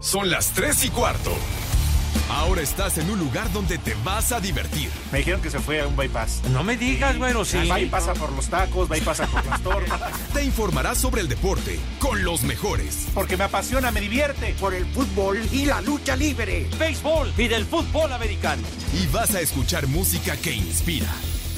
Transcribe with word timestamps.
Son 0.00 0.30
las 0.30 0.52
3 0.52 0.84
y 0.84 0.88
cuarto. 0.90 1.32
Ahora 2.30 2.62
estás 2.62 2.98
en 2.98 3.10
un 3.10 3.18
lugar 3.18 3.52
donde 3.52 3.78
te 3.78 3.94
vas 4.04 4.32
a 4.32 4.40
divertir. 4.40 4.90
Me 5.12 5.18
dijeron 5.18 5.40
que 5.40 5.50
se 5.50 5.58
fue 5.58 5.80
a 5.80 5.86
un 5.86 5.96
bypass. 5.96 6.42
No 6.50 6.62
me 6.64 6.76
digas, 6.76 7.18
bueno, 7.18 7.44
sí. 7.44 7.68
Va 7.68 7.80
y 7.80 7.86
pasa 7.86 8.14
por 8.14 8.32
los 8.32 8.48
tacos, 8.48 8.90
va 8.90 8.96
y 8.96 9.00
pasa 9.00 9.26
por 9.26 9.44
las 9.44 9.62
tortas. 9.62 10.12
Te 10.32 10.44
informarás 10.44 10.98
sobre 10.98 11.20
el 11.20 11.28
deporte 11.28 11.78
con 11.98 12.24
los 12.24 12.42
mejores. 12.42 13.08
Porque 13.14 13.36
me 13.36 13.44
apasiona, 13.44 13.90
me 13.90 14.00
divierte. 14.00 14.54
Por 14.58 14.74
el 14.74 14.86
fútbol 14.86 15.38
y 15.52 15.66
la 15.66 15.80
lucha 15.80 16.16
libre. 16.16 16.68
Béisbol 16.78 17.32
y 17.36 17.48
del 17.48 17.64
fútbol 17.66 18.12
americano. 18.12 18.62
Y 18.94 19.06
vas 19.08 19.34
a 19.34 19.40
escuchar 19.40 19.86
música 19.86 20.36
que 20.36 20.54
inspira. 20.54 21.08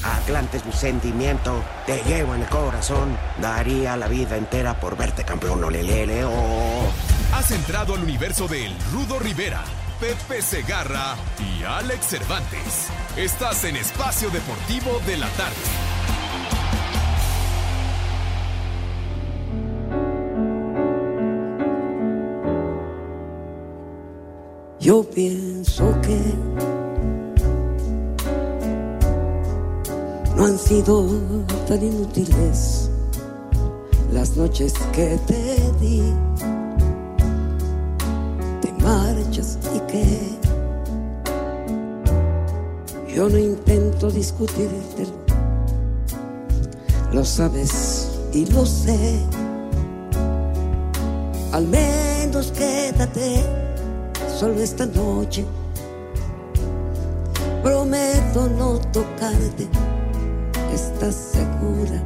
Atlante 0.03 0.57
es 0.57 0.65
mi 0.65 0.73
sentimiento, 0.73 1.63
te 1.85 2.01
llevo 2.03 2.35
en 2.35 2.41
el 2.41 2.49
corazón. 2.49 3.17
Daría 3.41 3.97
la 3.97 4.07
vida 4.07 4.37
entera 4.37 4.79
por 4.79 4.95
verte 4.95 5.23
campeón, 5.23 5.63
olelele, 5.63 6.23
oh. 6.23 6.91
Has 7.33 7.51
entrado 7.51 7.93
al 7.93 8.03
universo 8.03 8.47
de 8.47 8.65
El 8.65 8.75
Rudo 8.91 9.19
Rivera, 9.19 9.63
Pepe 9.99 10.41
Segarra 10.41 11.15
y 11.39 11.63
Alex 11.63 12.07
Cervantes. 12.07 12.87
Estás 13.15 13.63
en 13.63 13.75
Espacio 13.75 14.29
Deportivo 14.29 14.99
de 15.05 15.17
la 15.17 15.27
Tarde. 15.29 15.55
Yo 24.79 25.03
pienso 25.03 25.99
que 26.01 26.17
no 30.35 30.45
han 30.45 30.57
sido 30.57 31.05
tan 31.67 31.83
inútiles 31.83 32.89
las 34.11 34.37
noches 34.37 34.73
que 34.93 35.19
te 35.27 35.71
di. 35.79 36.13
Te 39.37 39.43
marchas 39.43 39.59
y 39.75 39.79
que 39.91 40.37
yo 43.13 43.29
no 43.29 43.37
intento 43.37 44.09
discutirte. 44.09 45.05
Lo 47.13 47.23
sabes 47.23 48.19
y 48.33 48.47
lo 48.47 48.65
sé. 48.65 49.19
Al 51.51 51.67
menos 51.67 52.51
quédate 52.51 53.43
solo 54.39 54.59
esta 54.59 54.87
noche. 54.87 55.45
Prometo 57.63 58.47
no 58.57 58.79
tocarte 58.91 59.67
estás 60.73 61.15
segura. 61.15 62.01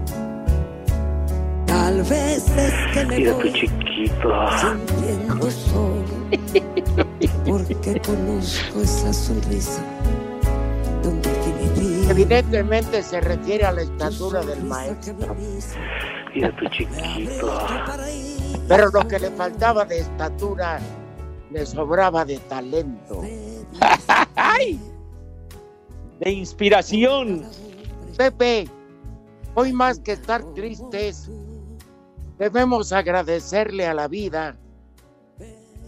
Tal 1.65 2.03
vez 2.03 2.45
es 2.57 2.73
que 2.93 3.05
me 3.05 3.17
Mira 3.17 3.33
voy 3.33 3.53
chiquito. 3.53 4.29
sintiendo 4.59 5.49
solo. 5.51 6.21
Porque 7.45 8.01
conozco 8.01 8.81
esa 8.81 9.13
sonrisa 9.13 9.81
donde 11.03 11.31
Evidentemente 12.11 13.01
se 13.03 13.21
refiere 13.21 13.63
a 13.63 13.71
la 13.71 13.83
estatura 13.83 14.41
del 14.41 14.61
maestro. 14.63 15.15
Mira 16.35 16.53
tu 16.57 16.65
chiquito. 16.67 17.57
Pero 18.67 18.89
lo 18.89 19.07
que 19.07 19.17
le 19.17 19.31
faltaba 19.31 19.85
de 19.85 19.99
estatura 19.99 20.81
le 21.51 21.65
sobraba 21.65 22.25
de 22.25 22.37
talento. 22.39 23.21
¡Ay! 24.35 24.77
De 26.19 26.31
inspiración. 26.31 27.45
Pepe, 28.17 28.67
hoy 29.55 29.71
más 29.71 29.99
que 29.99 30.11
estar 30.11 30.43
tristes, 30.53 31.29
debemos 32.37 32.91
agradecerle 32.91 33.87
a 33.87 33.93
la 33.93 34.09
vida 34.09 34.57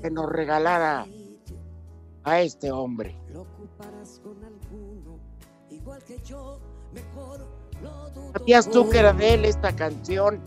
que 0.03 0.11
nos 0.11 0.29
regalara 0.29 1.07
a 2.25 2.41
este 2.41 2.73
hombre. 2.73 3.15
¿Sabías 8.33 8.69
tú 8.69 8.89
que 8.89 8.99
era 8.99 9.13
de 9.13 9.33
él 9.33 9.45
esta 9.45 9.73
canción? 9.73 10.41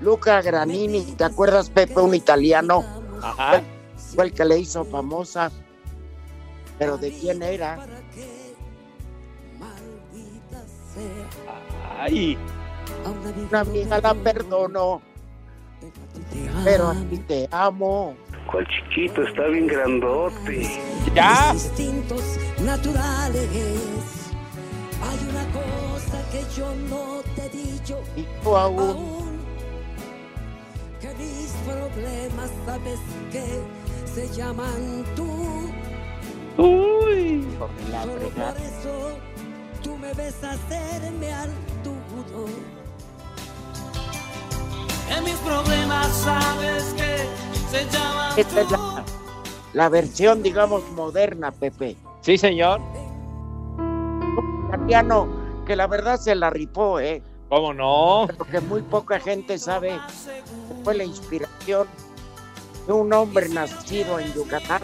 Luca 0.00 0.42
Granini, 0.42 1.02
¿te 1.16 1.24
acuerdas, 1.24 1.68
Pepe, 1.70 1.98
un 1.98 2.14
italiano? 2.14 2.84
Ajá. 3.20 3.62
Fue 4.14 4.26
el 4.26 4.32
que 4.32 4.44
le 4.44 4.60
hizo 4.60 4.84
famosa. 4.84 5.50
¿Pero 6.78 6.98
de 6.98 7.10
quién 7.10 7.42
era? 7.42 7.84
Ay. 11.98 12.38
Una 13.04 13.60
amiga 13.60 14.00
la 14.00 14.14
perdono, 14.14 15.02
pero 16.64 16.88
a 16.88 16.94
ti 16.94 17.18
te 17.18 17.48
amo. 17.50 18.16
¿Cuál 18.50 18.66
chiquito? 18.68 19.22
Está 19.22 19.46
bien 19.48 19.66
grandote. 19.66 20.70
Ya. 21.14 21.50
instintos 21.52 22.22
naturales. 22.60 23.48
Hay 25.02 25.18
una 25.28 25.44
cosa 25.52 26.30
que 26.30 26.44
yo 26.56 26.74
no 26.88 27.20
te 27.36 27.46
he 27.46 27.48
dicho 27.50 28.00
Y 28.16 28.24
tú 28.42 28.56
aún, 28.56 29.38
que 31.00 31.08
mis 31.14 31.52
problemas 31.66 32.50
sabes 32.64 33.00
que 33.30 33.44
se 34.14 34.28
llaman 34.34 35.04
tú. 35.14 35.70
Uy. 36.56 37.46
la 37.90 38.02
Solo 38.02 38.28
por 38.30 38.56
eso 38.56 39.18
tú 39.82 39.96
me 39.98 40.12
ves 40.14 40.42
hacerme 40.42 41.32
al 41.32 41.50
dudo. 41.82 42.46
En 45.10 45.24
mis 45.24 45.36
problemas 45.36 46.06
sabes 46.08 46.94
que 46.96 47.28
se 47.70 47.84
llaman 47.90 48.38
esta 48.38 48.60
es 48.62 48.70
la, 48.70 49.04
la 49.72 49.88
versión, 49.88 50.42
digamos, 50.42 50.82
moderna, 50.92 51.52
Pepe. 51.52 51.96
Sí, 52.20 52.38
señor. 52.38 52.80
Italiano, 54.68 55.28
que 55.66 55.76
la 55.76 55.86
verdad 55.86 56.18
se 56.18 56.34
la 56.34 56.50
ripó, 56.50 56.98
¿eh? 56.98 57.22
¿Cómo 57.48 57.72
no? 57.72 58.24
Pero 58.26 58.44
que 58.46 58.60
muy 58.60 58.82
poca 58.82 59.20
gente 59.20 59.58
sabe 59.58 59.90
que 59.90 60.82
fue 60.82 60.94
la 60.94 61.04
inspiración 61.04 61.86
de 62.86 62.92
un 62.92 63.12
hombre 63.12 63.48
nacido 63.48 64.18
en 64.18 64.32
Yucatán 64.32 64.82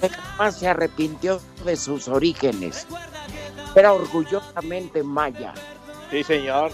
que 0.00 0.08
jamás 0.08 0.58
se 0.58 0.68
arrepintió 0.68 1.40
de 1.64 1.76
sus 1.76 2.08
orígenes. 2.08 2.86
Era 3.74 3.92
orgullosamente 3.92 5.02
maya. 5.02 5.52
Sí, 6.10 6.22
señor. 6.22 6.70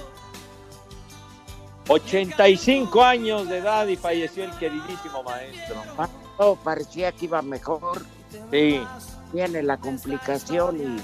85 1.88 3.02
años 3.02 3.48
de 3.48 3.58
edad 3.58 3.86
y 3.86 3.96
falleció 3.96 4.44
el 4.44 4.50
queridísimo 4.58 5.22
maestro. 5.22 5.76
Todo 6.38 6.56
parecía 6.56 7.12
que 7.12 7.26
iba 7.26 7.42
mejor. 7.42 8.02
Sí. 8.50 8.80
Viene 9.32 9.62
la 9.62 9.76
complicación 9.78 10.80
y. 10.80 10.96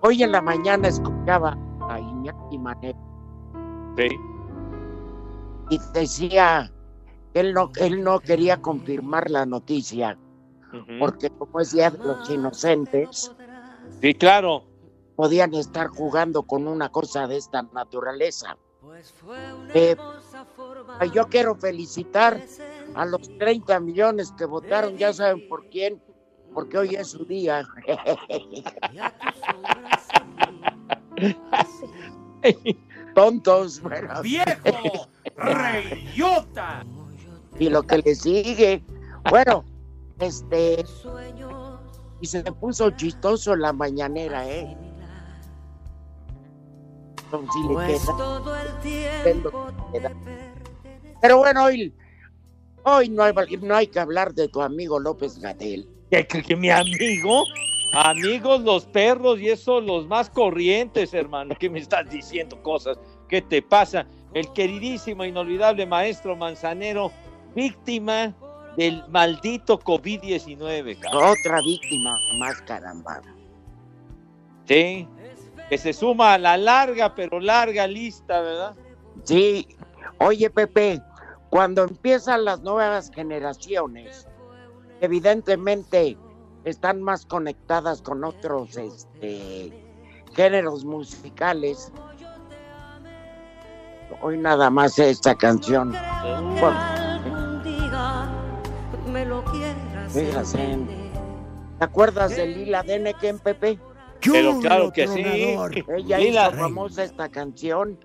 Hoy 0.00 0.22
en 0.22 0.32
la 0.32 0.40
mañana 0.40 0.88
escuchaba 0.88 1.56
a 1.88 1.98
Iñaki 1.98 2.58
Manero 2.58 2.98
Sí. 3.96 4.08
y 5.70 5.78
decía 5.92 6.70
que 7.34 7.40
él 7.40 7.52
no, 7.52 7.70
él 7.76 8.04
no 8.04 8.20
quería 8.20 8.62
confirmar 8.62 9.28
la 9.28 9.44
noticia, 9.44 10.16
porque 11.00 11.30
como 11.30 11.58
es 11.60 11.72
Día 11.72 11.90
de 11.90 11.98
los 11.98 12.30
Inocentes, 12.30 13.34
Sí, 14.00 14.14
claro. 14.14 14.62
Podían 15.18 15.52
estar 15.52 15.88
jugando 15.88 16.44
con 16.44 16.68
una 16.68 16.90
cosa 16.90 17.26
de 17.26 17.38
esta 17.38 17.62
naturaleza. 17.72 18.56
Eh, 19.74 19.96
yo 21.12 21.26
quiero 21.26 21.56
felicitar 21.56 22.40
a 22.94 23.04
los 23.04 23.22
30 23.36 23.80
millones 23.80 24.32
que 24.38 24.44
votaron, 24.44 24.96
ya 24.96 25.12
saben 25.12 25.48
por 25.48 25.68
quién, 25.70 26.00
porque 26.54 26.78
hoy 26.78 26.94
es 26.94 27.08
su 27.08 27.24
día. 27.24 27.66
Tontos, 33.16 33.80
bueno, 33.80 34.22
¡Viejo! 34.22 35.08
¡Reyota! 35.36 36.86
y 37.58 37.70
lo 37.70 37.82
que 37.82 37.98
le 37.98 38.14
sigue. 38.14 38.84
Bueno, 39.28 39.64
este, 40.20 40.84
y 42.20 42.26
se 42.28 42.44
me 42.44 42.52
puso 42.52 42.92
chistoso 42.92 43.56
la 43.56 43.72
mañanera, 43.72 44.48
¿eh? 44.48 44.87
Como 47.30 47.52
si 47.52 47.62
le 47.62 47.74
Pues 47.74 48.02
queda- 48.02 48.16
todo 48.16 48.56
el 48.56 48.80
tiempo 48.80 49.66
tiempo 49.92 49.92
te 49.92 50.00
Pero 51.20 51.38
bueno, 51.38 51.64
hoy, 51.64 51.92
hoy 52.84 53.08
no, 53.08 53.22
hay, 53.24 53.32
no 53.62 53.74
hay 53.76 53.86
que 53.88 54.00
hablar 54.00 54.32
de 54.34 54.48
tu 54.48 54.62
amigo 54.62 54.98
López 54.98 55.38
Gatel. 55.38 55.88
¿Que, 56.10 56.26
que- 56.26 56.42
que 56.42 56.56
mi 56.56 56.70
amigo? 56.70 57.44
Amigos 57.94 58.60
los 58.62 58.84
perros 58.86 59.40
y 59.40 59.48
eso 59.48 59.80
los 59.80 60.06
más 60.06 60.28
corrientes, 60.30 61.14
hermano. 61.14 61.54
¿Qué 61.58 61.70
me 61.70 61.78
estás 61.78 62.08
diciendo 62.10 62.62
cosas? 62.62 62.98
¿Qué 63.28 63.40
te 63.42 63.62
pasa? 63.62 64.06
El 64.34 64.52
queridísimo, 64.52 65.24
inolvidable 65.24 65.86
maestro 65.86 66.36
Manzanero, 66.36 67.10
víctima 67.54 68.34
del 68.76 69.02
maldito 69.08 69.78
COVID-19, 69.80 70.98
cabrón. 71.00 71.34
Otra 71.38 71.60
víctima 71.62 72.18
más, 72.38 72.60
caramba. 72.62 73.22
Sí. 74.66 75.08
Que 75.68 75.78
se 75.78 75.92
suma 75.92 76.34
a 76.34 76.38
la 76.38 76.56
larga, 76.56 77.14
pero 77.14 77.40
larga 77.40 77.86
lista, 77.86 78.40
¿verdad? 78.40 78.74
Sí, 79.24 79.68
oye 80.18 80.50
Pepe, 80.50 81.02
cuando 81.50 81.82
empiezan 81.84 82.44
las 82.44 82.60
nuevas 82.60 83.10
generaciones, 83.14 84.26
evidentemente 85.00 86.16
están 86.64 87.02
más 87.02 87.26
conectadas 87.26 88.02
con 88.02 88.24
otros 88.24 88.76
este, 88.76 89.72
géneros 90.34 90.84
musicales. 90.84 91.92
Hoy 94.22 94.38
nada 94.38 94.70
más 94.70 94.98
esta 94.98 95.34
canción. 95.34 95.94
Me 99.12 99.24
lo. 99.24 99.44
¿Te 101.78 101.84
acuerdas 101.84 102.34
de 102.34 102.46
Lila 102.46 102.82
Deneken, 102.82 103.38
Pepe? 103.38 103.78
Pero 104.20 104.58
claro 104.60 104.92
que 104.92 105.06
sí. 105.08 105.22
Ella 105.96 106.18
Lila, 106.18 106.48
hizo 106.48 106.58
famosa 106.58 107.04
esta 107.04 107.28
canción. 107.28 107.98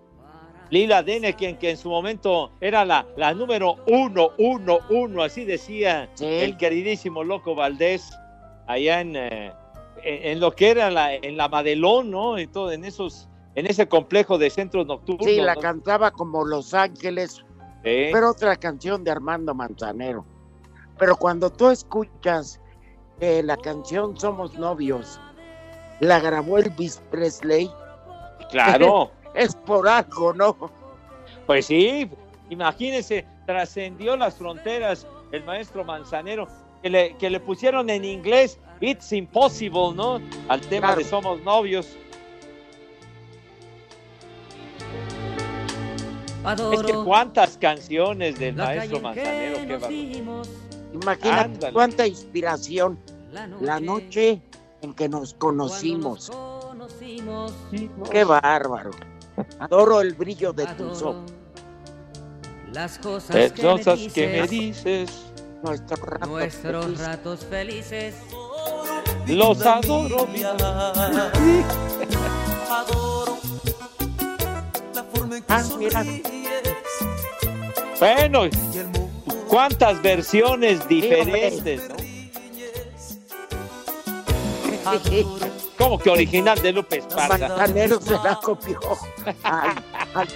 Lila 0.70 1.04
Dene, 1.04 1.36
quien 1.36 1.58
que 1.58 1.72
en 1.72 1.78
su 1.78 1.90
momento 1.90 2.52
era 2.60 2.84
la, 2.84 3.06
la 3.16 3.34
número 3.34 3.76
uno, 3.88 4.30
uno, 4.40 4.80
uno, 4.90 5.22
así 5.24 5.46
decía 5.46 6.10
Sí. 6.16 6.26
el 6.26 6.58
queridísimo 6.58 7.24
Loco 7.24 7.54
Valdés, 7.54 8.12
allá 8.66 9.02
en, 9.02 9.16
eh, 9.16 9.54
en, 10.04 10.32
en 10.32 10.40
lo 10.40 10.52
que 10.52 10.72
era 10.72 10.90
la, 10.90 11.14
en 11.14 11.38
la 11.38 11.48
Madelón, 11.48 12.10
¿no? 12.10 12.38
En, 12.40 12.52
todo, 12.52 12.72
en, 12.72 12.86
esos, 12.86 13.30
en 13.54 13.68
ese 13.68 13.88
complejo 13.88 14.40
de 14.40 14.50
centros 14.50 14.88
nocturnos. 14.88 15.28
Sí, 15.28 15.42
la 15.42 15.54
¿no? 15.54 15.62
cantaba 15.62 16.10
como 16.12 16.44
Los 16.46 16.74
Ángeles, 16.74 17.44
Sí. 17.84 18.08
pero 18.12 18.32
otra 18.32 18.56
canción 18.56 19.04
de 19.04 19.12
Armando 19.12 19.54
Manzanero. 19.54 20.26
Pero 20.98 21.18
cuando 21.18 21.52
tú 21.52 21.70
escuchas 21.70 22.60
que 23.20 23.44
la 23.44 23.58
canción 23.58 24.18
Somos 24.18 24.58
Novios 24.58 25.20
la 26.04 26.20
grabó 26.20 26.58
Elvis 26.58 27.02
Presley, 27.12 27.70
Claro, 28.50 29.12
es 29.36 29.56
por 29.56 29.88
algo, 29.88 30.34
¿no? 30.34 30.56
pues 31.46 31.66
sí, 31.66 32.10
imagínense, 32.50 33.26
trascendió 33.46 34.16
las 34.16 34.36
fronteras 34.36 35.06
el 35.32 35.44
maestro 35.44 35.84
Manzanero, 35.84 36.48
que 36.82 36.90
le, 36.90 37.18
que 37.18 37.30
le 37.30 37.40
pusieron 37.40 37.90
en 37.90 38.06
inglés 38.06 38.60
It's 38.82 39.12
Impossible, 39.14 39.94
¿no? 39.96 40.20
Al 40.50 40.62
tema 40.62 40.88
Claro. 40.88 41.00
de 41.02 41.06
Somos 41.06 41.42
Novios. 41.42 41.98
Adoro 46.44 46.74
Es 46.74 46.84
que 46.84 46.94
cuántas 47.06 47.58
canciones 47.58 48.38
del 48.38 48.58
la 48.58 48.66
maestro 48.66 48.98
que 48.98 49.04
Manzanero, 49.04 49.88
vimos, 49.88 50.50
Imagínate 50.94 51.40
Ándale. 51.56 51.74
cuánta 51.74 52.06
inspiración 52.08 53.00
la 53.32 53.48
noche, 53.48 53.66
la 53.66 53.80
noche 53.80 54.42
en 54.84 54.94
que 54.94 55.10
nos 55.10 55.34
conocimos. 55.34 56.30
nos 56.30 56.38
conocimos, 56.66 57.54
Qué 58.12 58.24
bárbaro. 58.24 58.92
Adoro 59.60 60.02
el 60.02 60.14
brillo 60.14 60.54
de 60.54 60.66
tus 60.68 61.02
ojos. 61.02 61.32
las 62.72 62.98
cosas, 63.00 63.36
Las 63.36 63.52
cosas 63.54 64.00
me 64.00 64.10
que 64.10 64.28
me 64.28 64.48
dices, 64.48 65.10
dices, 65.10 65.34
Nuestro 65.64 65.96
rato 66.06 66.28
nuestros 66.28 66.86
feliz. 66.86 67.00
ratos 67.00 67.46
felices. 67.46 68.16
los 69.28 69.66
adoro. 69.66 70.28
mi 70.28 70.44
Adoro 72.70 73.38
la 74.94 75.04
forma 75.04 75.38
en 75.38 75.44
que 75.44 75.54
Ah, 75.54 75.64
Bueno, 78.00 78.42
cuántas 79.48 80.02
versiones 80.02 80.86
diferentes, 80.90 81.88
Como 85.78 85.98
que 86.00 86.10
original 86.10 86.60
de 86.62 86.72
Lupe 86.72 86.98
Esparza. 86.98 87.38
Manzanero 87.48 88.00
se 88.02 88.12
la 88.12 88.40
copió 88.42 88.80
al, 89.44 89.78
al 90.14 90.28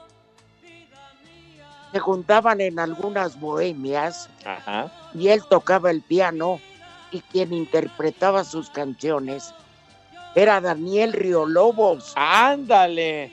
se 1.94 2.00
juntaban 2.00 2.60
en 2.60 2.78
algunas 2.78 3.40
bohemias 3.40 4.30
Ajá. 4.44 4.92
y 5.14 5.30
él 5.30 5.44
tocaba 5.50 5.90
el 5.92 6.02
piano 6.02 6.60
y 7.12 7.22
quien 7.22 7.54
interpretaba 7.54 8.44
sus 8.44 8.70
canciones 8.70 9.54
era 10.36 10.60
Daniel 10.60 11.14
Riolobos. 11.14 12.12
Ándale. 12.18 13.32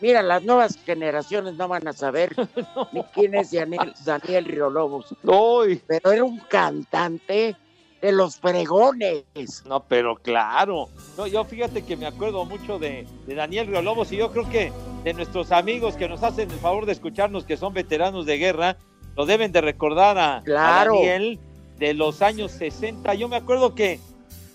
Mira, 0.00 0.22
las 0.22 0.42
nuevas 0.42 0.78
generaciones 0.84 1.54
no 1.54 1.68
van 1.68 1.86
a 1.88 1.92
saber 1.92 2.34
ni 2.92 3.02
quién 3.14 3.34
es 3.34 3.52
Daniel, 3.52 3.94
Daniel 4.04 4.44
Riolobos, 4.44 5.14
Uy. 5.22 5.80
pero 5.86 6.12
era 6.12 6.24
un 6.24 6.38
cantante 6.40 7.56
de 8.02 8.12
los 8.12 8.36
pregones. 8.36 9.24
No, 9.66 9.82
pero 9.84 10.16
claro. 10.16 10.88
No, 11.16 11.26
yo 11.26 11.44
fíjate 11.44 11.82
que 11.82 11.96
me 11.96 12.06
acuerdo 12.06 12.44
mucho 12.44 12.78
de, 12.78 13.06
de 13.26 13.34
Daniel 13.34 13.68
Riolobos 13.68 14.12
y 14.12 14.18
yo 14.18 14.30
creo 14.30 14.48
que 14.50 14.72
de 15.04 15.14
nuestros 15.14 15.52
amigos 15.52 15.96
que 15.96 16.08
nos 16.08 16.22
hacen 16.22 16.50
el 16.50 16.58
favor 16.58 16.84
de 16.86 16.92
escucharnos, 16.92 17.44
que 17.44 17.56
son 17.56 17.72
veteranos 17.72 18.26
de 18.26 18.36
guerra, 18.36 18.76
lo 19.16 19.26
deben 19.26 19.52
de 19.52 19.60
recordar 19.60 20.18
a. 20.18 20.42
Daniel 20.46 21.38
de 21.78 21.94
los 21.94 22.22
años 22.22 22.52
60. 22.52 23.14
Yo 23.14 23.28
me 23.28 23.36
acuerdo 23.36 23.74
que 23.74 24.00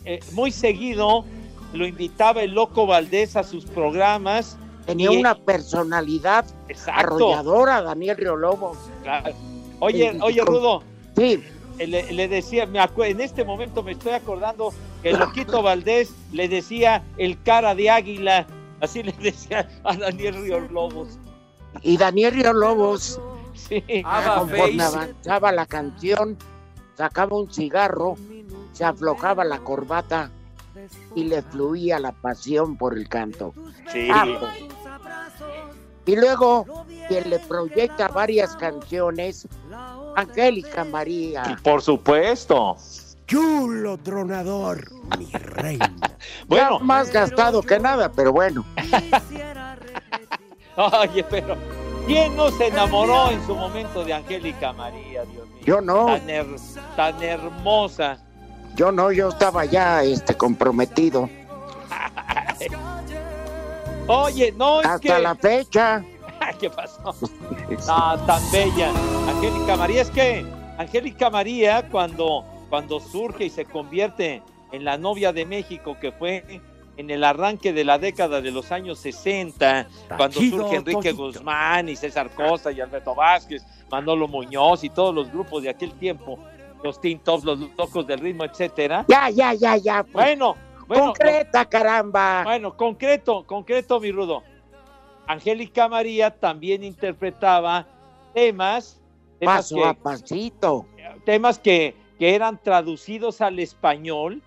eh, 0.05 0.19
muy 0.33 0.51
seguido 0.51 1.25
lo 1.73 1.85
invitaba 1.85 2.41
el 2.41 2.51
Loco 2.51 2.85
Valdés 2.85 3.35
a 3.35 3.43
sus 3.43 3.65
programas. 3.65 4.57
Tenía 4.89 5.11
Y- 5.11 5.17
una 5.17 5.35
personalidad 5.35 6.45
Exacto. 6.67 6.99
arrolladora, 6.99 7.81
Daniel 7.83 8.17
Riolobos. 8.17 8.77
claro. 9.03 9.33
Oye, 9.79 10.17
oye, 10.21 10.39
con- 10.43 10.47
Rudo, 10.55 10.83
Sí, 11.15 11.43
eh, 11.77 11.87
le, 11.87 12.11
le 12.11 12.27
decía, 12.27 12.65
me 12.65 12.79
en 12.81 13.21
este 13.21 13.43
momento 13.45 13.83
me 13.83 13.91
estoy 13.93 14.13
acordando 14.13 14.73
que 15.03 15.13
Loquito 15.13 15.61
Valdés 15.63 16.11
le 16.33 16.49
decía 16.49 17.03
el 17.17 17.41
cara 17.43 17.75
de 17.75 17.89
águila, 17.91 18.47
así 18.81 19.03
le 19.03 19.11
decía 19.13 19.69
a 19.83 19.95
Daniel 19.95 20.41
Ríos 20.41 20.71
Lobos. 20.71 21.19
y 21.83 21.97
Daniel 21.97 22.33
Riolobos, 22.33 23.21
Sí. 23.53 23.83
conforme 24.03 24.81
avanzaba 24.83 25.51
la 25.51 25.65
canción, 25.67 26.35
sacaba 26.97 27.37
un 27.37 27.53
cigarro, 27.53 28.15
se 28.73 28.83
aflojaba 28.85 29.43
la 29.45 29.59
corbata 29.59 30.31
y 31.15 31.25
le 31.25 31.41
fluía 31.41 31.99
la 31.99 32.11
pasión 32.13 32.75
por 32.77 32.97
el 32.97 33.07
canto. 33.07 33.53
Sí. 33.91 34.07
Ah, 34.11 34.25
Y 36.05 36.15
luego, 36.15 36.85
quien 37.07 37.29
le 37.29 37.39
proyecta 37.39 38.07
varias 38.07 38.55
canciones, 38.55 39.47
Angélica 40.15 40.83
María. 40.83 41.59
Por 41.63 41.81
supuesto. 41.81 42.77
Chulo 43.27 43.97
tronador, 43.99 44.87
mi 45.17 45.25
reina. 45.31 45.93
Bueno, 46.47 46.79
Ya 46.79 46.85
más 46.85 47.11
gastado 47.11 47.61
que 47.61 47.79
nada, 47.79 48.11
pero 48.11 48.33
bueno. 48.33 48.65
oye, 50.75 51.23
pero 51.29 51.55
¿quién 52.07 52.35
no 52.35 52.49
se 52.51 52.67
enamoró 52.67 53.29
en 53.31 53.45
su 53.45 53.55
momento 53.55 54.03
de 54.03 54.13
Angélica 54.13 54.73
María, 54.73 55.23
Dios 55.25 55.47
mío? 55.47 55.59
Yo 55.63 55.81
no, 55.81 56.05
Tan, 56.07 56.27
her- 56.27 56.55
tan 56.95 57.23
hermosa. 57.23 58.17
yo 58.75 58.91
no, 58.91 59.11
yo 59.11 59.29
estaba 59.29 59.65
ya 59.65 60.03
este 60.03 60.35
comprometido. 60.35 61.29
Oye, 64.11 64.51
no 64.53 64.81
es 64.81 64.87
Hasta 64.87 65.17
que... 65.17 65.21
la 65.21 65.35
fecha. 65.35 66.03
¿Qué 66.59 66.67
pasó? 66.67 67.15
Ah, 67.87 68.17
tan 68.25 68.41
bella. 68.51 68.91
Angélica 69.27 69.77
María, 69.77 70.01
es 70.01 70.09
que 70.09 70.43
Angélica 70.79 71.29
María 71.29 71.87
cuando, 71.91 72.43
cuando 72.71 72.99
surge 72.99 73.45
y 73.45 73.49
se 73.51 73.65
convierte 73.65 74.41
en 74.71 74.83
La 74.83 74.97
novia 74.97 75.31
de 75.31 75.45
México, 75.45 75.95
que 76.01 76.11
fue 76.11 76.43
en 76.97 77.09
el 77.11 77.23
arranque 77.23 77.71
de 77.71 77.85
la 77.85 77.99
década 77.99 78.41
de 78.41 78.49
los 78.49 78.71
años 78.71 78.97
60, 78.97 79.87
cuando 80.17 80.39
chido, 80.39 80.57
surge 80.57 80.77
Enrique. 80.77 81.11
Guzmán 81.11 81.87
y 81.87 81.95
César 81.95 82.31
Costa 82.31 82.71
y 82.71 82.81
Alberto 82.81 83.13
Vázquez, 83.13 83.63
Manolo 83.91 84.27
Muñoz 84.27 84.83
y 84.83 84.89
todos 84.89 85.13
los 85.13 85.31
grupos 85.31 85.61
de 85.61 85.69
aquel 85.69 85.93
tiempo, 85.93 86.39
los 86.83 86.99
Teen 86.99 87.19
Tops, 87.19 87.43
los 87.43 87.59
Locos 87.77 88.07
del 88.07 88.19
Ritmo, 88.19 88.43
etcétera. 88.43 89.05
Ya, 89.07 89.29
ya, 89.29 89.53
ya, 89.53 89.77
ya. 89.77 90.01
pues. 90.01 90.13
Bueno, 90.13 90.55
bueno, 90.89 91.05
Concreta, 91.05 91.63
caramba. 91.65 92.43
bueno, 92.43 92.75
concreto, 92.75 93.45
concreto, 93.45 93.99
mi 94.01 94.11
rudo. 94.11 94.43
Angélica 95.27 95.87
María 95.87 96.31
también 96.31 96.83
interpretaba 96.83 97.85
temas, 98.33 98.99
temas, 99.39 99.55
Paso 99.69 99.85
a 99.85 99.93
que, 99.93 100.01
pasito. 100.01 100.85
temas 101.25 101.59
que, 101.59 101.95
que 102.17 102.33
eran 102.33 102.59
traducidos 102.61 103.39
al 103.39 103.59
español 103.59 104.41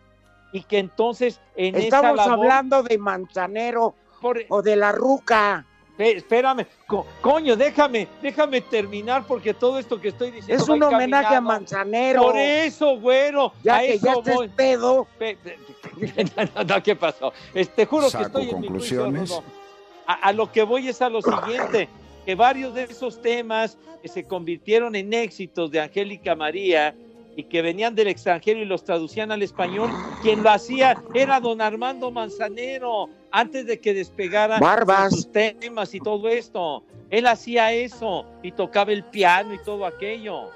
y 0.52 0.64
que 0.64 0.78
entonces 0.80 1.40
en 1.54 1.76
Estamos 1.76 2.14
esa 2.18 2.28
labor, 2.30 2.44
hablando 2.46 2.82
de 2.82 2.98
Manzanero 2.98 3.94
por- 4.20 4.40
o 4.48 4.60
de 4.60 4.74
la 4.76 4.90
Ruca. 4.92 5.64
Espé- 5.98 6.16
espérame, 6.16 6.66
co- 6.86 7.06
coño, 7.20 7.54
déjame, 7.54 8.08
déjame 8.22 8.60
terminar 8.62 9.26
porque 9.26 9.52
todo 9.52 9.78
esto 9.78 10.00
que 10.00 10.08
estoy 10.08 10.30
diciendo 10.30 10.62
Es 10.62 10.68
un 10.68 10.82
homenaje 10.82 11.34
a. 11.34 11.40
Manzanero. 11.40 12.22
Por 12.22 12.36
eso, 12.38 12.98
güero, 12.98 13.52
Ya 13.62 13.76
a 13.76 13.80
que 13.80 13.98
ya 13.98 14.12
estés 14.12 14.34
voy. 14.34 14.48
pedo. 14.48 15.06
Pe- 15.18 15.36
pe- 15.36 15.58
no, 16.56 16.64
no, 16.64 16.82
¿qué 16.82 16.96
pasó? 16.96 17.32
Este, 17.52 17.84
juro 17.84 18.08
Saco 18.08 18.22
que 18.22 18.26
estoy 18.46 18.50
en 18.50 18.60
mi 18.60 18.68
juicio. 18.68 19.12
A, 20.06 20.14
a 20.14 20.32
lo 20.32 20.50
que 20.50 20.62
voy 20.62 20.88
es 20.88 21.00
a 21.02 21.08
lo 21.08 21.20
siguiente, 21.22 21.88
que 22.24 22.34
varios 22.34 22.74
de 22.74 22.84
esos 22.84 23.20
temas 23.20 23.76
que 24.00 24.08
se 24.08 24.24
convirtieron 24.24 24.96
en 24.96 25.12
éxitos 25.12 25.70
de 25.70 25.80
Angélica 25.80 26.34
María 26.34 26.94
y 27.36 27.44
que 27.44 27.62
venían 27.62 27.94
del 27.94 28.08
extranjero 28.08 28.60
y 28.60 28.64
los 28.64 28.84
traducían 28.84 29.32
al 29.32 29.42
español, 29.42 29.90
quien 30.22 30.42
lo 30.42 30.50
hacía 30.50 31.02
era 31.14 31.40
don 31.40 31.60
Armando 31.60 32.10
Manzanero, 32.10 33.08
antes 33.30 33.66
de 33.66 33.80
que 33.80 33.94
despegara 33.94 34.58
Barbas. 34.58 35.12
sus 35.12 35.32
temas 35.32 35.94
y 35.94 36.00
todo 36.00 36.28
esto. 36.28 36.84
Él 37.10 37.26
hacía 37.26 37.72
eso 37.72 38.26
y 38.42 38.52
tocaba 38.52 38.92
el 38.92 39.04
piano 39.04 39.54
y 39.54 39.62
todo 39.62 39.86
aquello. 39.86 40.50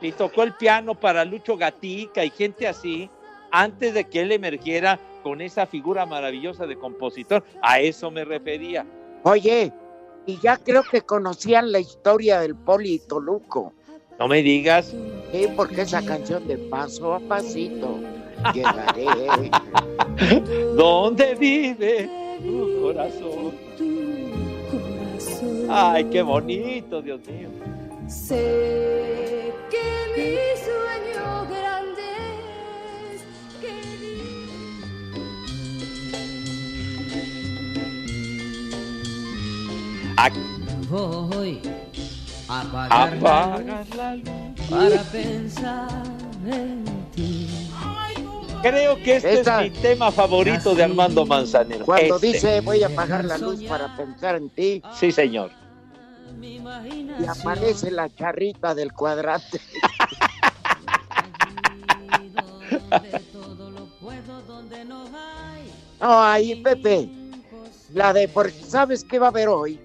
Y 0.00 0.12
tocó 0.12 0.42
el 0.42 0.54
piano 0.54 0.94
para 0.98 1.24
Lucho 1.24 1.56
Gatica 1.56 2.24
y 2.24 2.30
gente 2.30 2.68
así, 2.68 3.10
antes 3.50 3.94
de 3.94 4.04
que 4.04 4.20
él 4.20 4.32
emergiera 4.32 5.00
con 5.22 5.40
esa 5.40 5.66
figura 5.66 6.04
maravillosa 6.04 6.66
de 6.66 6.76
compositor. 6.76 7.44
A 7.62 7.80
eso 7.80 8.10
me 8.10 8.24
refería. 8.24 8.86
Oye, 9.22 9.72
y 10.26 10.38
ya 10.38 10.56
creo 10.58 10.82
que 10.82 11.02
conocían 11.02 11.72
la 11.72 11.80
historia 11.80 12.40
del 12.40 12.54
Poli 12.54 13.00
Toluco. 13.08 13.72
No 14.18 14.28
me 14.28 14.42
digas. 14.42 14.94
Sí, 15.32 15.48
porque 15.56 15.82
esa 15.82 16.04
canción 16.04 16.46
de 16.46 16.56
paso 16.56 17.14
a 17.14 17.20
pasito 17.20 17.98
llegaré. 18.52 19.50
¿Dónde 20.76 21.34
vive 21.34 22.08
tu 22.42 22.82
corazón? 22.82 23.52
Ay, 25.68 26.04
qué 26.04 26.22
bonito, 26.22 27.02
Dios 27.02 27.20
mío. 27.26 27.48
Sé 28.06 29.52
que 29.70 29.82
mi 30.16 30.36
sueño 30.62 31.46
grande 31.48 32.02
es 33.14 33.22
que 33.60 33.74
Voy 40.90 41.60
a 42.48 42.60
apagar 42.60 43.16
la 43.96 44.16
luz. 44.16 44.68
para 44.70 45.02
pensar 45.04 45.88
en 46.46 46.84
ti. 47.14 47.48
Creo 48.62 48.96
que 48.96 49.16
este 49.16 49.40
es 49.40 49.46
mi 49.60 49.70
tema 49.70 50.10
favorito 50.10 50.74
de 50.74 50.84
Armando 50.84 51.26
Manzanero. 51.26 51.84
Cuando 51.84 52.14
Este. 52.16 52.26
dice 52.28 52.60
voy 52.62 52.82
a 52.82 52.86
apagar 52.86 53.24
la 53.24 53.36
luz 53.38 53.62
para 53.64 53.94
pensar 53.96 54.36
en 54.36 54.48
ti, 54.50 54.82
Sí, 54.94 55.12
señor. 55.12 55.50
Y 56.40 57.26
aparece 57.26 57.90
la 57.90 58.08
charrita 58.14 58.74
del 58.74 58.92
cuadrante. 58.92 59.60
No, 66.00 66.22
ahí, 66.22 66.56
Pepe, 66.62 67.08
la 67.94 68.12
de, 68.12 68.28
porque 68.28 68.52
¿sabes 68.52 69.04
qué 69.04 69.18
va 69.18 69.26
a 69.26 69.30
haber 69.30 69.48
hoy? 69.48 69.80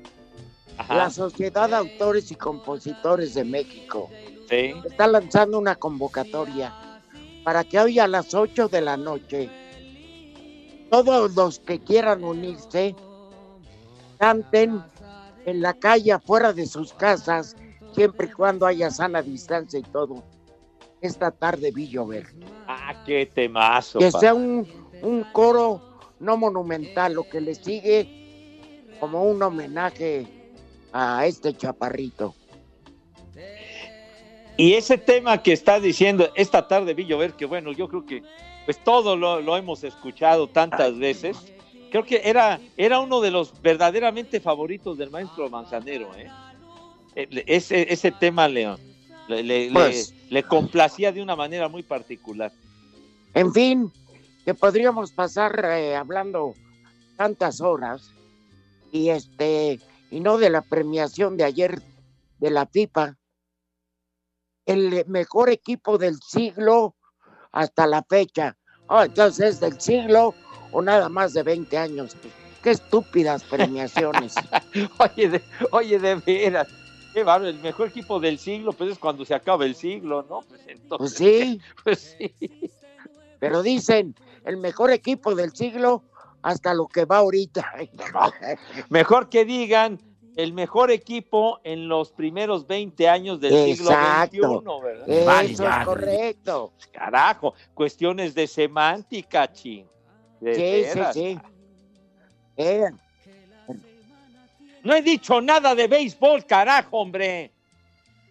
Ajá. 0.80 0.96
La 0.96 1.10
Sociedad 1.10 1.70
de 1.70 1.76
Autores 1.76 2.32
y 2.32 2.36
Compositores 2.36 3.34
de 3.34 3.44
México 3.44 4.10
Sí. 4.50 4.74
está 4.86 5.08
lanzando 5.08 5.60
una 5.60 5.76
convocatoria 5.76 6.74
para 7.44 7.64
que 7.64 7.80
hoy 7.80 8.00
a 8.00 8.08
las 8.08 8.34
8 8.34 8.70
de 8.70 8.82
la 8.82 8.96
noche 8.98 9.50
todos 10.90 11.36
los 11.36 11.60
que 11.60 11.80
quieran 11.80 12.24
unirse 12.24 12.96
canten 14.18 14.82
en 15.46 15.62
la 15.62 15.74
calle 15.74 16.14
afuera 16.14 16.54
de 16.54 16.66
sus 16.66 16.94
casas, 16.94 17.56
siempre 17.94 18.28
y 18.28 18.32
cuando 18.32 18.66
haya 18.66 18.90
sana 18.90 19.22
distancia 19.22 19.80
y 19.80 19.84
todo. 19.84 20.24
Esta 21.02 21.32
tarde 21.32 21.72
vi 21.72 21.88
llover. 21.88 22.28
Ah, 22.68 23.04
qué 23.06 23.26
temazo. 23.26 24.00
Que 24.00 24.12
sea 24.12 24.34
un, 24.34 24.68
un 25.02 25.24
coro 25.32 25.82
no 26.20 26.38
monumental, 26.38 27.14
lo 27.14 27.24
que 27.30 27.40
le 27.42 27.56
sigue 27.56 28.96
como 29.00 29.24
un 29.24 29.42
homenaje 29.42 30.28
a 30.94 31.26
este 31.26 31.54
chaparrito. 31.56 32.36
Y 34.58 34.74
ese 34.74 34.98
tema 34.98 35.42
que 35.42 35.54
está 35.54 35.80
diciendo 35.80 36.30
esta 36.36 36.68
tarde 36.68 36.94
vi 36.94 37.06
llover, 37.06 37.34
que 37.34 37.46
bueno, 37.46 37.72
yo 37.72 37.88
creo 37.88 38.06
que 38.06 38.24
pues 38.66 38.78
todo 38.84 39.16
lo, 39.16 39.42
lo 39.42 39.56
hemos 39.58 39.84
escuchado 39.84 40.48
tantas 40.48 40.98
veces. 40.98 41.38
Creo 41.92 42.04
que 42.04 42.22
era, 42.24 42.60
era 42.78 43.00
uno 43.00 43.20
de 43.22 43.32
los 43.32 43.60
verdaderamente 43.62 44.40
favoritos 44.40 44.98
del 44.98 45.10
maestro 45.10 45.50
Manzanero, 45.50 46.14
¿eh? 46.16 46.28
Eh, 47.16 47.44
Ese, 47.48 47.92
ese 47.92 48.12
tema 48.12 48.48
le, 48.48 48.68
le, 49.28 49.42
le- 49.44 49.72
Pues. 49.72 50.14
le- 50.28 50.34
le 50.34 50.44
complacía 50.44 51.12
de 51.12 51.22
una 51.22 51.36
manera 51.36 51.68
muy 51.68 51.82
particular. 51.82 52.52
En 53.34 53.52
fin, 53.54 53.92
que 54.46 54.54
podríamos 54.54 55.12
pasar 55.14 55.66
eh, 55.66 55.96
hablando 55.96 56.54
tantas 57.16 57.62
horas 57.62 58.12
y 58.92 59.10
este 59.10 59.80
y 60.12 60.20
no 60.20 60.38
de 60.38 60.50
la 60.50 60.62
premiación 60.62 61.38
de 61.38 61.44
ayer 61.44 61.82
de 62.40 62.52
la 62.52 62.66
FIFA. 62.66 63.18
El 64.66 65.06
mejor 65.08 65.50
equipo 65.50 65.98
del 65.98 66.20
siglo 66.22 66.96
hasta 67.52 67.88
la 67.88 68.04
fecha. 68.04 68.58
Oh, 68.88 69.02
entonces 69.02 69.60
del 69.60 69.80
siglo 69.80 70.34
o 70.72 70.82
nada 70.82 71.10
más 71.10 71.34
de 71.34 71.44
20 71.44 71.78
años. 71.78 72.16
Qué 72.64 72.72
estúpidas 72.72 73.44
premiaciones. 73.44 74.36
Oye, 75.00 75.30
de, 75.30 75.42
oye, 75.72 76.00
de 76.00 76.16
veras. 76.16 76.68
Qué 77.14 77.24
bárbaro, 77.24 77.50
el 77.50 77.60
mejor 77.60 77.88
equipo 77.88 78.20
del 78.20 78.38
siglo, 78.38 78.74
pues 78.74 78.92
es 78.92 79.00
cuando 79.00 79.26
se 79.26 79.34
acaba 79.34 79.66
el 79.66 79.74
siglo, 79.76 80.26
¿no? 80.30 80.42
Pues 80.42 80.62
Pues 80.62 80.68
entonces, 80.68 81.18
sí, 81.18 81.62
pues 81.84 82.16
sí. 82.18 82.36
pero 83.40 83.64
dicen 83.64 84.16
el 84.46 84.58
mejor 84.58 84.92
equipo 84.92 85.34
del 85.36 85.56
siglo 85.56 86.04
hasta 86.42 86.74
lo 86.74 86.88
que 86.88 87.06
va 87.06 87.18
ahorita. 87.18 87.74
Mejor 88.90 89.30
que 89.30 89.46
digan 89.46 90.00
el 90.36 90.54
mejor 90.54 90.90
equipo 90.90 91.60
en 91.64 91.90
los 91.90 92.12
primeros 92.14 92.66
20 92.66 93.10
años 93.10 93.42
del 93.42 93.54
Exacto. 93.72 94.32
siglo 94.32 94.80
XXI, 94.80 94.84
¿verdad? 94.84 95.10
Eso 95.10 95.26
Vale, 95.26 95.52
es 95.80 95.86
correcto. 95.86 96.74
Carajo, 96.92 97.54
cuestiones 97.74 98.34
de 98.34 98.48
semántica, 98.48 99.52
ching. 99.52 99.86
De 100.40 100.56
Sí, 100.56 100.62
veras. 100.62 101.14
sí, 101.14 101.36
sí. 101.36 101.40
Eh, 102.56 102.86
No 104.84 104.94
he 104.96 105.02
dicho 105.02 105.42
nada 105.42 105.76
de 105.76 105.88
béisbol, 105.88 106.46
carajo, 106.46 107.00
hombre. 107.00 107.52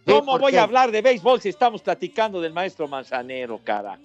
¿Cómo 0.03 0.31
¿por 0.31 0.41
voy 0.41 0.51
qué? 0.53 0.57
a 0.59 0.63
hablar 0.63 0.89
de 0.89 1.03
béisbol 1.03 1.39
si 1.39 1.49
estamos 1.49 1.83
platicando 1.83 2.41
del 2.41 2.53
maestro 2.53 2.87
Manzanero, 2.87 3.59
carajo? 3.63 4.01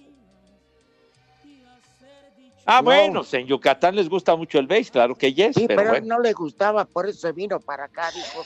Ah, 2.65 2.81
No. 2.81 2.85
bueno, 2.85 3.21
en 3.31 3.45
Yucatán 3.47 3.95
les 3.95 4.09
gusta 4.09 4.35
mucho 4.35 4.57
el 4.59 4.67
béis, 4.67 4.89
claro 4.89 5.15
que 5.15 5.33
yes, 5.33 5.55
sí, 5.55 5.67
pero, 5.67 5.81
pero, 5.81 5.89
bueno. 5.91 6.07
no 6.07 6.19
le 6.19 6.33
gustaba, 6.33 6.85
por 6.85 7.07
eso 7.07 7.19
se 7.19 7.31
vino 7.31 7.59
para 7.59 7.85
acá, 7.85 8.09
dijo. 8.11 8.45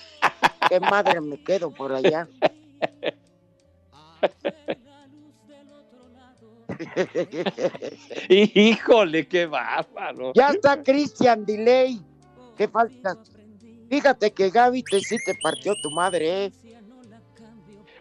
Qué 0.69 0.79
madre 0.79 1.19
me 1.21 1.37
quedo 1.37 1.71
por 1.71 1.93
allá. 1.93 2.27
Híjole, 8.29 9.27
qué 9.27 9.45
bárbaro. 9.45 10.33
ya 10.33 10.51
está 10.51 10.81
Christian 10.83 11.45
Delay. 11.45 11.99
¿Qué 12.57 12.67
falta? 12.67 13.17
Fíjate 13.89 14.31
que 14.31 14.49
Gaby 14.49 14.83
te 14.83 14.99
sí 15.01 15.17
te 15.25 15.33
partió 15.35 15.73
tu 15.81 15.89
madre, 15.91 16.45
¿eh? 16.45 16.51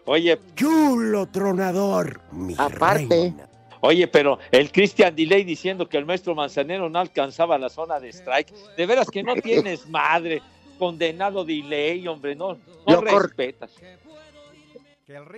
Oye, 0.05 0.39
Chulo 0.55 1.27
tronador, 1.27 2.21
mi 2.31 2.55
Aparte. 2.57 3.07
reina. 3.09 3.48
Oye, 3.81 4.07
pero 4.07 4.39
el 4.51 4.71
Christian 4.71 5.15
Delay 5.15 5.43
diciendo 5.43 5.87
que 5.87 5.97
el 5.97 6.05
maestro 6.05 6.35
Manzanero 6.35 6.89
no 6.89 6.99
alcanzaba 6.99 7.57
la 7.57 7.69
zona 7.69 7.99
de 7.99 8.09
strike. 8.09 8.53
De 8.75 8.85
veras 8.85 9.09
que 9.09 9.23
no 9.23 9.35
tienes 9.35 9.87
madre, 9.87 10.41
condenado 10.77 11.45
Delay, 11.45 12.07
hombre, 12.07 12.35
no, 12.35 12.57
no 12.85 13.01
respetas. 13.01 13.71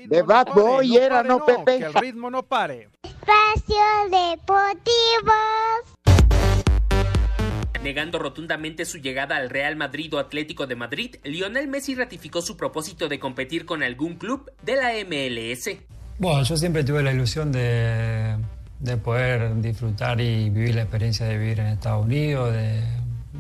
De 0.06 0.22
Bad 0.22 0.54
Boy 0.54 0.98
era, 0.98 1.24
¿no, 1.24 1.46
Pepe? 1.46 1.80
Que 1.80 1.86
el 1.86 1.94
ritmo 1.94 2.30
no 2.30 2.44
pare. 2.44 2.90
Espacio 3.04 3.76
Deportivo. 4.10 5.32
Negando 7.82 8.20
rotundamente 8.20 8.86
su 8.86 9.00
llegada 9.00 9.38
al 9.38 9.50
Real 9.50 9.76
Madrid 9.76 10.14
o 10.14 10.20
Atlético 10.20 10.68
de 10.68 10.76
Madrid, 10.76 11.16
Lionel 11.24 11.68
Messi 11.68 11.96
ratificó 11.96 12.42
su 12.42 12.58
propósito 12.58 13.08
de 13.08 13.20
competir 13.20 13.66
con 13.66 13.82
algún 13.82 14.16
club 14.16 14.52
de 14.62 14.76
la 14.76 14.92
MLS. 15.06 15.91
Bueno, 16.22 16.44
yo 16.44 16.56
siempre 16.56 16.84
tuve 16.84 17.02
la 17.02 17.12
ilusión 17.12 17.52
de, 17.52 18.36
de 18.80 18.98
poder 18.98 19.60
disfrutar 19.60 20.22
y 20.22 20.52
vivir 20.52 20.76
la 20.76 20.84
experiencia 20.84 21.26
de 21.26 21.36
vivir 21.36 21.60
en 21.62 21.66
Estados 21.66 22.06
Unidos, 22.06 22.54
de, 22.54 22.84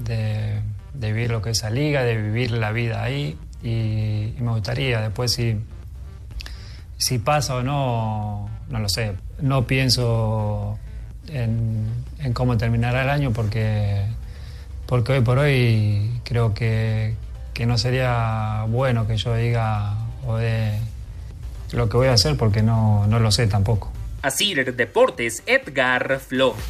de- 0.03 0.61
vivir 0.95 1.29
lo 1.29 1.43
que 1.43 1.51
es 1.51 1.59
esa 1.59 1.69
liga, 1.69 2.01
de 2.01 2.19
vivir 2.19 2.49
la 2.53 2.71
vida 2.71 3.03
ahí. 3.03 3.37
Y, 3.61 4.33
y 4.35 4.37
me 4.39 4.49
gustaría, 4.49 4.99
después 4.99 5.31
si, 5.31 5.57
si 6.97 7.19
pasa 7.19 7.57
o 7.57 7.61
no, 7.61 8.49
no 8.69 8.79
lo 8.79 8.89
sé. 8.89 9.13
No 9.41 9.67
pienso 9.67 10.79
en, 11.27 11.85
en 12.17 12.33
cómo 12.33 12.57
terminará 12.57 13.03
el 13.03 13.09
año 13.11 13.29
porque, 13.31 14.07
porque 14.87 15.11
hoy 15.13 15.21
por 15.21 15.37
hoy 15.37 16.19
creo 16.23 16.55
que, 16.55 17.13
que 17.53 17.67
no 17.67 17.77
sería 17.77 18.65
bueno 18.69 19.05
que 19.05 19.17
yo 19.17 19.35
diga 19.35 19.93
o 20.25 20.37
de 20.37 20.79
lo 21.73 21.89
que 21.89 21.97
voy 21.97 22.07
a 22.07 22.13
hacer 22.13 22.37
porque 22.37 22.61
no, 22.61 23.07
no 23.07 23.19
lo 23.19 23.31
sé 23.31 23.47
tampoco. 23.47 23.91
Asir 24.21 24.75
Deportes, 24.75 25.43
Edgar 25.45 26.19
Flores. 26.19 26.61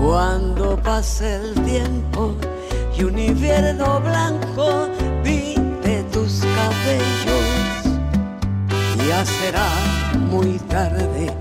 Cuando 0.00 0.76
pase 0.82 1.36
el 1.36 1.54
tiempo 1.64 2.36
y 2.96 3.04
un 3.04 3.18
invierno 3.18 4.00
blanco 4.00 4.88
pinte 5.22 6.04
tus 6.12 6.40
cabellos, 6.40 7.98
ya 9.06 9.24
será 9.24 9.68
muy 10.30 10.58
tarde 10.68 11.32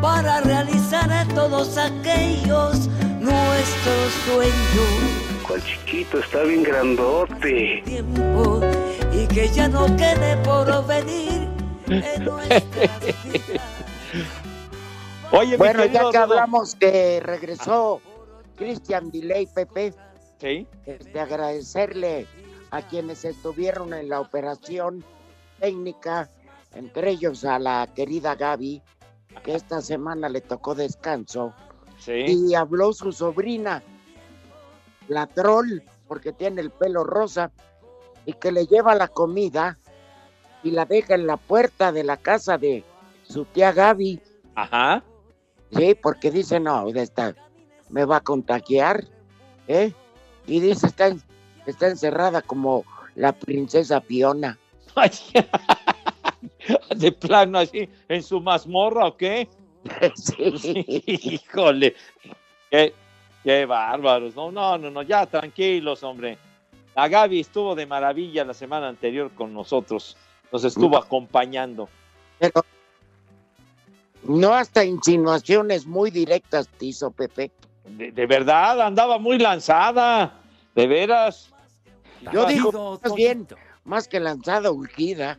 para 0.00 0.40
realizar 0.40 1.26
todos 1.34 1.76
aquellos 1.76 2.88
nuestros 3.20 4.12
sueños. 4.26 5.27
Cual 5.48 5.62
chiquito, 5.64 6.18
está 6.18 6.42
bien 6.42 6.62
grandote. 6.62 7.82
Tiempo 7.84 8.60
y 9.12 9.26
que 9.28 9.48
ya 9.48 9.66
no 9.68 9.86
quede 9.96 10.36
por 10.44 10.86
venir 10.86 11.48
en. 11.88 12.28
Oye, 15.32 15.50
mi 15.52 15.56
Bueno, 15.56 15.84
ya 15.86 16.10
que 16.10 16.16
hablamos 16.18 16.74
que 16.74 17.20
regresó 17.20 18.00
Christian 18.56 19.10
Delay, 19.10 19.46
Pepe, 19.46 19.94
Sí. 20.40 20.66
este, 20.86 21.18
agradecerle 21.20 22.26
a 22.70 22.82
quienes 22.82 23.24
estuvieron 23.24 23.92
en 23.94 24.08
la 24.08 24.20
operación 24.20 25.04
técnica, 25.60 26.30
entre 26.74 27.10
ellos 27.12 27.44
a 27.44 27.58
la 27.58 27.88
querida 27.94 28.36
Gaby, 28.36 28.82
que 29.42 29.54
esta 29.54 29.80
semana 29.80 30.28
le 30.28 30.40
tocó 30.42 30.74
descanso, 30.74 31.52
Sí. 31.98 32.24
y 32.26 32.54
habló 32.54 32.92
su 32.92 33.12
sobrina, 33.12 33.82
la 35.08 35.26
troll, 35.26 35.82
porque 36.06 36.32
tiene 36.32 36.60
el 36.60 36.70
pelo 36.70 37.04
rosa, 37.04 37.50
y 38.24 38.34
que 38.34 38.52
le 38.52 38.66
lleva 38.66 38.94
la 38.94 39.08
comida 39.08 39.78
y 40.62 40.70
la 40.70 40.84
deja 40.84 41.14
en 41.14 41.26
la 41.26 41.36
puerta 41.36 41.92
de 41.92 42.04
la 42.04 42.16
casa 42.16 42.58
de 42.58 42.84
su 43.22 43.44
tía 43.46 43.72
Gaby. 43.72 44.20
Ajá. 44.54 45.02
Sí, 45.72 45.94
porque 45.94 46.30
dice, 46.30 46.60
no, 46.60 46.88
esta 46.88 47.34
me 47.90 48.04
va 48.04 48.16
a 48.16 48.20
contagiar, 48.20 49.04
¿eh? 49.66 49.92
Y 50.46 50.60
dice, 50.60 50.86
está, 50.86 51.14
está 51.66 51.88
encerrada 51.88 52.42
como 52.42 52.84
la 53.14 53.32
princesa 53.32 54.00
Fiona. 54.00 54.58
De 56.96 57.12
plano 57.12 57.58
así, 57.58 57.88
en 58.08 58.22
su 58.22 58.40
mazmorra 58.40 59.06
o 59.06 59.16
qué? 59.16 59.48
Sí. 60.16 60.84
Híjole, 61.06 61.94
qué, 62.70 62.94
qué 63.48 63.64
bárbaros. 63.64 64.36
No, 64.36 64.52
no, 64.52 64.76
no, 64.76 64.90
no, 64.90 65.00
ya 65.00 65.24
tranquilos, 65.24 66.02
hombre. 66.02 66.36
La 66.94 67.08
Gaby 67.08 67.40
estuvo 67.40 67.74
de 67.74 67.86
maravilla 67.86 68.44
la 68.44 68.52
semana 68.52 68.88
anterior 68.88 69.30
con 69.34 69.54
nosotros. 69.54 70.18
Nos 70.52 70.64
estuvo 70.64 70.98
acompañando. 70.98 71.88
Pero 72.38 72.62
no 74.24 74.52
hasta 74.52 74.84
insinuaciones 74.84 75.86
muy 75.86 76.10
directas 76.10 76.68
te 76.68 76.86
hizo 76.86 77.10
Pepe. 77.10 77.50
De, 77.86 78.12
de 78.12 78.26
verdad, 78.26 78.82
andaba 78.82 79.18
muy 79.18 79.38
lanzada. 79.38 80.34
De 80.74 80.86
veras. 80.86 81.50
Yo 82.30 82.44
digo, 82.44 83.00
más 83.02 83.14
bien, 83.14 83.48
más 83.84 84.08
que 84.08 84.20
lanzada, 84.20 84.70
urgida. 84.70 85.38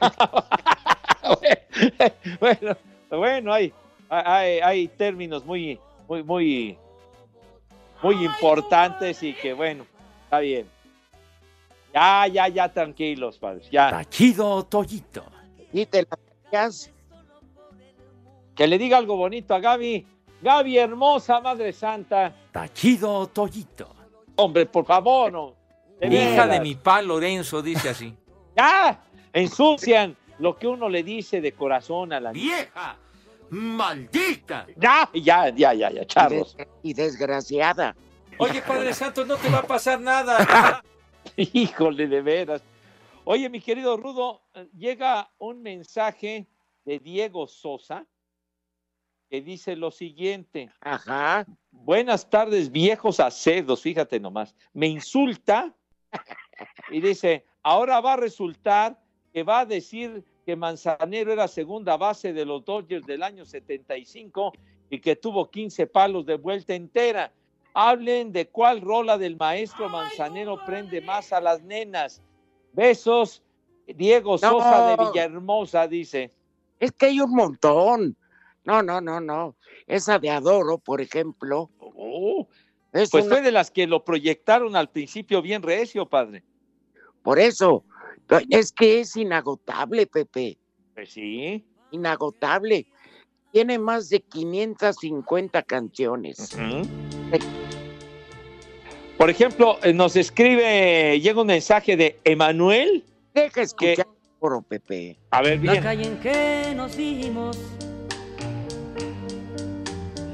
bueno, 2.40 2.76
bueno, 3.10 3.52
hay, 3.52 3.70
hay, 4.08 4.60
hay 4.60 4.88
términos 4.88 5.44
muy, 5.44 5.78
muy, 6.08 6.22
muy, 6.22 6.78
muy 8.02 8.24
importantes 8.24 9.22
y 9.22 9.34
que 9.34 9.52
bueno, 9.52 9.86
está 10.24 10.40
bien. 10.40 10.66
Ya, 11.92 12.26
ya, 12.28 12.48
ya, 12.48 12.72
tranquilos, 12.72 13.38
padres, 13.38 13.68
ya. 13.70 13.90
Tachido 13.90 14.64
Toyito. 14.64 15.24
Y 15.72 15.86
te 15.86 16.02
la 16.02 16.18
traías. 16.50 16.90
Que 18.54 18.66
le 18.66 18.78
diga 18.78 18.98
algo 18.98 19.16
bonito 19.16 19.54
a 19.54 19.60
Gaby. 19.60 20.06
Gaby, 20.42 20.78
hermosa 20.78 21.40
Madre 21.40 21.72
Santa. 21.72 22.34
Tachido 22.52 23.26
Toyito. 23.28 23.94
Hombre, 24.36 24.66
por 24.66 24.86
favor, 24.86 25.32
no. 25.32 25.54
De 25.98 26.06
Hija 26.06 26.46
de 26.46 26.60
mi 26.60 26.76
pa 26.76 27.02
Lorenzo, 27.02 27.62
dice 27.62 27.90
así. 27.90 28.14
Ya, 28.56 29.00
ensucian 29.32 30.16
lo 30.38 30.56
que 30.56 30.66
uno 30.66 30.88
le 30.88 31.04
dice 31.04 31.40
de 31.40 31.52
corazón 31.52 32.12
a 32.12 32.20
la 32.20 32.32
¡Vieja! 32.32 32.96
¡Maldita! 33.50 34.66
Ya, 34.76 35.08
ya, 35.12 35.48
ya, 35.50 35.74
ya, 35.74 35.90
ya, 35.90 36.02
Y, 36.02 36.06
charros. 36.06 36.56
des- 36.56 36.68
y 36.82 36.94
desgraciada. 36.94 37.96
Oye, 38.38 38.62
Padre 38.62 38.94
Santo, 38.94 39.24
no 39.24 39.36
te 39.36 39.48
va 39.50 39.58
a 39.58 39.66
pasar 39.66 40.00
nada. 40.00 40.82
Híjole, 41.36 42.06
de 42.06 42.22
veras. 42.22 42.62
Oye, 43.24 43.48
mi 43.50 43.60
querido 43.60 43.96
Rudo, 43.96 44.42
llega 44.76 45.30
un 45.38 45.62
mensaje 45.62 46.46
de 46.84 46.98
Diego 46.98 47.46
Sosa 47.46 48.06
que 49.28 49.42
dice 49.42 49.76
lo 49.76 49.90
siguiente. 49.90 50.70
Ajá. 50.80 51.46
Buenas 51.70 52.28
tardes, 52.28 52.70
viejos 52.70 53.20
acedos, 53.20 53.82
fíjate 53.82 54.18
nomás. 54.18 54.56
Me 54.72 54.86
insulta 54.88 55.74
y 56.90 57.00
dice, 57.00 57.46
ahora 57.62 58.00
va 58.00 58.14
a 58.14 58.16
resultar 58.16 58.98
que 59.32 59.42
va 59.44 59.60
a 59.60 59.66
decir 59.66 60.24
que 60.44 60.56
Manzanero 60.56 61.32
era 61.32 61.48
segunda 61.48 61.96
base 61.96 62.32
de 62.32 62.44
los 62.44 62.64
Dodgers 62.64 63.06
del 63.06 63.22
año 63.22 63.44
75 63.44 64.52
y 64.90 64.98
que 65.00 65.16
tuvo 65.16 65.50
15 65.50 65.86
palos 65.86 66.26
de 66.26 66.36
vuelta 66.36 66.74
entera. 66.74 67.32
Hablen 67.74 68.32
de 68.32 68.48
cuál 68.48 68.80
rola 68.80 69.16
del 69.16 69.36
maestro 69.36 69.88
Manzanero 69.88 70.58
prende 70.66 71.00
más 71.00 71.32
a 71.32 71.40
las 71.40 71.62
nenas. 71.62 72.20
Besos, 72.72 73.42
Diego 73.86 74.38
Sosa 74.38 74.88
de. 74.88 74.96
Villahermosa, 74.96 75.86
dice. 75.86 76.32
Es 76.78 76.92
que 76.92 77.06
hay 77.06 77.20
un 77.20 77.32
montón. 77.32 78.16
No, 78.64 78.82
no, 78.82 79.00
no, 79.00 79.20
no. 79.20 79.56
Esa 79.86 80.18
de 80.18 80.30
Adoro, 80.30 80.78
por 80.78 81.00
ejemplo. 81.00 81.70
Oh, 81.78 82.46
Es 82.92 83.10
pues 83.10 83.24
una- 83.24 83.36
fue 83.36 83.42
de 83.44 83.52
las 83.52 83.70
que 83.70 83.86
lo 83.86 84.04
proyectaron 84.04 84.74
al 84.76 84.90
principio 84.90 85.40
bien 85.42 85.62
recio, 85.62 86.06
padre. 86.06 86.42
Por 87.22 87.38
eso. 87.38 87.84
Es 88.48 88.72
que 88.72 89.00
es 89.00 89.16
inagotable, 89.16 90.06
Pepe. 90.06 90.58
Pues 90.94 91.12
sí. 91.12 91.64
Inagotable. 91.90 92.86
Tiene 93.52 93.78
más 93.78 94.08
de 94.08 94.20
550 94.20 95.62
canciones. 95.64 96.56
Por 99.18 99.28
ejemplo, 99.28 99.78
eh, 99.82 99.92
nos 99.92 100.16
escribe, 100.16 101.20
llega 101.20 101.40
un 101.40 101.48
mensaje 101.48 101.96
de 101.96 102.18
Emanuel. 102.24 103.04
Deja 103.34 103.62
escuchar 103.62 104.06
Adoro, 104.40 104.62
Pepe. 104.62 105.18
A 105.30 105.42
ver, 105.42 105.62
La 105.62 105.72
bien. 105.72 105.82
calle 105.82 106.06
en 106.06 106.20
que 106.20 106.72
nos 106.74 106.96
vimos, 106.96 107.58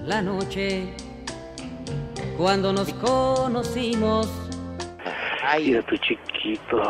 la 0.05 0.23
noche 0.23 0.93
cuando 2.37 2.73
nos 2.73 2.93
conocimos, 2.95 4.29
Ay, 5.49 5.81
tu 5.89 5.97
chiquito. 5.99 6.83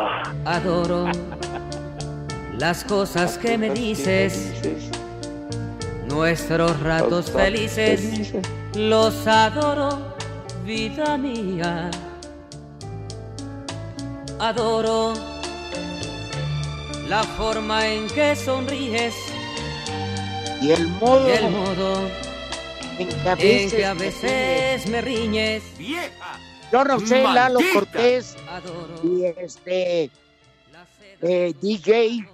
adoro 0.43 1.05
las 2.57 2.83
cosas 2.85 3.37
que 3.37 3.55
me 3.55 3.69
dices, 3.69 4.51
nuestros 6.07 6.79
ratos 6.79 7.29
felices, 7.29 8.33
los 8.73 9.27
adoro, 9.27 10.15
vida 10.65 11.19
mía. 11.19 11.91
Adoro 14.39 15.13
la 17.07 17.23
forma 17.23 17.87
en 17.87 18.07
que 18.07 18.35
sonríes 18.35 19.15
Y 20.61 20.71
el 20.71 20.87
modo 20.87 21.27
y 21.27 21.31
el 21.31 21.51
modo 21.51 22.09
en 22.97 23.07
que 23.07 23.29
a 23.29 23.31
en 23.33 23.37
veces, 23.37 23.73
que 23.73 23.85
a 23.85 23.93
te 23.93 24.03
veces 24.03 24.89
me 24.89 25.01
riñes. 25.01 25.63
¡Vieja! 25.77 26.46
Yo 26.71 26.83
no 26.83 26.99
sé, 26.99 27.23
Lalo. 27.23 27.59
Cortés 27.73 28.35
y 29.03 29.25
este 29.25 30.11
eh, 31.21 31.53
DJ. 31.61 32.27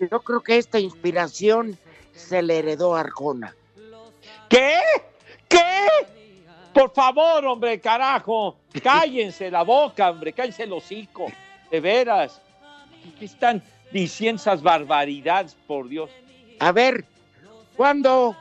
Yo 0.00 0.20
creo 0.20 0.40
que 0.40 0.58
esta 0.58 0.78
inspiración 0.78 1.76
se 2.14 2.42
le 2.42 2.58
heredó 2.58 2.94
a 2.94 3.00
Arjona. 3.00 3.54
¿Qué? 4.48 4.78
¿Qué? 5.48 5.86
Por 6.72 6.92
favor, 6.92 7.44
hombre, 7.46 7.80
carajo. 7.80 8.56
Cállense 8.82 9.50
la 9.50 9.62
boca, 9.62 10.10
hombre. 10.10 10.32
Cállense 10.32 10.62
el 10.62 10.72
hocico. 10.72 11.26
De 11.70 11.80
veras. 11.80 12.40
¿Qué 13.18 13.24
están 13.24 13.62
diciendo 13.92 14.40
esas 14.40 14.62
barbaridades, 14.62 15.56
por 15.66 15.88
Dios? 15.88 16.10
A 16.60 16.72
ver, 16.72 17.04
¿cuándo, 17.76 18.36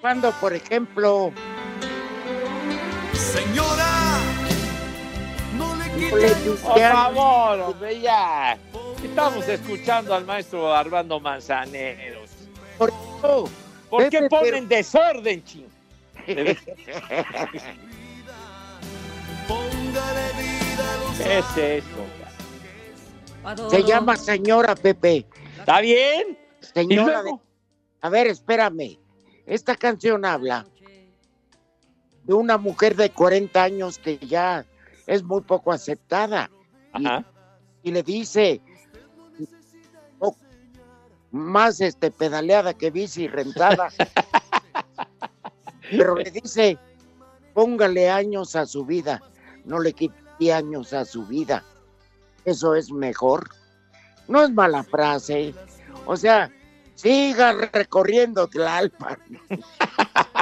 cuándo, 0.00 0.30
por 0.40 0.54
ejemplo, 0.54 1.32
Por 6.08 6.78
favor, 6.80 7.60
hombre, 7.60 8.00
ya. 8.00 8.58
Estamos 9.02 9.46
escuchando 9.48 10.14
al 10.14 10.24
maestro 10.24 10.72
Armando 10.72 11.20
Manzanero. 11.20 12.20
por 12.78 12.90
eso, 12.90 13.50
¿Por 13.90 14.08
qué 14.08 14.22
ponen 14.28 14.68
desorden, 14.68 15.44
ching? 15.44 15.66
¿Qué 16.24 16.50
es 21.38 21.56
eso? 21.56 21.86
se 23.70 23.82
llama 23.82 24.16
señora 24.16 24.74
Pepe? 24.74 25.26
¿Está 25.58 25.80
bien? 25.80 26.38
Señora. 26.60 27.22
A 28.00 28.08
ver, 28.08 28.26
espérame. 28.28 28.98
Esta 29.46 29.74
canción 29.76 30.24
habla 30.24 30.66
de 32.24 32.34
una 32.34 32.58
mujer 32.58 32.94
de 32.96 33.10
40 33.10 33.62
años 33.62 33.98
que 33.98 34.18
ya 34.18 34.64
es 35.10 35.24
muy 35.24 35.40
poco 35.40 35.72
aceptada. 35.72 36.48
Y, 37.82 37.90
le 37.90 38.02
dice 38.04 38.60
"Oh, 40.20 40.36
más 41.32 41.80
este 41.80 42.12
pedaleada 42.12 42.74
que 42.74 42.92
bici 42.92 43.26
rentada. 43.26 43.88
Pero 45.90 46.14
le 46.14 46.30
dice, 46.30 46.78
póngale 47.54 48.08
años 48.08 48.54
a 48.54 48.66
su 48.66 48.84
vida, 48.84 49.20
no 49.64 49.80
le 49.80 49.92
quite 49.92 50.52
años 50.52 50.92
a 50.92 51.04
su 51.04 51.26
vida. 51.26 51.64
Eso 52.44 52.76
es 52.76 52.92
mejor. 52.92 53.50
No 54.28 54.44
es 54.44 54.50
mala 54.50 54.84
frase. 54.84 55.52
O 56.06 56.16
sea, 56.16 56.52
siga 56.94 57.52
recorriendo 57.72 58.46
Tlalpan. 58.46 59.18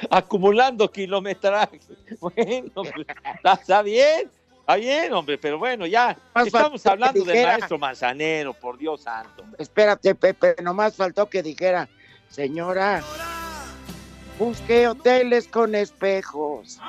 Acumulando 0.10 0.90
kilometraje. 0.90 1.80
Bueno, 2.20 2.70
pues, 2.74 2.92
está, 3.36 3.52
está 3.54 3.82
bien. 3.82 4.30
Está 4.60 4.76
bien, 4.76 5.12
hombre, 5.12 5.36
pero 5.38 5.58
bueno, 5.58 5.84
ya 5.86 6.16
Más 6.34 6.46
estamos 6.46 6.80
faltó 6.80 6.82
que 6.82 6.88
hablando 6.90 7.24
del 7.24 7.34
dijera- 7.34 7.52
maestro 7.52 7.78
Manzanero, 7.78 8.54
por 8.54 8.78
Dios 8.78 9.02
santo. 9.02 9.44
Espérate, 9.58 10.14
Pepe, 10.14 10.54
nomás 10.62 10.94
faltó 10.94 11.28
que 11.28 11.42
dijera, 11.42 11.88
señora, 12.28 13.02
busque 14.38 14.86
hoteles 14.86 15.48
con 15.48 15.74
espejos. 15.74 16.78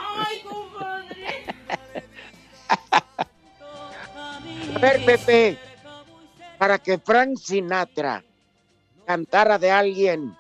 A 4.76 4.80
ver, 4.80 5.04
Pepe, 5.06 5.58
para 6.58 6.78
que 6.78 6.98
Frank 7.00 7.38
Sinatra 7.38 8.24
cantara 9.06 9.58
de 9.58 9.72
alguien 9.72 10.36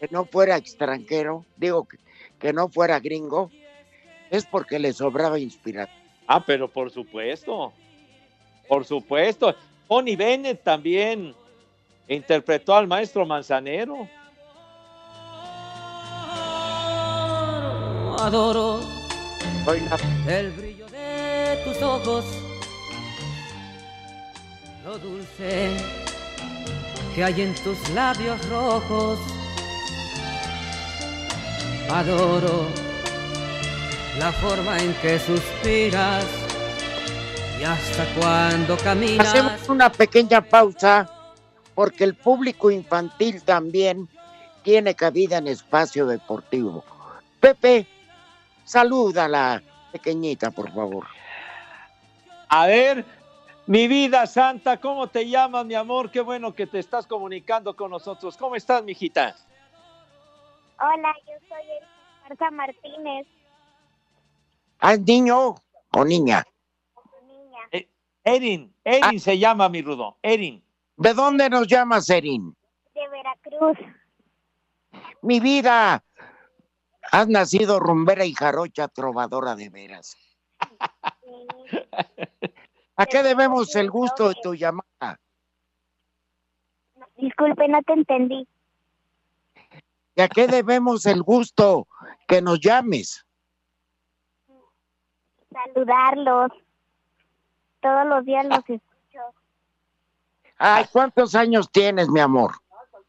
que 0.00 0.08
no 0.10 0.24
fuera 0.24 0.56
extranjero, 0.56 1.44
digo 1.56 1.86
que, 1.86 1.98
que 2.38 2.52
no 2.52 2.68
fuera 2.68 3.00
gringo, 3.00 3.50
es 4.30 4.44
porque 4.46 4.78
le 4.78 4.92
sobraba 4.92 5.38
inspiración. 5.38 5.96
Ah, 6.26 6.44
pero 6.44 6.68
por 6.68 6.90
supuesto. 6.90 7.72
Por 8.68 8.84
supuesto. 8.84 9.54
Tony 9.88 10.16
Bennett 10.16 10.62
también 10.62 11.34
interpretó 12.08 12.74
al 12.74 12.86
maestro 12.86 13.24
Manzanero. 13.24 14.08
Adoro 18.18 18.80
Oiga, 19.66 19.96
el 20.28 20.52
brillo 20.52 20.86
de 20.86 21.58
tus 21.64 21.82
ojos, 21.82 22.24
lo 24.84 24.96
dulce 24.98 25.76
que 27.14 27.24
hay 27.24 27.42
en 27.42 27.54
tus 27.56 27.88
labios 27.90 28.48
rojos. 28.48 29.18
Adoro 31.90 32.66
la 34.18 34.32
forma 34.32 34.78
en 34.78 34.92
que 34.94 35.18
suspiras 35.18 36.24
y 37.60 37.64
hasta 37.64 38.04
cuando 38.18 38.76
caminas. 38.78 39.28
hacemos 39.28 39.68
una 39.68 39.90
pequeña 39.90 40.40
pausa 40.40 41.08
porque 41.74 42.04
el 42.04 42.14
público 42.14 42.70
infantil 42.70 43.42
también 43.42 44.08
tiene 44.62 44.94
cabida 44.94 45.38
en 45.38 45.46
espacio 45.46 46.06
deportivo. 46.06 46.84
Pepe, 47.38 47.86
saluda 48.64 49.26
a 49.26 49.28
la 49.28 49.62
pequeñita, 49.92 50.50
por 50.50 50.72
favor. 50.72 51.06
A 52.48 52.66
ver, 52.66 53.04
mi 53.66 53.86
vida 53.86 54.26
santa, 54.26 54.78
¿cómo 54.78 55.06
te 55.08 55.28
llamas, 55.28 55.64
mi 55.64 55.74
amor? 55.74 56.10
Qué 56.10 56.20
bueno 56.20 56.54
que 56.54 56.66
te 56.66 56.78
estás 56.78 57.06
comunicando 57.06 57.76
con 57.76 57.90
nosotros. 57.90 58.36
¿Cómo 58.36 58.56
estás, 58.56 58.82
mijita? 58.82 59.36
Hola, 60.78 61.14
yo 61.26 61.32
soy 61.48 61.62
Erika 61.70 62.28
Garza 62.28 62.50
Martínez, 62.50 63.26
¿Ah, 64.80 64.96
niño 64.96 65.54
o 65.92 66.04
niña? 66.04 66.44
niña 67.26 67.86
Erin, 68.24 68.74
Erin 68.84 69.20
se 69.20 69.38
llama 69.38 69.68
mi 69.68 69.80
rudo. 69.82 70.18
Erin. 70.22 70.62
¿De 70.96 71.14
dónde 71.14 71.48
nos 71.48 71.66
llamas, 71.66 72.10
Erin? 72.10 72.54
de 72.94 73.08
Veracruz. 73.08 73.78
Mi 75.22 75.40
vida, 75.40 76.02
has 77.12 77.28
nacido 77.28 77.78
rumbera 77.78 78.24
y 78.24 78.34
jarocha 78.34 78.88
trovadora 78.88 79.54
de 79.54 79.68
veras. 79.70 80.16
¿A 82.96 83.06
qué 83.06 83.22
debemos 83.22 83.74
el 83.76 83.90
gusto 83.90 84.28
de 84.28 84.34
tu 84.42 84.54
llamada? 84.54 85.20
Disculpe, 87.16 87.68
no 87.68 87.82
te 87.82 87.92
entendí. 87.92 88.48
¿Y 90.16 90.22
a 90.22 90.28
qué 90.28 90.46
debemos 90.46 91.04
el 91.04 91.22
gusto 91.22 91.86
que 92.26 92.40
nos 92.40 92.58
llames? 92.60 93.26
Saludarlos. 95.52 96.52
Todos 97.80 98.06
los 98.06 98.24
días 98.24 98.46
los 98.46 98.58
escucho. 98.60 99.20
Ay, 100.56 100.86
¿cuántos 100.90 101.34
años 101.34 101.70
tienes, 101.70 102.08
mi 102.08 102.20
amor? 102.20 102.52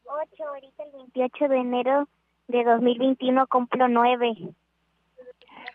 Ocho, 0.04 0.48
ahorita 0.48 0.82
el 0.84 0.92
28 0.92 1.48
de 1.48 1.56
enero 1.56 2.08
de 2.46 2.62
2021 2.64 3.46
cumplo 3.46 3.88
nueve. 3.88 4.36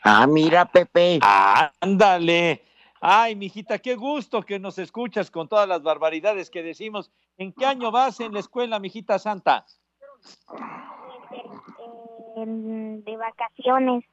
Ah, 0.04 0.28
mira, 0.28 0.66
Pepe. 0.66 1.20
Ándale. 1.82 2.64
Ay, 3.02 3.36
mijita, 3.36 3.80
qué 3.80 3.96
gusto 3.96 4.44
que 4.44 4.60
nos 4.60 4.78
escuchas 4.78 5.32
con 5.32 5.48
todas 5.48 5.68
las 5.68 5.82
barbaridades 5.82 6.52
que 6.52 6.62
decimos. 6.62 7.12
¿En 7.38 7.52
qué 7.54 7.66
año 7.66 7.90
vas 7.90 8.20
en 8.20 8.34
la 8.34 8.40
escuela, 8.40 8.80
mijita 8.80 9.18
santa? 9.18 9.66
De 12.46 13.18
vacaciones. 13.18 14.06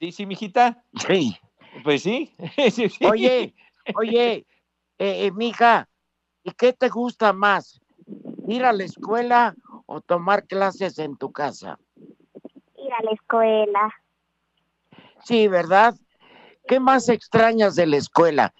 Sí, 0.00 0.12
sí, 0.12 0.26
mijita. 0.26 0.82
Sí. 1.06 1.36
Pues 1.82 2.02
sí. 2.02 2.32
Sí, 2.70 2.88
sí. 2.88 3.04
Oye, 3.04 3.54
oye, 3.94 4.46
eh, 4.98 5.26
eh, 5.26 5.30
mija, 5.32 5.88
¿y 6.42 6.52
qué 6.52 6.72
te 6.72 6.88
gusta 6.88 7.32
más? 7.32 7.80
¿Ir 8.46 8.64
a 8.64 8.72
la 8.72 8.84
escuela 8.84 9.54
o 9.86 10.00
tomar 10.00 10.46
clases 10.46 10.98
en 10.98 11.16
tu 11.16 11.32
casa? 11.32 11.78
Ir 12.76 12.92
a 12.92 13.02
la 13.02 13.10
escuela. 13.12 13.94
Sí, 15.24 15.48
¿verdad? 15.48 15.94
¿Qué 16.66 16.80
más 16.80 17.08
extrañas 17.08 17.74
de 17.74 17.86
la 17.86 17.96
escuela? 17.96 18.54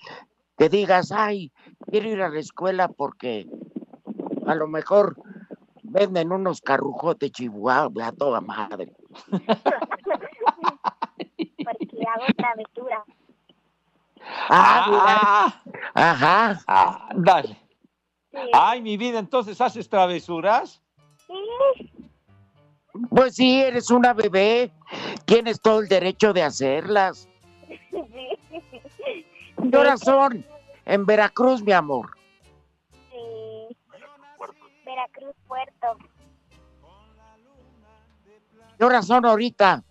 Que 0.56 0.68
digas, 0.68 1.12
ay, 1.12 1.52
quiero 1.90 2.08
ir 2.08 2.22
a 2.22 2.28
la 2.28 2.40
escuela 2.40 2.88
porque 2.88 3.46
a 4.46 4.54
lo 4.54 4.66
mejor 4.66 5.16
venden 5.94 6.32
unos 6.32 6.60
carrujotes 6.60 7.30
chihuahua 7.30 8.08
a 8.08 8.12
toda 8.12 8.40
madre. 8.40 8.92
Porque 11.64 11.98
hago 12.12 12.26
travesura. 12.36 13.04
Ah, 14.50 14.86
mira. 14.90 15.62
Ajá. 15.94 16.60
Ándale. 16.66 17.56
Ay, 18.52 18.82
mi 18.82 18.96
vida, 18.96 19.20
entonces 19.20 19.60
haces 19.60 19.88
travesuras. 19.88 20.82
Pues 23.10 23.36
sí, 23.36 23.62
eres 23.62 23.88
una 23.90 24.12
bebé. 24.12 24.72
Tienes 25.26 25.60
todo 25.60 25.78
el 25.80 25.88
derecho 25.88 26.32
de 26.32 26.42
hacerlas. 26.42 27.28
¿Qué 29.70 29.76
horas 29.76 30.00
son? 30.00 30.44
En 30.86 31.06
Veracruz, 31.06 31.62
mi 31.62 31.72
amor. 31.72 32.10
Veracruz, 35.54 35.78
Puerto. 35.80 36.08
¿Qué 38.78 38.84
horas 38.84 39.06
son 39.06 39.24
ahorita? 39.24 39.82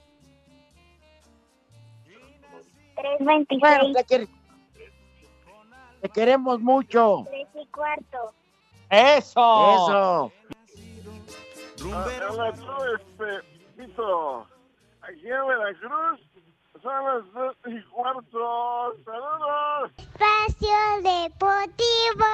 26. 3.20 3.60
Bueno, 3.60 3.94
te, 3.94 4.06
quer- 4.06 4.30
te 6.02 6.10
queremos 6.10 6.60
mucho. 6.60 7.24
3 7.30 7.48
y 7.56 7.66
cuarto. 7.68 8.34
¡Eso! 8.90 9.74
Eso. 9.76 10.32
Hola, 11.86 12.54
tú, 12.54 12.66
este. 12.96 13.54
Aquí 15.02 15.28
en 15.28 15.48
Veracruz 15.48 16.20
son 16.82 17.06
las 17.34 17.56
y 17.68 17.82
cuarto. 17.90 18.94
¡Saludos! 19.06 19.92
Espacio 19.98 20.78
Deportivo. 21.02 22.26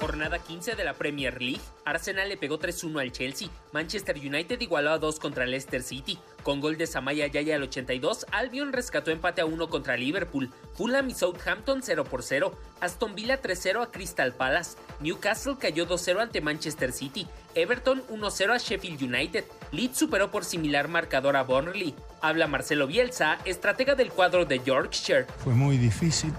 Jornada 0.00 0.38
15 0.38 0.76
de 0.76 0.84
la 0.84 0.94
Premier 0.94 1.42
League. 1.42 1.60
Arsenal 1.84 2.28
le 2.28 2.38
pegó 2.38 2.58
3-1 2.58 3.00
al 3.00 3.12
Chelsea. 3.12 3.48
Manchester 3.72 4.16
United 4.16 4.60
igualó 4.60 4.92
a 4.92 4.98
2 4.98 5.20
contra 5.20 5.44
Leicester 5.44 5.82
City. 5.82 6.18
Con 6.42 6.60
gol 6.60 6.78
de 6.78 6.86
Samaya 6.86 7.26
Yaya 7.26 7.56
al 7.56 7.64
82, 7.64 8.26
Albion 8.32 8.72
rescató 8.72 9.10
empate 9.10 9.42
a 9.42 9.46
1 9.46 9.68
contra 9.68 9.96
Liverpool. 9.96 10.50
Fulham 10.74 11.10
y 11.10 11.14
Southampton 11.14 11.82
0 11.82 12.04
por 12.04 12.22
0. 12.22 12.58
Aston 12.80 13.14
Villa 13.14 13.42
3-0 13.42 13.82
a 13.82 13.90
Crystal 13.90 14.32
Palace. 14.32 14.78
Newcastle 15.00 15.56
cayó 15.60 15.86
2-0 15.86 16.20
ante 16.20 16.40
Manchester 16.40 16.92
City. 16.92 17.26
Everton 17.54 18.02
1-0 18.08 18.54
a 18.54 18.58
Sheffield 18.58 19.02
United. 19.02 19.44
Leeds 19.72 19.98
superó 19.98 20.30
por 20.30 20.44
similar 20.44 20.88
marcador 20.88 21.36
a 21.36 21.42
Burnley. 21.42 21.94
Habla 22.22 22.46
Marcelo 22.46 22.86
Bielsa, 22.86 23.38
estratega 23.44 23.94
del 23.94 24.10
cuadro 24.10 24.46
de 24.46 24.60
Yorkshire. 24.60 25.26
Fue 25.44 25.54
muy 25.54 25.76
difícil. 25.76 26.32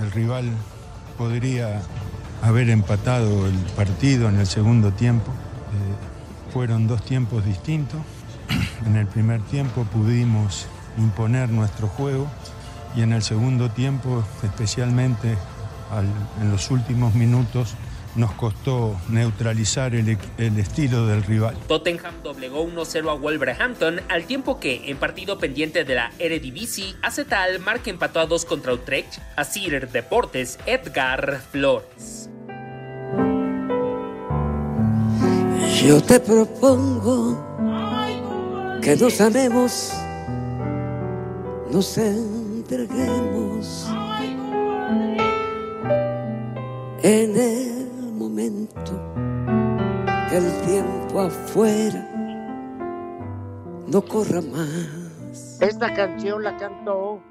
El 0.00 0.12
rival 0.12 0.46
podría 1.16 1.82
haber 2.42 2.70
empatado 2.70 3.46
el 3.46 3.54
partido 3.76 4.28
en 4.28 4.38
el 4.38 4.46
segundo 4.46 4.92
tiempo. 4.92 5.30
Eh, 5.32 6.52
fueron 6.52 6.86
dos 6.86 7.02
tiempos 7.04 7.44
distintos. 7.44 8.00
En 8.86 8.96
el 8.96 9.06
primer 9.06 9.40
tiempo 9.42 9.84
pudimos 9.84 10.66
imponer 10.96 11.48
nuestro 11.50 11.88
juego 11.88 12.26
y 12.96 13.02
en 13.02 13.12
el 13.12 13.22
segundo 13.22 13.70
tiempo, 13.70 14.24
especialmente 14.42 15.36
al- 15.90 16.06
en 16.40 16.50
los 16.50 16.70
últimos 16.70 17.14
minutos, 17.14 17.74
nos 18.14 18.32
costó 18.32 18.96
neutralizar 19.10 19.94
el, 19.94 20.16
el 20.38 20.58
estilo 20.58 21.06
del 21.06 21.22
rival. 21.24 21.54
Tottenham 21.68 22.14
doblegó 22.24 22.64
1-0 22.66 23.10
a 23.10 23.14
Wolverhampton, 23.14 24.00
al 24.08 24.24
tiempo 24.24 24.58
que, 24.58 24.90
en 24.90 24.96
partido 24.96 25.38
pendiente 25.38 25.84
de 25.84 25.94
la 25.94 26.10
Eredivisie, 26.18 26.94
AZ 27.02 27.18
Alkmaar 27.30 27.80
que 27.80 27.90
empató 27.90 28.18
a 28.20 28.26
2 28.26 28.44
contra 28.46 28.72
Utrecht, 28.72 29.18
a 29.36 29.44
Cider 29.44 29.90
Deportes, 29.92 30.58
Edgar 30.66 31.40
Flores. 31.52 32.27
Yo 35.88 36.02
te 36.02 36.20
propongo 36.20 37.34
que 38.82 38.94
nos 38.94 39.18
amemos, 39.22 39.90
nos 41.70 41.96
entreguemos 41.96 43.88
en 47.02 47.34
el 47.34 48.12
momento 48.12 48.92
que 50.28 50.36
el 50.36 50.52
tiempo 50.66 51.22
afuera 51.22 52.06
no 53.86 54.02
corra 54.02 54.42
más. 54.42 55.58
Esta 55.58 55.94
canción 55.94 56.44
la 56.44 56.54
cantó, 56.58 57.22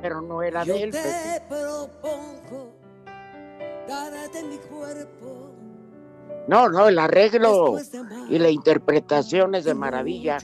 pero 0.00 0.20
no 0.20 0.44
era 0.44 0.62
Yo 0.62 0.74
de 0.74 0.82
él. 0.84 0.90
te 0.92 0.98
Pepe. 1.02 1.44
propongo 1.48 2.70
darte 3.88 4.44
mi 4.44 4.58
cuerpo. 4.58 5.45
No, 6.48 6.68
no, 6.68 6.88
el 6.88 6.98
arreglo 6.98 7.76
y 8.28 8.38
la 8.38 8.50
interpretación 8.50 9.54
es 9.54 9.64
de 9.64 9.74
maravilla. 9.74 10.38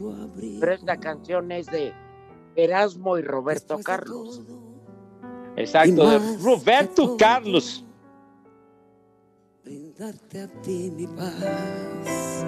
Pero 0.60 0.72
esta 0.72 0.96
canción 0.96 1.52
es 1.52 1.66
de 1.66 1.92
Erasmo 2.56 3.18
y 3.18 3.22
Roberto 3.22 3.78
Carlos. 3.82 4.42
Exacto, 5.56 6.08
de 6.08 6.38
Roberto 6.42 7.16
Carlos. 7.16 7.84
Brindarte 9.64 10.42
a 10.42 10.48
ti 10.62 10.90
mi 10.90 11.06
paz. 11.06 12.44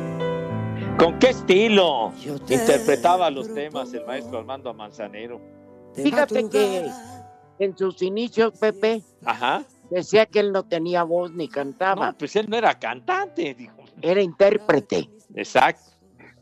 ¿Con 0.99 1.19
qué 1.19 1.31
estilo 1.31 2.13
te 2.47 2.55
interpretaba 2.55 3.31
los 3.31 3.53
temas 3.53 3.93
el 3.93 4.05
maestro 4.07 4.39
Armando 4.39 4.73
Manzanero? 4.75 5.41
Fíjate 5.95 6.49
que 6.49 6.91
en 7.59 7.77
sus 7.77 8.03
inicios, 8.03 8.53
Pepe, 8.59 9.03
Ajá. 9.25 9.65
Decía 9.95 10.27
que 10.27 10.41
él 10.41 10.53
no 10.53 10.65
tenía 10.65 11.03
voz 11.03 11.33
ni 11.33 11.49
cantaba. 11.49 12.09
No, 12.09 12.19
pues 12.19 12.37
él 12.37 12.47
no 12.49 12.57
era 12.57 12.79
cantante, 12.79 13.55
dijo. 13.55 13.77
Era 14.03 14.21
intérprete, 14.21 15.09
Exacto. 15.35 15.93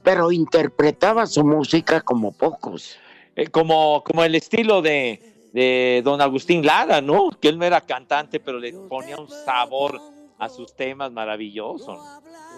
pero 0.02 0.32
interpretaba 0.32 1.26
su 1.26 1.44
música 1.44 2.00
como 2.00 2.32
pocos. 2.32 2.96
Eh, 3.36 3.46
como, 3.48 4.02
como 4.04 4.24
el 4.24 4.34
estilo 4.34 4.82
de, 4.82 5.50
de 5.52 6.02
don 6.04 6.20
Agustín 6.20 6.64
Lara, 6.64 7.00
¿no? 7.00 7.30
Que 7.30 7.48
él 7.48 7.58
no 7.58 7.64
era 7.64 7.80
cantante, 7.80 8.40
pero 8.40 8.58
le 8.58 8.72
ponía 8.72 9.16
un 9.16 9.28
sabor 9.28 10.00
a 10.38 10.48
sus 10.48 10.74
temas 10.74 11.12
maravilloso. 11.12 11.98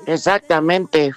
Exactamente. 0.07 1.13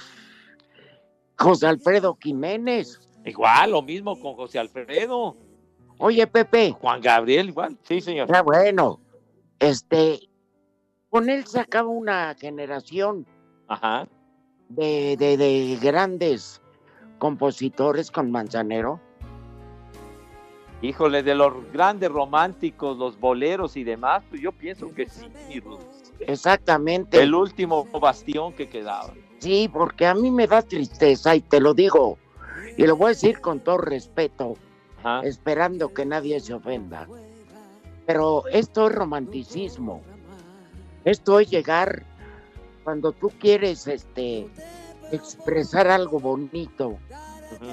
José 1.38 1.68
Alfredo 1.68 2.18
Jiménez. 2.22 3.00
Igual, 3.26 3.72
lo 3.72 3.82
mismo 3.82 4.20
con 4.20 4.36
José 4.36 4.60
Alfredo. 4.60 5.38
Oye, 6.00 6.28
Pepe. 6.28 6.72
Juan 6.80 7.02
Gabriel, 7.02 7.50
igual. 7.50 7.78
Sí, 7.84 8.02
señor. 8.02 8.28
Ah, 8.34 8.42
bueno. 8.42 9.00
Este, 9.60 10.20
con 11.10 11.30
él 11.30 11.46
se 11.46 11.60
acaba 11.60 11.90
una 11.90 12.36
generación 12.36 13.26
Ajá. 13.68 14.08
de, 14.70 15.16
de, 15.18 15.38
de 15.38 15.78
grandes 15.82 16.62
compositores 17.18 18.12
con 18.12 18.32
Manzanero. 18.32 19.00
Híjole, 20.82 21.24
de 21.24 21.34
los 21.34 21.54
grandes 21.74 22.12
románticos, 22.12 22.98
los 22.98 23.20
boleros 23.20 23.76
y 23.78 23.84
demás, 23.84 24.24
pues 24.30 24.42
yo 24.42 24.52
pienso 24.52 24.94
que 24.94 25.08
sí. 25.08 25.28
Exactamente. 26.20 27.22
El 27.22 27.34
último 27.34 27.86
bastión 27.86 28.54
que 28.54 28.70
quedaba. 28.70 29.12
Sí, 29.40 29.70
porque 29.72 30.06
a 30.06 30.14
mí 30.14 30.30
me 30.30 30.46
da 30.46 30.62
tristeza 30.62 31.36
y 31.36 31.42
te 31.42 31.60
lo 31.60 31.74
digo. 31.74 32.20
Y 32.78 32.86
lo 32.86 32.96
voy 32.96 33.08
a 33.08 33.10
decir 33.10 33.42
con 33.42 33.60
todo 33.60 33.80
respeto, 33.80 34.56
Ajá. 35.00 35.22
esperando 35.22 35.94
que 35.94 36.06
nadie 36.06 36.40
se 36.40 36.54
ofenda. 36.54 37.08
Pero 38.08 38.48
esto 38.48 38.88
es 38.88 38.96
romanticismo. 38.96 40.02
Esto 41.06 41.40
es 41.40 41.50
llegar 41.52 42.04
cuando 42.84 43.12
tú 43.12 43.30
quieres 43.38 43.86
este 43.86 44.48
expresar 45.12 45.88
algo 45.90 46.20
bonito 46.20 46.98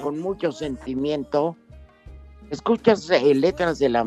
con 0.03 0.19
mucho 0.19 0.51
sentimiento. 0.51 1.55
Escuchas 2.49 3.09
eh, 3.09 3.33
letras 3.33 3.79
de 3.79 3.89
la, 3.89 4.05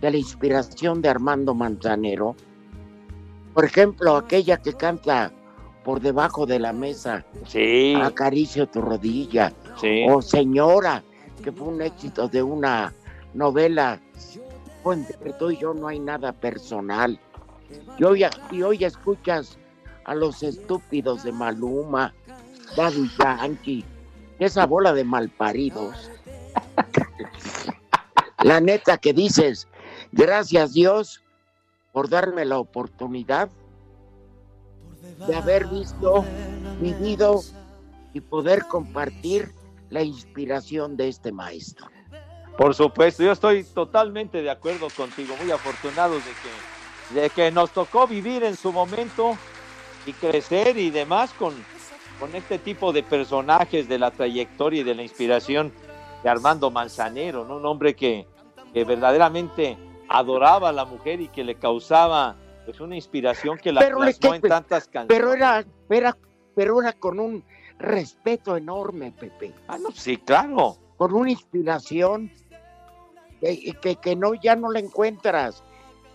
de 0.00 0.10
la 0.10 0.16
inspiración 0.16 1.00
de 1.02 1.08
Armando 1.08 1.54
Manzanero. 1.54 2.36
Por 3.54 3.64
ejemplo, 3.64 4.16
aquella 4.16 4.58
que 4.58 4.74
canta 4.74 5.32
por 5.82 6.00
debajo 6.00 6.44
de 6.44 6.58
la 6.58 6.72
mesa. 6.72 7.24
Sí. 7.46 7.94
Acaricio 8.00 8.66
tu 8.66 8.82
rodilla. 8.82 9.52
Sí. 9.80 10.04
O 10.08 10.20
Señora, 10.20 11.02
que 11.42 11.52
fue 11.52 11.68
un 11.68 11.80
éxito 11.80 12.28
de 12.28 12.42
una 12.42 12.92
novela. 13.32 14.00
Entre 14.92 15.32
tú 15.34 15.50
y 15.50 15.56
yo 15.58 15.74
no 15.74 15.88
hay 15.88 15.98
nada 15.98 16.32
personal. 16.32 17.18
Y 17.98 18.04
hoy, 18.04 18.24
y 18.50 18.62
hoy 18.62 18.84
escuchas 18.84 19.58
a 20.04 20.14
los 20.14 20.42
estúpidos 20.42 21.24
de 21.24 21.32
Maluma, 21.32 22.14
Daddy 22.76 23.10
Yankee, 23.18 23.84
esa 24.38 24.66
bola 24.66 24.92
de 24.92 25.04
malparidos. 25.04 26.10
La 28.42 28.60
neta 28.60 28.98
que 28.98 29.14
dices, 29.14 29.68
gracias 30.12 30.74
Dios 30.74 31.22
por 31.92 32.10
darme 32.10 32.44
la 32.44 32.58
oportunidad 32.58 33.48
de 35.26 35.34
haber 35.34 35.66
visto, 35.68 36.24
vivido 36.80 37.40
y 38.12 38.20
poder 38.20 38.66
compartir 38.66 39.52
la 39.88 40.02
inspiración 40.02 40.96
de 40.96 41.08
este 41.08 41.32
maestro. 41.32 41.86
Por 42.56 42.74
supuesto, 42.74 43.22
yo 43.22 43.32
estoy 43.32 43.64
totalmente 43.64 44.40
de 44.42 44.50
acuerdo 44.50 44.88
contigo, 44.96 45.34
muy 45.42 45.50
afortunados 45.50 46.22
de 46.24 46.30
que, 47.14 47.20
de 47.20 47.30
que 47.30 47.50
nos 47.50 47.72
tocó 47.72 48.06
vivir 48.06 48.44
en 48.44 48.56
su 48.56 48.72
momento 48.72 49.36
y 50.06 50.12
crecer 50.12 50.76
y 50.78 50.90
demás 50.90 51.32
con, 51.32 51.52
con 52.20 52.34
este 52.36 52.58
tipo 52.58 52.92
de 52.92 53.02
personajes 53.02 53.88
de 53.88 53.98
la 53.98 54.12
trayectoria 54.12 54.82
y 54.82 54.84
de 54.84 54.94
la 54.94 55.02
inspiración 55.02 55.72
de 56.22 56.28
Armando 56.30 56.70
Manzanero, 56.70 57.44
¿no? 57.44 57.56
un 57.56 57.66
hombre 57.66 57.96
que, 57.96 58.26
que 58.72 58.84
verdaderamente 58.84 59.76
adoraba 60.08 60.68
a 60.68 60.72
la 60.72 60.84
mujer 60.84 61.20
y 61.20 61.28
que 61.28 61.42
le 61.42 61.56
causaba 61.56 62.36
pues 62.64 62.80
una 62.80 62.94
inspiración 62.94 63.58
que 63.58 63.72
la 63.72 63.80
Pero 63.80 63.98
le 63.98 64.14
plasmó 64.14 64.30
que- 64.30 64.46
en 64.46 64.50
tantas 64.50 64.86
canciones. 64.86 65.08
Pero 65.08 65.34
era, 65.34 65.64
era, 65.90 66.16
pero 66.54 66.80
era 66.80 66.92
con 66.92 67.18
un 67.18 67.44
respeto 67.78 68.56
enorme, 68.56 69.10
Pepe. 69.12 69.52
Ah, 69.66 69.76
no, 69.76 69.90
sí, 69.90 70.16
claro. 70.18 70.76
Con 70.96 71.12
una 71.12 71.30
inspiración 71.32 72.30
que, 73.44 73.74
que, 73.80 73.96
que 73.96 74.16
no, 74.16 74.34
ya 74.34 74.56
no 74.56 74.70
la 74.70 74.78
encuentras, 74.78 75.62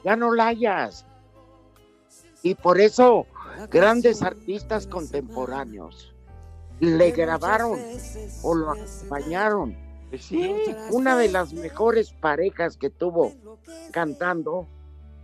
ya 0.04 0.16
no 0.16 0.34
la 0.34 0.48
hallas. 0.48 1.06
Y 2.42 2.56
por 2.56 2.80
eso 2.80 3.26
grandes 3.70 4.22
artistas 4.22 4.88
contemporáneos 4.88 6.14
le 6.80 7.12
grabaron 7.12 7.78
o 8.42 8.56
lo 8.56 8.72
acompañaron 8.72 9.76
Sí, 10.18 10.56
una 10.92 11.16
de 11.16 11.30
las 11.30 11.54
mejores 11.54 12.12
parejas 12.14 12.78
que 12.78 12.90
tuvo 12.90 13.34
cantando, 13.92 14.68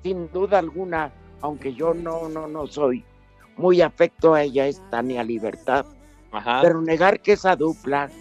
sin 0.03 0.31
duda 0.31 0.59
alguna, 0.59 1.11
aunque 1.41 1.73
yo 1.73 1.95
no, 1.95 2.29
no, 2.29 2.47
no 2.47 2.67
soy 2.67 3.03
muy 3.57 3.81
afecto 3.81 4.35
a 4.35 4.43
ella, 4.43 4.67
es 4.67 4.81
Tania 4.91 5.23
Libertad. 5.23 5.87
Ajá. 6.31 6.59
Pero 6.61 6.81
negar 6.81 7.19
que 7.21 7.33
esa 7.33 7.55
dupla, 7.55 8.11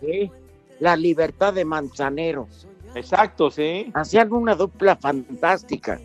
¿sí? 0.00 0.32
la 0.80 0.96
libertad 0.96 1.54
de 1.54 1.64
Manzanero, 1.64 2.48
Exacto, 2.94 3.50
sí. 3.50 3.90
hacían 3.94 4.32
una 4.32 4.54
dupla 4.54 4.96
fantástica. 4.96 6.00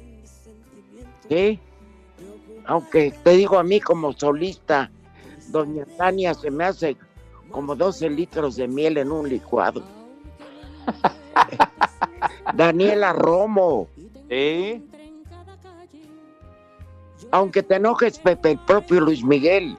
¿Sí? 1.30 1.60
Aunque 2.66 3.12
te 3.24 3.32
digo 3.32 3.58
a 3.58 3.64
mí 3.64 3.80
como 3.80 4.14
solista, 4.14 4.90
doña 5.50 5.86
Tania 5.98 6.34
se 6.34 6.52
me 6.52 6.64
hace 6.66 6.98
como 7.52 7.76
12 7.76 8.10
litros 8.10 8.56
de 8.58 8.68
miel 8.68 8.98
en 8.98 9.12
un 9.12 9.28
licuado. 9.30 9.84
Daniela 12.54 13.14
Romo, 13.14 13.88
Sí. 14.30 14.84
aunque 17.32 17.64
te 17.64 17.76
enojes, 17.76 18.20
Pepe, 18.20 18.52
el 18.52 18.60
propio 18.60 19.02
Luis 19.02 19.24
Miguel, 19.24 19.78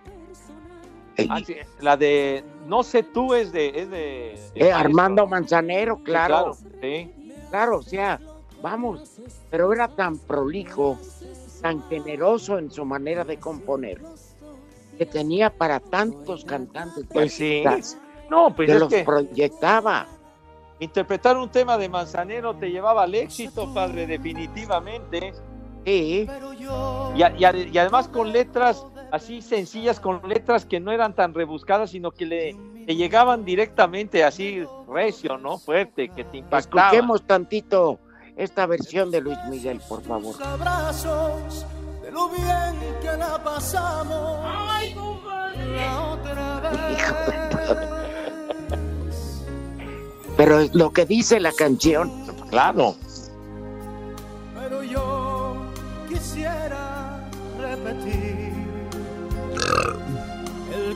Ah, 1.30 1.40
sí, 1.44 1.56
La 1.80 1.96
de 1.96 2.44
No 2.68 2.82
sé 2.82 3.02
tú 3.02 3.34
es 3.34 3.50
de. 3.50 3.68
Es 3.74 3.90
de, 3.90 4.38
eh, 4.54 4.70
Armando 4.70 5.26
Manzanero, 5.26 5.96
Sí, 5.96 6.02
claro. 6.04 6.54
Sí. 6.82 7.34
Claro, 7.48 7.78
o 7.78 7.82
sea, 7.82 8.20
vamos, 8.60 9.18
pero 9.50 9.72
era 9.72 9.88
tan 9.88 10.18
prolijo, 10.18 10.98
tan 11.62 11.82
generoso 11.88 12.58
en 12.58 12.70
su 12.70 12.84
manera 12.84 13.24
de 13.24 13.38
componer, 13.38 14.02
que 14.98 15.06
tenía 15.06 15.48
para 15.48 15.80
tantos 15.80 16.44
cantantes 16.44 17.06
Pues 17.10 17.32
sí. 17.32 17.64
No, 18.28 18.54
pues 18.54 18.66
que 18.66 18.74
es 18.74 18.80
los 18.80 18.90
que 18.90 19.02
proyectaba. 19.04 20.06
interpretar 20.78 21.38
un 21.38 21.48
tema 21.48 21.78
de 21.78 21.88
Manzanero 21.88 22.54
te 22.54 22.70
llevaba 22.70 23.04
al 23.04 23.14
éxito, 23.14 23.72
padre, 23.72 24.06
definitivamente. 24.06 25.32
Sí. 25.86 26.28
Y, 27.14 27.22
y 27.22 27.68
y 27.72 27.78
además 27.78 28.08
con 28.08 28.30
letras 28.30 28.84
así 29.10 29.42
sencillas, 29.42 30.00
con 30.00 30.20
letras 30.28 30.64
que 30.64 30.80
no 30.80 30.92
eran 30.92 31.14
tan 31.14 31.34
rebuscadas, 31.34 31.90
sino 31.90 32.10
que 32.10 32.26
le, 32.26 32.56
le 32.86 32.96
llegaban 32.96 33.44
directamente 33.44 34.24
así 34.24 34.64
recio, 34.88 35.38
¿no? 35.38 35.58
Fuerte, 35.58 36.08
que 36.08 36.24
te 36.24 36.38
impactaba. 36.38 36.86
Escuchemos 36.86 37.22
tantito 37.26 37.98
esta 38.36 38.66
versión 38.66 39.10
de 39.10 39.20
Luis 39.20 39.38
Miguel, 39.48 39.80
por 39.88 40.02
favor. 40.02 40.34
abrazos 40.42 41.66
de 42.02 42.10
lo 42.12 42.28
bien 42.28 42.46
que 43.02 43.16
la 43.16 43.42
pasamos 43.42 44.44
la 45.76 46.02
otra 46.12 46.70
vez. 46.70 47.02
Pero 50.36 50.60
es 50.60 50.74
lo 50.74 50.92
que 50.92 51.04
dice 51.04 51.40
la 51.40 51.52
canción, 51.52 52.10
claro. 52.48 52.94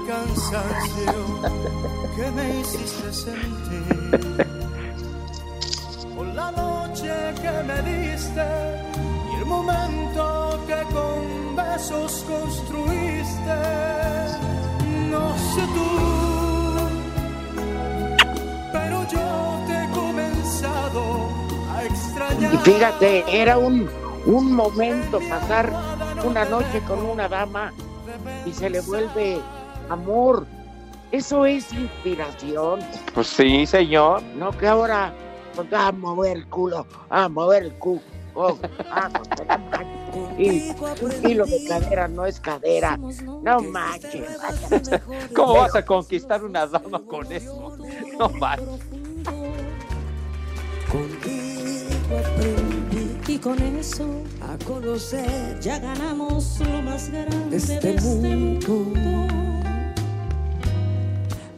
El 0.02 0.06
cansancio 0.06 1.12
que 2.16 2.30
me 2.30 2.60
hiciste 2.60 3.12
sentir. 3.12 4.46
Por 6.16 6.26
la 6.26 6.50
noche 6.52 7.10
que 7.40 7.62
me 7.64 7.82
diste 7.82 8.46
y 9.30 9.38
el 9.38 9.46
momento 9.46 10.60
que 10.66 10.94
con 10.94 11.56
besos 11.56 12.24
construiste. 12.28 13.56
No 15.10 15.36
sé 15.36 15.62
tú, 15.74 15.90
pero 18.72 19.06
yo 19.08 19.64
te 19.66 19.84
he 19.84 19.90
comenzado 19.90 21.28
a 21.74 21.84
extrañar. 21.84 22.54
y 22.54 22.56
fíjate, 22.58 23.24
era 23.42 23.58
un, 23.58 23.88
un 24.26 24.52
momento 24.52 25.18
pasar 25.28 25.70
una 26.24 26.44
noche 26.46 26.80
con 26.86 27.04
una 27.04 27.28
dama 27.28 27.72
y 28.46 28.52
se 28.52 28.70
le 28.70 28.80
vuelve 28.80 29.40
amor. 29.88 30.46
Eso 31.10 31.44
es 31.44 31.72
inspiración. 31.72 32.80
Pues 33.14 33.26
sí, 33.26 33.66
señor. 33.66 34.22
No 34.34 34.56
que 34.56 34.66
ahora 34.66 35.12
a 35.72 35.92
mover 35.92 36.38
el 36.38 36.46
culo, 36.46 36.86
a 37.10 37.28
mover 37.28 37.64
el 37.64 37.72
culo. 37.74 38.00
oh, 38.34 38.56
y 40.38 40.70
un 40.70 41.10
kilo 41.22 41.44
de 41.44 41.64
cadera 41.68 42.08
no 42.08 42.24
es 42.24 42.40
cadera. 42.40 42.96
No 42.96 43.60
manches. 43.60 44.38
¿Cómo 45.34 45.54
vas 45.54 45.74
a 45.74 45.84
conquistar 45.84 46.42
una 46.42 46.66
dama 46.66 47.00
con 47.00 47.30
eso? 47.30 47.76
No 48.18 48.28
manches. 48.30 48.80
Contigo 50.90 51.52
aprendí 52.18 53.16
Y 53.28 53.38
con 53.38 53.58
eso 53.78 54.06
a 54.42 54.64
conocer 54.64 55.58
ya 55.60 55.78
ganamos 55.78 56.60
lo 56.60 56.82
más 56.82 57.10
grande 57.10 57.56
este 57.56 57.80
de 57.80 57.94
este 57.94 58.06
mundo. 58.06 59.41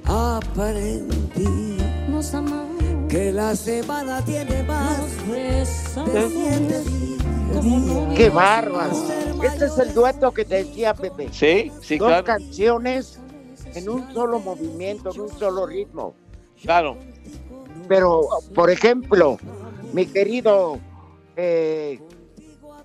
Aprendí 0.07 1.79
Nos 2.09 2.35
amamos, 2.35 2.83
que 3.09 3.33
la 3.33 3.57
semana 3.57 4.23
tiene 4.25 4.63
más 4.65 4.99
de 5.29 5.65
siete 5.65 6.81
días. 6.85 8.17
Qué 8.17 8.31
bárbaro. 8.31 8.93
Este 9.43 9.67
es 9.67 9.79
el 9.79 9.95
dueto 9.95 10.33
que 10.33 10.45
te 10.45 10.65
decía 10.65 10.95
Pepe. 10.95 11.29
Sí, 11.33 11.71
sí, 11.81 11.99
Dos 11.99 12.09
claro. 12.09 12.25
canciones 12.25 13.19
en 13.75 13.89
un 13.89 14.13
solo 14.13 14.39
movimiento, 14.41 15.13
en 15.15 15.21
un 15.23 15.29
solo 15.31 15.67
ritmo. 15.67 16.15
Claro. 16.63 16.97
Pero, 17.89 18.29
por 18.55 18.71
ejemplo, 18.71 19.39
mi 19.93 20.07
querido, 20.07 20.79
eh, 21.37 22.01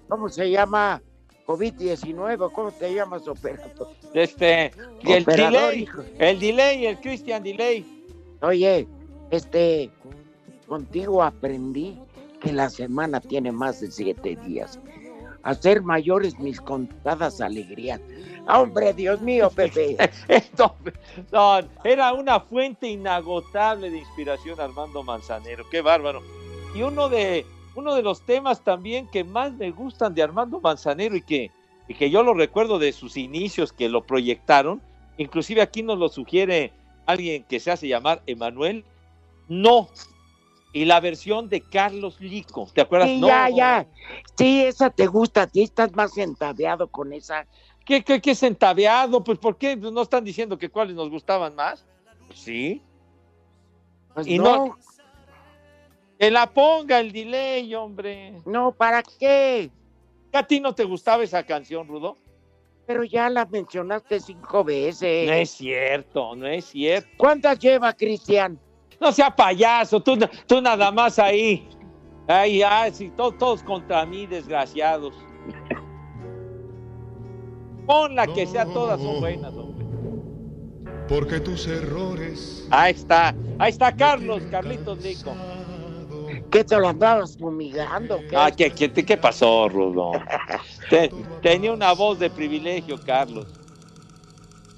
¿cómo 0.07 0.29
se 0.29 0.49
llama? 0.49 1.01
COVID-19, 1.49 2.51
¿cómo 2.51 2.71
te 2.71 2.93
llamas, 2.93 3.27
operador? 3.27 3.87
Este, 4.13 4.71
y 5.01 5.13
el 5.13 5.23
Operador, 5.23 5.61
delay, 5.71 5.81
hijo. 5.81 6.03
el 6.19 6.39
delay, 6.39 6.85
el 6.85 6.99
Christian 6.99 7.41
delay. 7.41 7.83
Oye, 8.43 8.87
este, 9.31 9.89
contigo 10.67 11.23
aprendí 11.23 11.97
que 12.39 12.53
la 12.53 12.69
semana 12.69 13.19
tiene 13.19 13.51
más 13.51 13.81
de 13.81 13.89
siete 13.89 14.35
días. 14.45 14.79
Hacer 15.41 15.81
mayores 15.81 16.37
mis 16.37 16.61
contadas 16.61 17.41
alegrías. 17.41 17.99
Ah, 18.45 18.61
Hombre, 18.61 18.93
Dios 18.93 19.19
mío, 19.19 19.49
Pepe. 19.49 19.97
No, 20.55 20.75
no, 21.31 21.67
era 21.83 22.13
una 22.13 22.41
fuente 22.41 22.87
inagotable 22.89 23.89
de 23.89 23.97
inspiración 23.97 24.61
Armando 24.61 25.01
Manzanero, 25.01 25.65
qué 25.71 25.81
bárbaro. 25.81 26.21
Y 26.75 26.83
uno 26.83 27.09
de, 27.09 27.43
uno 27.75 27.95
de 27.95 28.01
los 28.01 28.21
temas 28.21 28.63
también 28.63 29.07
que 29.07 29.23
más 29.23 29.53
me 29.53 29.71
gustan 29.71 30.13
de 30.13 30.23
Armando 30.23 30.59
Manzanero 30.59 31.15
y 31.15 31.21
que, 31.21 31.51
y 31.87 31.93
que 31.93 32.09
yo 32.09 32.23
lo 32.23 32.33
recuerdo 32.33 32.79
de 32.79 32.91
sus 32.91 33.17
inicios 33.17 33.73
que 33.73 33.89
lo 33.89 34.03
proyectaron, 34.03 34.81
inclusive 35.17 35.61
aquí 35.61 35.83
nos 35.83 35.97
lo 35.97 36.09
sugiere 36.09 36.73
alguien 37.05 37.43
que 37.43 37.59
se 37.59 37.71
hace 37.71 37.87
llamar 37.87 38.21
Emanuel, 38.27 38.85
no. 39.47 39.89
Y 40.71 40.85
la 40.85 40.99
versión 40.99 41.49
de 41.49 41.61
Carlos 41.61 42.21
Lico, 42.21 42.69
¿te 42.73 42.81
acuerdas? 42.81 43.09
Sí, 43.09 43.19
no, 43.19 43.27
ya, 43.27 43.49
ya. 43.49 43.87
Sí, 44.37 44.63
esa 44.63 44.91
te 44.91 45.07
gusta, 45.07 45.43
a 45.43 45.47
ti 45.47 45.63
estás 45.63 45.93
más 45.93 46.15
entabeado 46.17 46.87
con 46.87 47.11
esa. 47.11 47.47
¿Qué, 47.85 48.03
qué, 48.03 48.21
qué 48.21 48.35
centaveado? 48.35 49.23
Pues 49.23 49.39
¿por 49.39 49.57
qué 49.57 49.75
no 49.75 50.01
están 50.01 50.23
diciendo 50.23 50.59
que 50.59 50.69
cuáles 50.69 50.95
nos 50.95 51.09
gustaban 51.09 51.55
más? 51.55 51.83
Sí. 52.35 52.83
Pues 54.13 54.27
y 54.27 54.37
no. 54.37 54.67
no. 54.67 54.77
Que 56.19 56.29
la 56.29 56.47
ponga 56.47 56.99
el 56.99 57.13
delay, 57.13 57.73
hombre. 57.75 58.33
No, 58.45 58.73
¿para 58.73 59.01
qué? 59.01 59.71
¿A 60.33 60.43
ti 60.45 60.59
no 60.59 60.75
te 60.75 60.83
gustaba 60.83 61.23
esa 61.23 61.43
canción, 61.43 61.87
Rudo? 61.87 62.17
Pero 62.85 63.05
ya 63.05 63.29
la 63.29 63.45
mencionaste 63.45 64.19
cinco 64.19 64.65
veces. 64.65 65.27
No 65.29 65.33
es 65.33 65.49
cierto, 65.51 66.35
no 66.35 66.45
es 66.45 66.65
cierto. 66.65 67.07
¿Cuántas 67.17 67.57
lleva, 67.57 67.93
Cristian? 67.93 68.59
No 68.99 69.13
sea 69.13 69.33
payaso, 69.33 70.01
tú, 70.01 70.17
tú 70.45 70.61
nada 70.61 70.91
más 70.91 71.17
ahí. 71.19 71.65
Ay, 72.27 72.61
ay, 72.63 72.91
sí, 72.93 73.09
to- 73.15 73.31
todos 73.31 73.63
contra 73.63 74.05
mí, 74.05 74.27
desgraciados. 74.27 75.15
Pon 77.85 78.13
la 78.13 78.27
que 78.27 78.45
sea, 78.45 78.65
todas 78.65 79.01
son 79.01 79.21
buenas, 79.21 79.53
hombre. 79.53 79.85
Porque 81.07 81.39
tus 81.39 81.65
errores 81.67 82.67
Ahí 82.69 82.91
está, 82.91 83.33
ahí 83.57 83.69
está 83.71 83.95
Carlos, 83.95 84.43
Carlitos 84.51 85.01
Lico. 85.01 85.33
¿Qué 86.51 86.63
te 86.63 86.77
lo 86.77 86.87
andabas 86.87 87.37
fumigando? 87.37 88.25
¿Qué? 88.27 88.35
Ah, 88.35 88.51
¿qué, 88.51 88.71
qué, 88.71 88.91
qué 88.91 89.17
pasó, 89.17 89.69
Rudo? 89.69 90.11
Te- 90.89 91.11
tenía 91.41 91.71
una 91.71 91.93
voz 91.93 92.19
de 92.19 92.29
privilegio, 92.29 93.03
Carlos. 93.03 93.47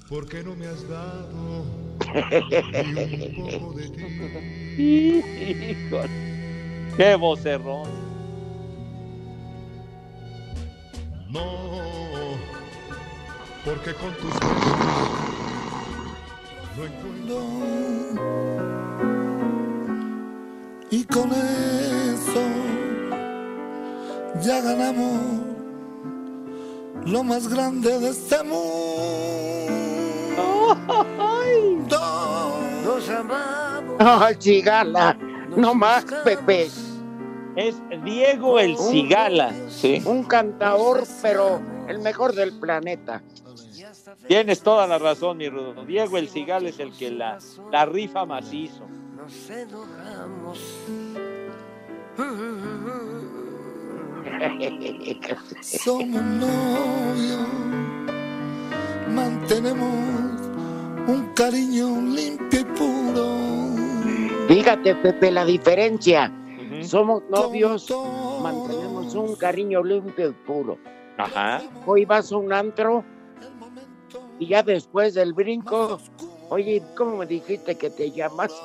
porque 0.08 0.42
no 0.42 0.54
me 0.54 0.66
has 0.66 0.86
dado 0.86 1.64
ni 2.14 3.00
un 3.08 3.34
poco 3.34 3.74
de 3.74 3.88
ti. 3.88 4.82
Híjole, 4.82 6.10
qué 6.96 7.14
vocerrón. 7.16 7.88
No, 11.30 12.38
porque 13.64 13.94
con 13.94 14.12
tus 14.16 14.42
besos 14.44 15.08
no 16.76 16.84
encuentro 16.84 18.71
Y 20.92 21.04
con 21.04 21.32
eso 21.32 22.42
ya 24.42 24.60
ganamos 24.60 25.40
lo 27.06 27.24
más 27.24 27.48
grande 27.48 27.98
de 27.98 28.10
este 28.10 28.42
mundo. 28.42 29.72
Nos 32.84 33.08
amamos. 33.08 33.98
No, 33.98 34.34
Chigala, 34.34 35.16
no 35.56 35.74
más, 35.74 36.04
Pepe. 36.24 36.68
Es 37.56 37.76
Diego 38.04 38.58
el 38.58 38.76
Cigala. 38.76 39.50
Sí. 39.70 40.02
Un 40.04 40.24
cantador, 40.24 41.04
pero 41.22 41.62
el 41.88 42.00
mejor 42.00 42.34
del 42.34 42.60
planeta. 42.60 43.22
Tienes 44.28 44.60
toda 44.60 44.86
la 44.86 44.98
razón, 44.98 45.38
mi 45.38 45.48
Rudo. 45.48 45.86
Diego 45.86 46.18
el 46.18 46.28
Cigala 46.28 46.68
es 46.68 46.78
el 46.80 46.92
que 46.92 47.10
la, 47.10 47.38
la 47.70 47.86
rifa 47.86 48.26
macizo. 48.26 48.86
Nos 49.22 49.50
enojamos. 49.50 50.58
Somos 55.60 56.22
novios, 56.22 57.48
mantenemos 59.14 59.88
un 61.06 61.30
cariño 61.36 62.00
limpio 62.00 62.60
y 62.60 62.64
puro. 62.64 63.26
Fíjate, 64.48 64.96
Pepe, 64.96 65.30
la 65.30 65.44
diferencia. 65.44 66.32
Somos 66.82 67.22
novios, 67.30 67.94
mantenemos 68.42 69.14
un 69.14 69.36
cariño 69.36 69.84
limpio 69.84 70.30
y 70.30 70.32
puro. 70.32 70.78
Ajá. 71.16 71.62
Hoy 71.86 72.04
vas 72.04 72.32
a 72.32 72.38
un 72.38 72.52
antro 72.52 73.04
y 74.40 74.48
ya 74.48 74.64
después 74.64 75.14
del 75.14 75.32
brinco, 75.32 76.00
oye, 76.52 76.82
¿cómo 76.96 77.16
me 77.18 77.26
dijiste 77.26 77.74
que 77.76 77.90
te 77.90 78.10
llamas? 78.10 78.52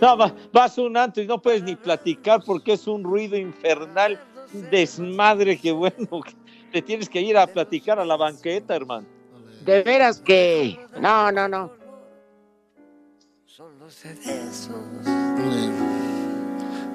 No, 0.00 0.16
va- 0.16 0.34
vas 0.50 0.78
a 0.78 0.80
un 0.82 0.96
antro 0.96 1.22
y 1.22 1.26
no 1.26 1.42
puedes 1.42 1.62
ni 1.62 1.76
platicar 1.76 2.42
porque 2.46 2.72
es 2.72 2.86
un 2.86 3.04
ruido 3.04 3.36
infernal, 3.36 4.18
un 4.54 4.70
desmadre 4.70 5.58
que 5.58 5.72
bueno, 5.72 6.22
que 6.24 6.32
te 6.72 6.80
tienes 6.80 7.06
que 7.06 7.20
ir 7.20 7.36
a 7.36 7.46
platicar 7.46 7.98
a 7.98 8.04
la 8.06 8.16
banqueta, 8.16 8.74
hermano. 8.74 9.06
De 9.62 9.82
veras 9.82 10.18
que... 10.22 10.80
No, 10.98 11.30
no, 11.30 11.46
no. 11.48 11.70
Solo 13.44 13.90
sé 13.90 14.14
de 14.14 14.42
esos. 14.48 14.74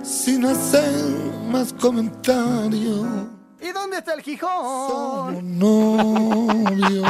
Sin 0.01 0.43
hacer 0.45 0.89
más 1.51 1.71
comentarios. 1.73 3.05
¿Y 3.61 3.71
dónde 3.71 3.97
está 3.97 4.15
el 4.15 4.21
Gijón? 4.21 5.59
Novios. 5.59 7.07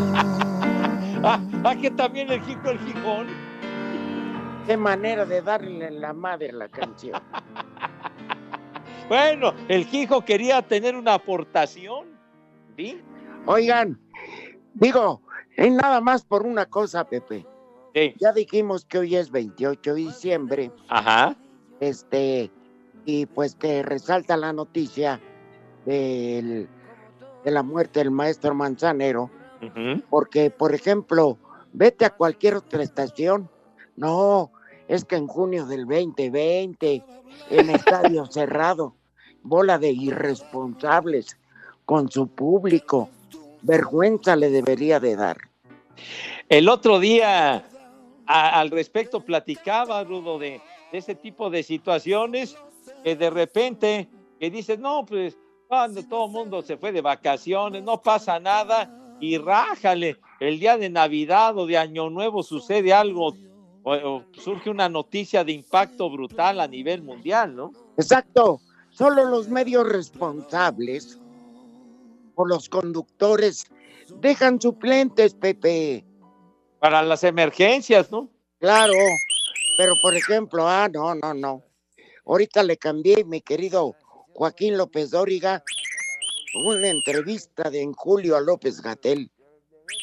Ah, 1.28 1.39
ah, 1.63 1.76
que 1.76 1.89
también 1.89 2.32
el 2.32 2.39
Gijo 2.41 2.69
el 2.69 2.80
Gijón. 2.80 3.28
Qué 4.67 4.78
manera 4.78 5.26
de 5.26 5.41
darle 5.41 5.89
la 5.91 6.13
madre 6.13 6.49
a 6.49 6.53
la 6.53 6.67
canción. 6.69 7.19
Bueno, 9.07 9.53
el 9.67 9.86
Gijo 9.86 10.26
quería 10.26 10.63
tener 10.63 10.95
una 10.95 11.13
aportación. 11.13 12.07
¿Sí? 12.76 12.99
Oigan, 13.45 13.99
digo, 14.73 15.21
es 15.55 15.71
nada 15.71 16.01
más 16.01 16.26
por 16.26 16.43
una 16.43 16.65
cosa, 16.65 17.03
Pepe. 17.03 17.45
Ya 18.19 18.32
dijimos 18.34 18.84
que 18.86 18.97
hoy 18.97 19.15
es 19.15 19.30
28 19.30 19.93
de 19.93 19.99
diciembre. 20.01 20.71
Ajá. 20.89 21.36
Este, 21.80 22.49
y 23.05 23.28
pues 23.28 23.53
que 23.55 23.84
resalta 23.84 24.36
la 24.38 24.51
noticia 24.53 25.19
del- 25.86 26.67
de 27.43 27.51
la 27.51 27.61
muerte 27.61 27.99
del 27.99 28.09
maestro 28.09 28.55
Manzanero. 28.55 29.30
Porque, 30.09 30.49
por 30.49 30.74
ejemplo, 30.74 31.38
vete 31.74 32.05
a 32.05 32.09
cualquier 32.09 32.55
otra 32.55 32.84
estación. 32.84 33.49
No, 33.95 34.51
es 34.88 35.05
que 35.05 35.16
en 35.16 35.28
junio 35.28 35.66
del 35.66 35.86
2020, 35.86 37.03
en 37.49 37.70
estadio 37.70 38.26
cerrado, 38.32 38.93
bola 39.43 39.78
de 39.78 39.91
irresponsables 39.91 41.38
con 41.86 42.09
su 42.11 42.28
público. 42.28 43.09
Vergüenza 43.61 44.36
le 44.36 44.49
debería 44.49 44.99
de 44.99 45.16
dar. 45.16 45.38
El 46.49 46.70
otro 46.70 46.99
día 46.99 47.63
a- 48.28 48.59
al 48.59 48.70
respecto 48.72 49.22
platicaba, 49.22 50.03
Rudo, 50.03 50.38
de, 50.39 50.61
de 50.91 50.97
ese 50.97 51.16
tipo 51.16 51.49
de 51.49 51.63
situaciones 51.63 52.55
que 53.03 53.16
de 53.16 53.30
repente 53.30 54.07
que 54.39 54.49
dices, 54.51 54.78
no, 54.80 55.05
pues 55.05 55.38
cuando 55.68 56.03
todo 56.03 56.26
el 56.26 56.32
mundo 56.32 56.61
se 56.61 56.78
fue 56.78 56.91
de 56.91 57.01
vacaciones, 57.01 57.84
no 57.84 58.01
pasa 58.01 58.39
nada 58.39 58.89
y 59.20 59.38
rájale, 59.38 60.18
el 60.39 60.59
día 60.59 60.78
de 60.78 60.89
Navidad 60.89 61.57
o 61.57 61.66
de 61.66 61.78
Año 61.78 62.09
Nuevo 62.09 62.43
sucede 62.43 62.93
algo 62.93 63.36
o, 63.84 63.93
o 63.93 64.24
surge 64.34 64.70
una 64.70 64.89
noticia 64.89 65.43
de 65.43 65.53
impacto 65.53 66.09
brutal 66.09 66.59
a 66.59 66.68
nivel 66.68 67.01
mundial, 67.01 67.55
¿no? 67.55 67.72
Exacto. 67.97 68.59
Solo 68.89 69.26
los 69.26 69.49
medios 69.49 69.88
responsables 69.88 71.20
o 72.36 72.45
los 72.45 72.70
conductores 72.70 73.66
dejan 74.22 74.61
suplentes, 74.61 75.34
Pepe. 75.34 76.05
Para 76.80 77.01
las 77.01 77.24
emergencias, 77.24 78.11
¿no? 78.11 78.30
Claro. 78.59 78.93
Pero, 79.78 79.93
por 80.01 80.16
ejemplo, 80.16 80.68
ah, 80.68 80.88
no, 80.91 81.16
no, 81.16 81.34
no. 81.34 81.63
Ahorita 82.26 82.63
le 82.63 82.78
cambié, 82.78 83.24
mi 83.24 83.41
querido 83.41 83.95
Joaquín 84.34 84.78
López 84.78 85.11
Dóriga, 85.11 85.63
una 86.56 86.89
entrevista 86.89 87.70
de 87.70 87.82
en 87.82 87.93
julio 87.93 88.36
a 88.36 88.41
López 88.41 88.82
Gatel. 88.82 89.30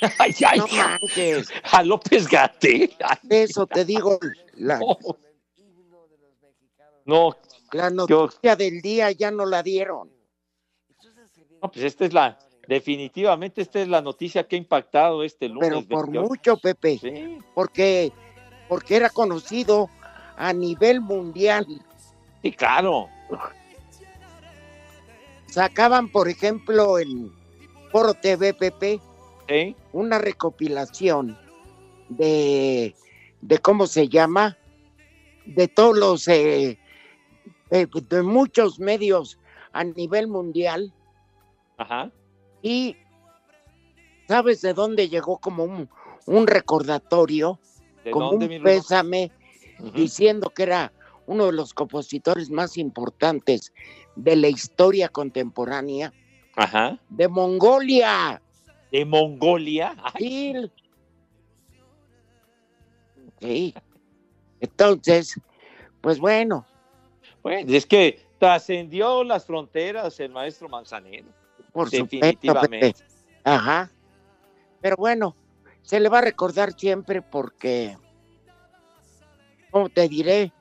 Ay, 0.19 0.35
ay, 0.47 0.59
No 0.59 0.67
manches. 0.69 1.49
A 1.73 1.83
López 1.83 2.29
Gatel. 2.29 2.95
Eso 3.31 3.67
te 3.67 3.85
digo, 3.85 4.19
la, 4.55 4.79
No, 7.05 7.37
la 7.73 7.91
noticia 7.91 8.55
del 8.57 8.81
día 8.81 9.11
ya 9.11 9.31
no 9.31 9.45
la 9.45 9.63
dieron. 9.63 10.11
No, 11.61 11.71
pues 11.71 11.85
esta 11.85 12.05
es 12.05 12.13
la, 12.13 12.39
definitivamente 12.69 13.63
esta 13.63 13.81
es 13.81 13.89
la 13.89 14.03
noticia 14.03 14.47
que 14.47 14.57
ha 14.57 14.59
impactado 14.59 15.23
este 15.23 15.49
lunes. 15.49 15.69
Pero 15.69 15.87
por 15.89 16.07
28. 16.07 16.29
mucho, 16.29 16.57
Pepe. 16.57 17.39
Porque, 17.55 18.13
porque 18.69 18.97
era 18.97 19.11
conocido 19.11 19.89
a 20.37 20.53
nivel 20.53 21.01
mundial. 21.01 21.67
Sí, 22.43 22.53
claro. 22.53 23.09
Sacaban, 25.53 26.09
por 26.09 26.31
ejemplo, 26.31 26.99
en 26.99 27.31
Foro 27.91 28.15
TV, 28.15 28.55
Pepe, 28.55 28.99
¿Sí? 29.47 29.77
una 29.93 30.17
recopilación 30.17 31.37
de, 32.09 32.95
de 33.43 33.59
cómo 33.59 33.87
se 33.87 34.09
llama, 34.09 34.57
de 35.45 35.69
todos 35.69 35.99
los, 35.99 36.29
eh, 36.29 36.79
eh, 37.71 37.87
de 38.09 38.23
muchos 38.23 38.81
medios 38.81 39.39
a 39.75 39.85
nivel 39.85 40.27
mundial. 40.27 40.91
Ajá. 41.77 42.11
Y 42.63 42.97
¿sabes 44.29 44.63
de 44.63 44.73
dónde 44.73 45.11
llegó 45.11 45.37
como 45.37 45.65
un, 45.65 45.91
un 46.25 46.47
recordatorio? 46.47 47.61
¿De 48.03 48.11
como 48.11 48.31
dónde, 48.31 48.57
un 48.57 48.63
pésame, 48.63 49.31
diciendo 49.93 50.49
que 50.49 50.63
era 50.63 50.95
uno 51.27 51.47
de 51.47 51.53
los 51.53 51.73
compositores 51.75 52.51
más 52.51 52.77
importantes 52.77 53.73
de 54.17 54.37
la 54.37 54.49
historia 54.49 55.09
contemporánea 55.09 56.13
Ajá. 56.57 56.99
de 57.09 57.29
Mongolia. 57.29 58.43
¿De 58.91 59.05
Mongolia? 59.05 59.95
Sí. 60.19 60.55
Sí. 63.41 63.75
Entonces, 64.61 65.41
pues 66.01 66.19
bueno, 66.19 66.67
Bueno, 67.43 67.73
es 67.75 67.87
que 67.87 68.21
trascendió 68.39 69.25
las 69.25 69.47
fronteras 69.47 70.19
el 70.21 70.31
maestro 70.31 70.69
Manzanero. 70.69 71.27
por 71.73 71.91
Definitivamente. 71.91 72.95
Ajá. 73.45 73.91
Pero 74.81 74.97
bueno, 74.97 75.35
se 75.83 75.99
le 75.99 76.09
va 76.09 76.19
a 76.19 76.23
recordar 76.23 76.73
siempre 76.79 77.23
porque, 77.23 77.97
¿cómo 79.71 79.89
te 79.89 80.09
diré? 80.09 80.53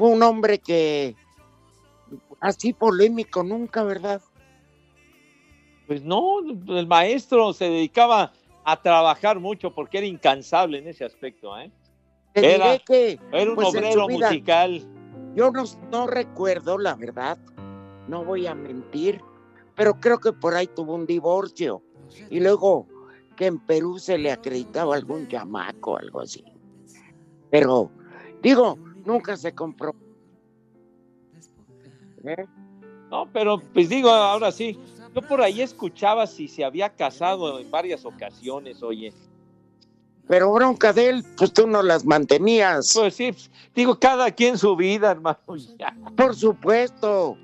Fue 0.00 0.08
un 0.08 0.22
hombre 0.22 0.60
que 0.60 1.14
así 2.40 2.72
polémico 2.72 3.42
nunca, 3.42 3.82
¿verdad? 3.84 4.22
Pues 5.86 6.02
no, 6.02 6.38
el 6.40 6.86
maestro 6.86 7.52
se 7.52 7.66
dedicaba 7.66 8.32
a 8.64 8.80
trabajar 8.80 9.38
mucho 9.40 9.74
porque 9.74 9.98
era 9.98 10.06
incansable 10.06 10.78
en 10.78 10.88
ese 10.88 11.04
aspecto, 11.04 11.54
¿eh? 11.58 11.70
Te 12.32 12.54
Era, 12.54 12.64
diré 12.72 12.82
que 12.86 13.20
era 13.30 13.50
un 13.50 13.56
pues, 13.56 13.68
obrero 13.68 14.06
vida- 14.06 14.28
musical. 14.30 14.88
Yo 15.36 15.50
no, 15.50 15.64
no 15.90 16.06
recuerdo, 16.06 16.78
la 16.78 16.94
verdad, 16.94 17.36
no 18.08 18.24
voy 18.24 18.46
a 18.46 18.54
mentir, 18.54 19.20
pero 19.76 20.00
creo 20.00 20.16
que 20.18 20.32
por 20.32 20.54
ahí 20.54 20.66
tuvo 20.68 20.94
un 20.94 21.04
divorcio 21.04 21.82
y 22.30 22.40
luego 22.40 22.86
que 23.36 23.44
en 23.44 23.58
Perú 23.58 23.98
se 23.98 24.16
le 24.16 24.32
acreditaba 24.32 24.94
algún 24.96 25.28
chamaco, 25.28 25.98
algo 25.98 26.22
así. 26.22 26.42
Pero, 27.50 27.90
digo, 28.42 28.78
nunca 29.04 29.36
se 29.36 29.54
compró. 29.54 29.94
¿Eh? 32.24 32.46
No, 33.10 33.28
pero 33.32 33.60
pues 33.72 33.88
digo, 33.88 34.10
ahora 34.10 34.52
sí, 34.52 34.78
yo 35.14 35.22
por 35.22 35.40
ahí 35.40 35.62
escuchaba 35.62 36.26
si 36.26 36.46
se 36.46 36.64
había 36.64 36.88
casado 36.90 37.58
en 37.58 37.70
varias 37.70 38.04
ocasiones, 38.04 38.82
oye. 38.82 39.12
Pero 40.28 40.52
bronca 40.52 40.92
de 40.92 41.08
él, 41.08 41.24
pues 41.36 41.52
tú 41.52 41.66
no 41.66 41.82
las 41.82 42.04
mantenías. 42.04 42.92
Pues 42.94 43.14
sí, 43.14 43.34
digo, 43.74 43.98
cada 43.98 44.30
quien 44.30 44.56
su 44.56 44.76
vida, 44.76 45.10
hermano. 45.10 45.38
ya. 45.78 45.96
Por 46.16 46.36
supuesto. 46.36 47.36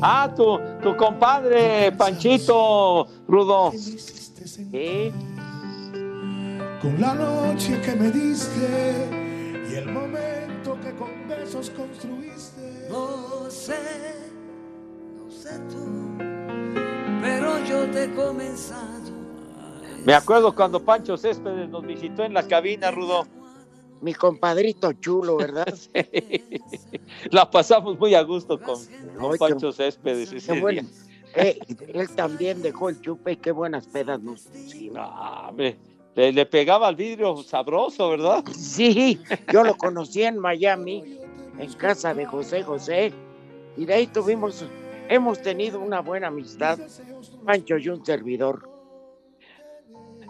Ah, 0.00 0.32
tu, 0.36 0.60
tu 0.80 0.96
compadre 0.96 1.90
Panchito 1.90 3.08
Rudo. 3.26 3.72
Sí. 3.72 5.12
Con 6.80 7.00
la 7.00 7.12
noche 7.14 7.80
que 7.80 7.92
me 7.96 8.10
diste 8.10 9.08
y 9.70 9.74
el 9.74 9.86
momento 9.90 10.78
que 10.80 10.92
con 10.94 11.28
besos 11.28 11.70
construiste. 11.70 12.86
No 12.88 13.50
sé, 13.50 13.76
no 15.16 15.30
sé 15.30 15.58
tú, 15.68 16.16
pero 17.20 17.64
yo 17.64 17.90
te 17.90 18.04
he 18.04 18.14
comenzado. 18.14 19.10
Me 20.04 20.14
acuerdo 20.14 20.54
cuando 20.54 20.82
Pancho 20.84 21.16
Céspedes 21.16 21.68
nos 21.68 21.84
visitó 21.84 22.22
en 22.24 22.32
la 22.32 22.46
cabina, 22.46 22.90
Rudo. 22.92 23.26
Mi 24.00 24.14
compadrito 24.14 24.92
chulo, 24.92 25.36
¿verdad? 25.36 25.66
La 27.32 27.50
pasamos 27.50 27.98
muy 27.98 28.14
a 28.14 28.22
gusto 28.22 28.60
con, 28.60 28.78
con 29.18 29.32
Ay, 29.32 29.38
Pancho 29.38 29.72
Céspedes 29.72 30.32
ese 30.32 30.52
Qué 30.54 30.60
bueno. 30.60 30.82
día. 30.82 30.90
Eh, 31.34 31.58
él 31.92 32.08
también 32.14 32.62
dejó 32.62 32.88
el 32.88 33.00
chupe 33.00 33.32
y 33.32 33.36
qué 33.36 33.50
buenas 33.50 33.86
pedas 33.88 34.20
nos 34.22 34.42
pusimos. 34.42 34.96
Ah, 35.00 35.52
le, 36.18 36.32
le 36.32 36.46
pegaba 36.46 36.88
al 36.88 36.96
vidrio 36.96 37.36
sabroso, 37.44 38.10
¿verdad? 38.10 38.42
Sí, 38.52 39.20
yo 39.52 39.62
lo 39.62 39.76
conocí 39.76 40.24
en 40.24 40.36
Miami, 40.36 41.20
en 41.60 41.72
casa 41.74 42.12
de 42.12 42.26
José 42.26 42.64
José, 42.64 43.12
y 43.76 43.84
de 43.84 43.94
ahí 43.94 44.06
tuvimos, 44.08 44.64
hemos 45.08 45.40
tenido 45.40 45.78
una 45.78 46.00
buena 46.00 46.26
amistad, 46.26 46.76
Pancho 47.44 47.78
y 47.78 47.88
un 47.88 48.04
servidor. 48.04 48.68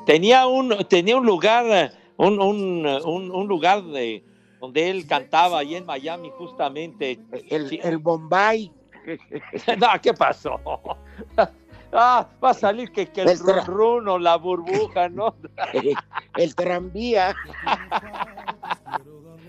Tenía 0.04 0.46
un, 0.46 0.76
tenía 0.90 1.16
un 1.16 1.24
lugar, 1.24 1.92
un, 2.18 2.38
un, 2.38 2.86
un- 2.86 3.30
un 3.30 3.48
lugar 3.48 3.82
de, 3.82 4.22
donde 4.60 4.90
él 4.90 5.06
cantaba 5.06 5.60
ahí 5.60 5.74
en 5.74 5.86
Miami 5.86 6.30
justamente. 6.36 7.18
El, 7.48 7.80
el 7.82 7.96
Bombay. 7.96 8.70
no, 9.78 9.88
¿qué 10.02 10.12
pasó? 10.12 10.60
Ah, 11.92 12.28
va 12.42 12.50
a 12.50 12.54
salir 12.54 12.92
que, 12.92 13.06
que 13.06 13.22
el 13.22 13.28
El 13.28 13.66
run, 13.66 14.08
o 14.08 14.18
la 14.18 14.36
burbuja, 14.36 15.08
¿no? 15.08 15.34
el 16.36 16.54
tranvía, 16.54 17.34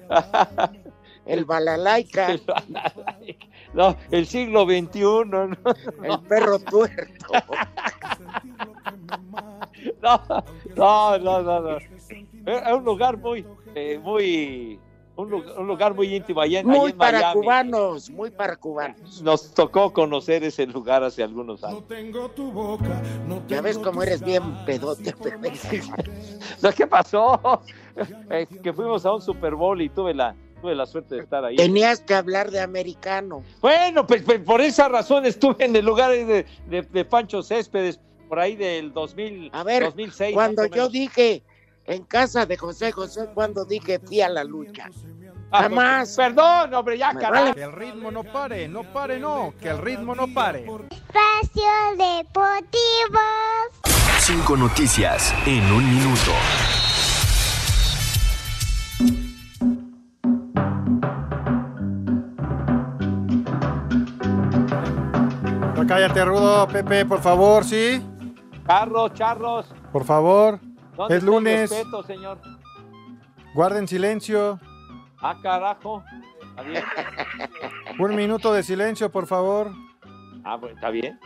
el 1.25 1.45
balalaica, 1.45 2.35
No, 3.73 3.95
el 4.11 4.25
siglo 4.25 4.63
XXI, 4.63 5.01
¿no? 5.25 5.43
el 6.03 6.19
perro 6.27 6.59
tuerto. 6.59 7.33
No, 10.01 10.21
no, 10.75 11.17
no, 11.17 11.41
no, 11.41 11.59
no. 11.61 11.77
Es 11.77 12.73
un 12.73 12.83
lugar 12.83 13.17
muy, 13.17 13.45
eh, 13.75 13.99
muy, 14.01 14.79
un 15.21 15.29
lugar, 15.29 15.59
un 15.59 15.67
lugar 15.67 15.93
muy 15.93 16.15
íntimo 16.15 16.39
allá 16.41 16.59
en, 16.61 16.69
allá 16.69 16.79
Muy 16.79 16.91
en 16.91 16.97
para 16.97 17.19
Miami. 17.19 17.41
cubanos, 17.41 18.09
muy 18.09 18.31
para 18.31 18.55
cubanos. 18.55 19.21
Nos 19.21 19.51
tocó 19.53 19.91
conocer 19.91 20.43
ese 20.43 20.65
lugar 20.65 21.03
hace 21.03 21.21
algunos 21.23 21.63
años. 21.63 21.87
Tengo 21.87 22.29
tu 22.31 22.51
boca, 22.51 23.01
no 23.27 23.41
Ya 23.47 23.61
ves 23.61 23.77
cómo 23.77 24.01
eres 24.03 24.23
bien 24.23 24.41
pedote. 24.65 25.13
No, 26.61 26.71
¿Qué 26.75 26.87
pasó? 26.87 27.61
Eh, 28.29 28.47
que 28.63 28.73
fuimos 28.73 29.05
a 29.05 29.13
un 29.13 29.21
Super 29.21 29.55
Bowl 29.55 29.81
y 29.81 29.89
tuve 29.89 30.13
la, 30.13 30.35
tuve 30.61 30.73
la 30.75 30.85
suerte 30.85 31.15
de 31.15 31.21
estar 31.21 31.43
ahí. 31.43 31.55
Tenías 31.57 31.99
que 32.01 32.13
hablar 32.13 32.49
de 32.51 32.61
americano. 32.61 33.43
Bueno, 33.61 34.05
pues, 34.07 34.21
pues, 34.23 34.39
por 34.39 34.61
esa 34.61 34.87
razón 34.87 35.25
estuve 35.25 35.65
en 35.65 35.75
el 35.75 35.85
lugar 35.85 36.11
de, 36.11 36.45
de- 36.67 36.81
de 36.81 37.05
Pancho 37.05 37.43
Céspedes, 37.43 37.99
por 38.29 38.39
ahí 38.39 38.55
del 38.55 38.93
2000, 38.93 39.49
A 39.53 39.63
ver, 39.63 39.83
2006. 39.85 40.33
cuando 40.33 40.65
yo 40.67 40.87
dije 40.87 41.43
en 41.89 42.03
casa 42.03 42.45
de 42.45 42.55
José 42.55 42.91
José, 42.91 43.29
cuando 43.33 43.65
dije 43.65 43.99
fui 43.99 44.21
a 44.21 44.29
la 44.29 44.43
lucha. 44.43 44.89
Ah, 45.51 45.63
Jamás. 45.63 46.15
Perdón, 46.15 46.71
hombre, 46.75 46.99
ya, 46.99 47.13
carajo. 47.15 47.55
Que 47.55 47.63
el 47.63 47.71
ritmo 47.71 48.11
no 48.11 48.23
pare, 48.23 48.67
no 48.67 48.83
pare, 48.83 49.19
no, 49.19 49.53
que 49.59 49.69
el 49.69 49.79
ritmo 49.79 50.13
no 50.13 50.31
pare. 50.31 50.59
Espacio 50.59 51.71
Deportivo. 51.97 53.19
Cinco 54.19 54.55
noticias 54.55 55.33
en 55.47 55.63
un 55.71 55.95
minuto. 55.95 56.31
Cállate, 65.87 66.23
Rudo, 66.23 66.67
Pepe, 66.67 67.03
por 67.03 67.19
favor, 67.19 67.65
¿sí? 67.65 67.99
Carros, 68.63 69.11
charros. 69.15 69.65
Por 69.91 70.05
favor. 70.05 70.59
¿Dónde 70.99 71.15
Es 71.17 71.23
lunes. 71.23 71.69
respeto, 71.69 72.03
señor? 72.03 72.37
Guarden 73.53 73.87
silencio. 73.87 74.59
Ah, 75.21 75.37
carajo. 75.41 76.03
Está 76.49 76.61
bien. 76.63 76.83
Un 77.99 78.15
minuto 78.15 78.51
de 78.53 78.63
silencio, 78.63 79.09
por 79.09 79.25
favor. 79.25 79.71
Ah, 80.43 80.55
bueno, 80.57 80.75
está 80.75 80.89
bien. 80.89 81.17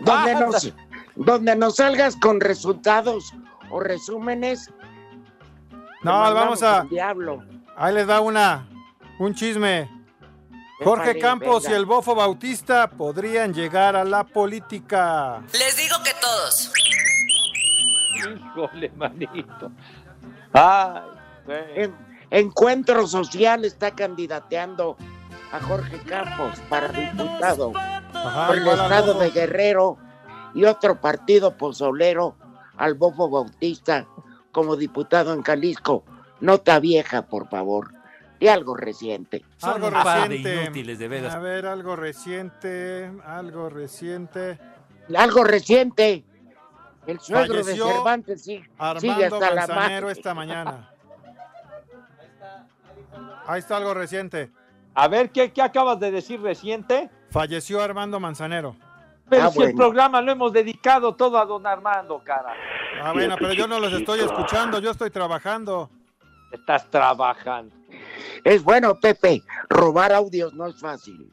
Donde 0.00 0.34
nos, 0.34 0.72
donde 1.14 1.56
nos 1.56 1.76
salgas 1.76 2.16
con 2.16 2.40
resultados 2.40 3.32
o 3.70 3.80
resúmenes. 3.80 4.72
No, 6.02 6.12
vamos 6.12 6.62
a. 6.62 6.84
Diablo. 6.84 7.42
Ahí 7.76 7.94
les 7.94 8.06
da 8.06 8.20
una. 8.20 8.66
Un 9.18 9.34
chisme. 9.34 9.90
Jorge 10.82 11.18
Campos 11.18 11.68
y 11.68 11.72
el 11.72 11.86
Bofo 11.86 12.14
Bautista 12.14 12.88
podrían 12.90 13.54
llegar 13.54 13.94
a 13.96 14.04
la 14.04 14.24
política. 14.24 15.42
Les 15.52 15.76
digo 15.76 15.96
que 16.04 16.10
todos. 16.20 16.72
Híjole, 18.36 18.90
manito. 18.96 19.70
Ay. 20.52 21.02
En- 21.76 22.14
Encuentro 22.30 23.06
Social 23.06 23.64
está 23.64 23.92
candidateando 23.92 24.96
a 25.52 25.60
Jorge 25.60 25.98
Campos 26.00 26.58
para 26.68 26.88
diputado 26.88 27.72
Ajá, 28.12 28.46
por 28.48 28.56
el 28.56 28.66
estado 28.66 29.14
de 29.14 29.30
Guerrero 29.30 29.98
y 30.54 30.64
otro 30.64 31.00
partido 31.00 31.56
pozolero 31.56 32.34
al 32.76 32.94
Bofo 32.94 33.28
Bautista 33.30 34.06
como 34.50 34.74
diputado 34.74 35.32
en 35.32 35.42
Jalisco. 35.42 36.02
Nota 36.40 36.80
vieja, 36.80 37.22
por 37.22 37.48
favor. 37.48 37.92
Y 38.40 38.48
algo 38.48 38.76
reciente. 38.76 39.44
Algo 39.62 39.90
de 39.90 39.96
reciente. 40.02 40.62
inútiles, 40.64 40.98
de 40.98 41.08
veras. 41.08 41.34
A 41.34 41.38
ver, 41.38 41.66
algo 41.66 41.96
reciente. 41.96 43.10
Algo 43.24 43.68
reciente. 43.70 44.58
Algo 45.16 45.44
reciente. 45.44 46.24
El 47.06 47.20
suegro 47.20 47.62
Falleció 47.62 47.86
de 47.86 47.92
Cervantes 47.92 48.42
sí, 48.42 48.52
sigue 48.56 48.66
Armando 48.78 49.24
hasta 49.36 49.50
la 49.50 49.66
Manzanero 49.66 50.06
madre. 50.06 50.18
esta 50.18 50.34
mañana. 50.34 50.90
Ahí 53.46 53.58
está 53.58 53.76
algo 53.76 53.92
reciente. 53.94 54.50
A 54.94 55.08
ver, 55.08 55.30
¿qué, 55.30 55.52
¿qué 55.52 55.60
acabas 55.62 56.00
de 56.00 56.10
decir 56.10 56.40
reciente? 56.40 57.10
Falleció 57.30 57.82
Armando 57.82 58.18
Manzanero. 58.20 58.76
Pero 59.28 59.44
Ah, 59.44 59.50
si 59.50 59.62
el 59.62 59.74
programa 59.74 60.20
lo 60.22 60.32
hemos 60.32 60.52
dedicado 60.52 61.14
todo 61.14 61.38
a 61.38 61.44
don 61.46 61.66
Armando, 61.66 62.20
cara. 62.24 62.52
Ah, 63.02 63.12
bueno, 63.12 63.36
pero 63.38 63.52
yo 63.52 63.66
no 63.66 63.80
los 63.80 63.92
estoy 63.92 64.20
escuchando, 64.20 64.78
yo 64.80 64.90
estoy 64.90 65.10
trabajando. 65.10 65.90
Estás 66.54 66.88
trabajando. 66.90 67.74
Es 68.44 68.62
bueno, 68.62 68.94
Pepe. 69.00 69.42
Robar 69.68 70.12
audios 70.12 70.52
no 70.54 70.66
es 70.66 70.78
fácil. 70.80 71.30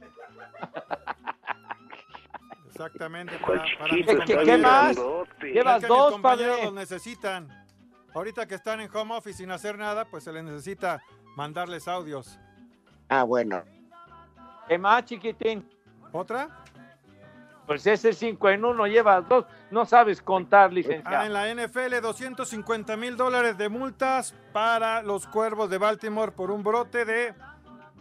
Exactamente. 2.68 3.38
Para, 3.40 3.64
para 3.80 3.94
mis 3.94 4.06
¿Qué, 4.06 4.12
qué- 4.12 4.18
compañeros. 4.18 4.46
qué 4.46 4.58
más? 4.58 4.98
Llevas 5.42 5.82
mis 5.82 5.88
dos, 5.90 6.12
compañeros 6.14 6.56
padre. 6.58 6.66
los 6.66 6.74
necesitan. 6.74 7.66
Ahorita 8.14 8.46
que 8.48 8.56
están 8.56 8.82
en 8.82 8.90
home 8.94 9.16
office 9.16 9.38
sin 9.38 9.52
hacer 9.52 9.78
nada, 9.78 10.06
pues 10.06 10.24
se 10.24 10.34
les 10.34 10.44
necesita 10.44 11.02
mandarles 11.36 11.88
audios. 11.88 12.40
Ah, 13.10 13.24
bueno. 13.24 13.64
¿Qué 14.68 14.78
más, 14.78 15.06
chiquitín? 15.06 15.70
¿Otra? 16.12 16.64
Pues 17.68 17.86
ese 17.88 18.12
5 18.14 18.50
en 18.50 18.66
1 18.66 18.88
llevas 18.88 19.28
dos. 19.30 19.46
No 19.72 19.86
sabes 19.86 20.22
contar, 20.22 20.64
Ah, 20.64 20.68
en 20.68 20.76
licenciado. 20.76 21.30
la 21.30 21.50
NFL, 21.50 22.02
250 22.02 22.98
mil 22.98 23.16
dólares 23.18 23.58
de 23.58 23.70
multas 23.70 24.36
para 24.52 25.02
los 25.02 25.28
cuervos 25.28 25.70
de 25.70 25.78
Baltimore 25.78 26.32
por 26.34 26.52
un 26.52 26.62
brote 26.62 27.06
de 27.06 27.34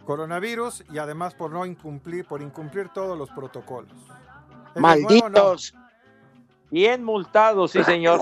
coronavirus 0.05 0.83
y 0.91 0.97
además 0.97 1.33
por 1.33 1.51
no 1.51 1.65
incumplir, 1.65 2.25
por 2.25 2.41
incumplir 2.41 2.89
todos 2.89 3.17
los 3.17 3.29
protocolos. 3.29 3.93
Malditos. 4.75 5.73
Bien 6.69 7.03
multado, 7.03 7.67
sí, 7.67 7.83
señor. 7.83 8.19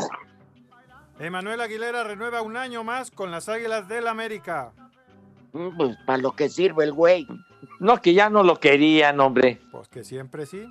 Emanuel 1.20 1.62
Aguilera 1.62 2.04
renueva 2.04 2.42
un 2.42 2.56
año 2.56 2.84
más 2.84 3.12
con 3.12 3.30
las 3.32 3.50
Águilas 3.50 3.88
del 3.88 4.08
América. 4.08 4.72
Mm, 5.54 5.76
Pues 5.76 5.98
para 6.06 6.18
lo 6.20 6.32
que 6.34 6.50
sirve 6.50 6.84
el 6.86 6.94
güey. 6.94 7.28
No, 7.80 8.02
que 8.02 8.14
ya 8.14 8.30
no 8.30 8.44
lo 8.44 8.60
querían, 8.60 9.20
hombre. 9.20 9.60
Pues 9.72 9.88
que 9.90 10.04
siempre 10.04 10.46
sí. 10.46 10.66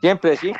Siempre 0.00 0.36
sí. 0.36 0.52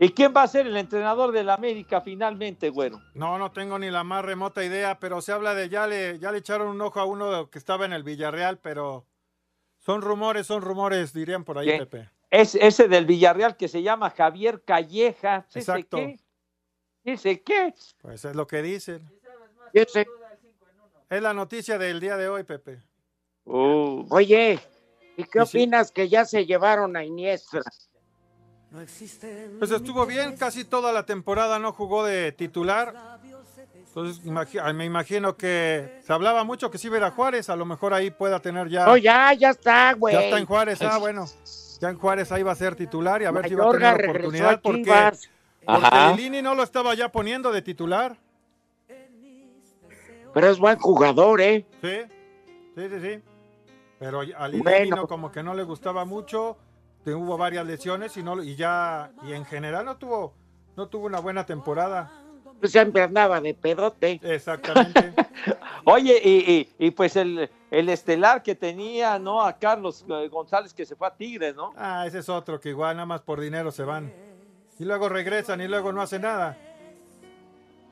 ¿Y 0.00 0.10
quién 0.10 0.32
va 0.36 0.42
a 0.44 0.48
ser 0.48 0.66
el 0.66 0.76
entrenador 0.76 1.32
del 1.32 1.50
América 1.50 2.00
finalmente, 2.00 2.70
güero? 2.70 3.00
No, 3.14 3.36
no 3.38 3.50
tengo 3.50 3.78
ni 3.78 3.90
la 3.90 4.04
más 4.04 4.24
remota 4.24 4.64
idea, 4.64 4.98
pero 5.00 5.20
se 5.20 5.32
habla 5.32 5.54
de 5.54 5.68
ya 5.68 5.86
le, 5.86 6.18
ya 6.18 6.30
le 6.30 6.38
echaron 6.38 6.68
un 6.68 6.80
ojo 6.80 7.00
a 7.00 7.04
uno 7.04 7.50
que 7.50 7.58
estaba 7.58 7.84
en 7.84 7.92
el 7.92 8.04
Villarreal, 8.04 8.58
pero 8.58 9.06
son 9.78 10.02
rumores, 10.02 10.46
son 10.46 10.62
rumores, 10.62 11.12
dirían 11.12 11.44
por 11.44 11.58
ahí, 11.58 11.66
¿Qué? 11.66 11.78
Pepe. 11.78 12.10
Es 12.30 12.54
ese 12.54 12.88
del 12.88 13.06
Villarreal 13.06 13.56
que 13.56 13.68
se 13.68 13.82
llama 13.82 14.10
Javier 14.10 14.62
Calleja. 14.62 15.46
¿Ese 15.48 15.58
Exacto. 15.60 15.96
qué? 15.96 16.20
¿Ese 17.04 17.42
qué? 17.42 17.74
Pues 18.02 18.24
es 18.24 18.36
lo 18.36 18.46
que 18.46 18.62
dicen. 18.62 19.02
Ese- 19.72 20.06
Es 21.10 21.22
la 21.22 21.32
noticia 21.32 21.78
del 21.78 22.00
día 22.00 22.16
de 22.18 22.28
hoy, 22.28 22.44
Pepe. 22.44 22.82
Uh, 23.44 24.06
Oye, 24.10 24.60
¿y 25.16 25.24
qué 25.24 25.38
Y 25.42 25.46
sí. 25.46 25.58
opinas 25.58 25.90
que 25.90 26.08
ya 26.08 26.26
se 26.26 26.44
llevaron 26.44 26.96
a 26.96 27.04
Iniestra? 27.04 27.62
Pues 28.70 29.70
estuvo 29.70 30.04
bien, 30.04 30.36
casi 30.36 30.64
toda 30.64 30.92
la 30.92 31.04
temporada 31.06 31.58
no 31.58 31.72
jugó 31.72 32.04
de 32.04 32.32
titular. 32.32 32.94
Entonces 33.74 34.24
me 34.74 34.84
imagino 34.84 35.36
que 35.36 36.00
se 36.04 36.12
hablaba 36.12 36.44
mucho 36.44 36.70
que 36.70 36.78
si 36.78 36.88
iba 36.88 37.04
a 37.04 37.10
Juárez, 37.10 37.48
a 37.48 37.56
lo 37.56 37.64
mejor 37.64 37.94
ahí 37.94 38.10
pueda 38.10 38.40
tener 38.40 38.68
ya. 38.68 38.90
Oh, 38.90 38.96
ya, 38.96 39.32
ya 39.32 39.50
está, 39.50 39.94
güey. 39.94 40.14
ya 40.14 40.22
está 40.22 40.38
en 40.38 40.46
Juárez, 40.46 40.82
ah, 40.82 40.98
bueno. 40.98 41.26
Ya 41.80 41.90
en 41.90 41.98
Juárez 41.98 42.30
ahí 42.30 42.42
va 42.42 42.52
a 42.52 42.56
ser 42.56 42.74
titular 42.76 43.22
y 43.22 43.24
a 43.24 43.30
ver 43.30 43.48
si 43.48 43.54
va 43.54 43.68
a 43.68 43.70
tener 43.70 43.96
regresó 43.96 44.10
oportunidad 44.10 44.50
a 44.50 44.60
porque, 44.60 44.82
porque 45.64 45.86
Ajá. 45.86 46.12
Lilini 46.12 46.42
no 46.42 46.54
lo 46.54 46.62
estaba 46.62 46.94
ya 46.94 47.08
poniendo 47.10 47.50
de 47.50 47.62
titular. 47.62 48.16
Pero 50.34 50.50
es 50.50 50.58
buen 50.58 50.78
jugador, 50.78 51.40
¿eh? 51.40 51.64
Sí, 51.80 52.00
sí, 52.74 52.88
sí, 52.88 53.00
sí. 53.00 53.22
Pero 53.98 54.20
a 54.20 54.48
Bueno. 54.48 54.96
no, 54.96 55.08
como 55.08 55.32
que 55.32 55.42
no 55.42 55.54
le 55.54 55.64
gustaba 55.64 56.04
mucho, 56.04 56.56
te- 57.04 57.14
hubo 57.14 57.36
varias 57.36 57.66
lesiones 57.66 58.16
y 58.16 58.22
no 58.22 58.42
y 58.42 58.56
ya 58.56 59.10
y 59.24 59.32
en 59.32 59.44
general 59.44 59.84
no 59.84 59.96
tuvo 59.96 60.34
no 60.76 60.86
tuvo 60.88 61.06
una 61.06 61.18
buena 61.20 61.44
temporada. 61.44 62.10
Pues 62.60 62.72
siempre 62.72 63.02
andaba 63.02 63.40
de 63.40 63.54
pedote. 63.54 64.20
Exactamente. 64.22 65.12
Oye, 65.84 66.20
y, 66.22 66.52
y- 66.78 66.86
y 66.86 66.90
pues 66.90 67.14
el, 67.16 67.48
el 67.70 67.88
estelar 67.88 68.42
que 68.42 68.54
tenía, 68.56 69.18
¿no? 69.18 69.42
A 69.42 69.52
Carlos 69.58 70.04
eh, 70.08 70.28
González 70.28 70.74
que 70.74 70.84
se 70.84 70.96
fue 70.96 71.06
a 71.06 71.14
Tigres, 71.14 71.54
¿no? 71.54 71.72
Ah, 71.76 72.04
ese 72.06 72.18
es 72.18 72.28
otro 72.28 72.60
que 72.60 72.70
igual 72.70 72.96
nada 72.96 73.06
más 73.06 73.20
por 73.22 73.40
dinero 73.40 73.70
se 73.70 73.84
van. 73.84 74.12
Y 74.78 74.84
luego 74.84 75.08
regresan 75.08 75.60
y 75.60 75.68
luego 75.68 75.92
no 75.92 76.02
hacen 76.02 76.22
nada. 76.22 76.56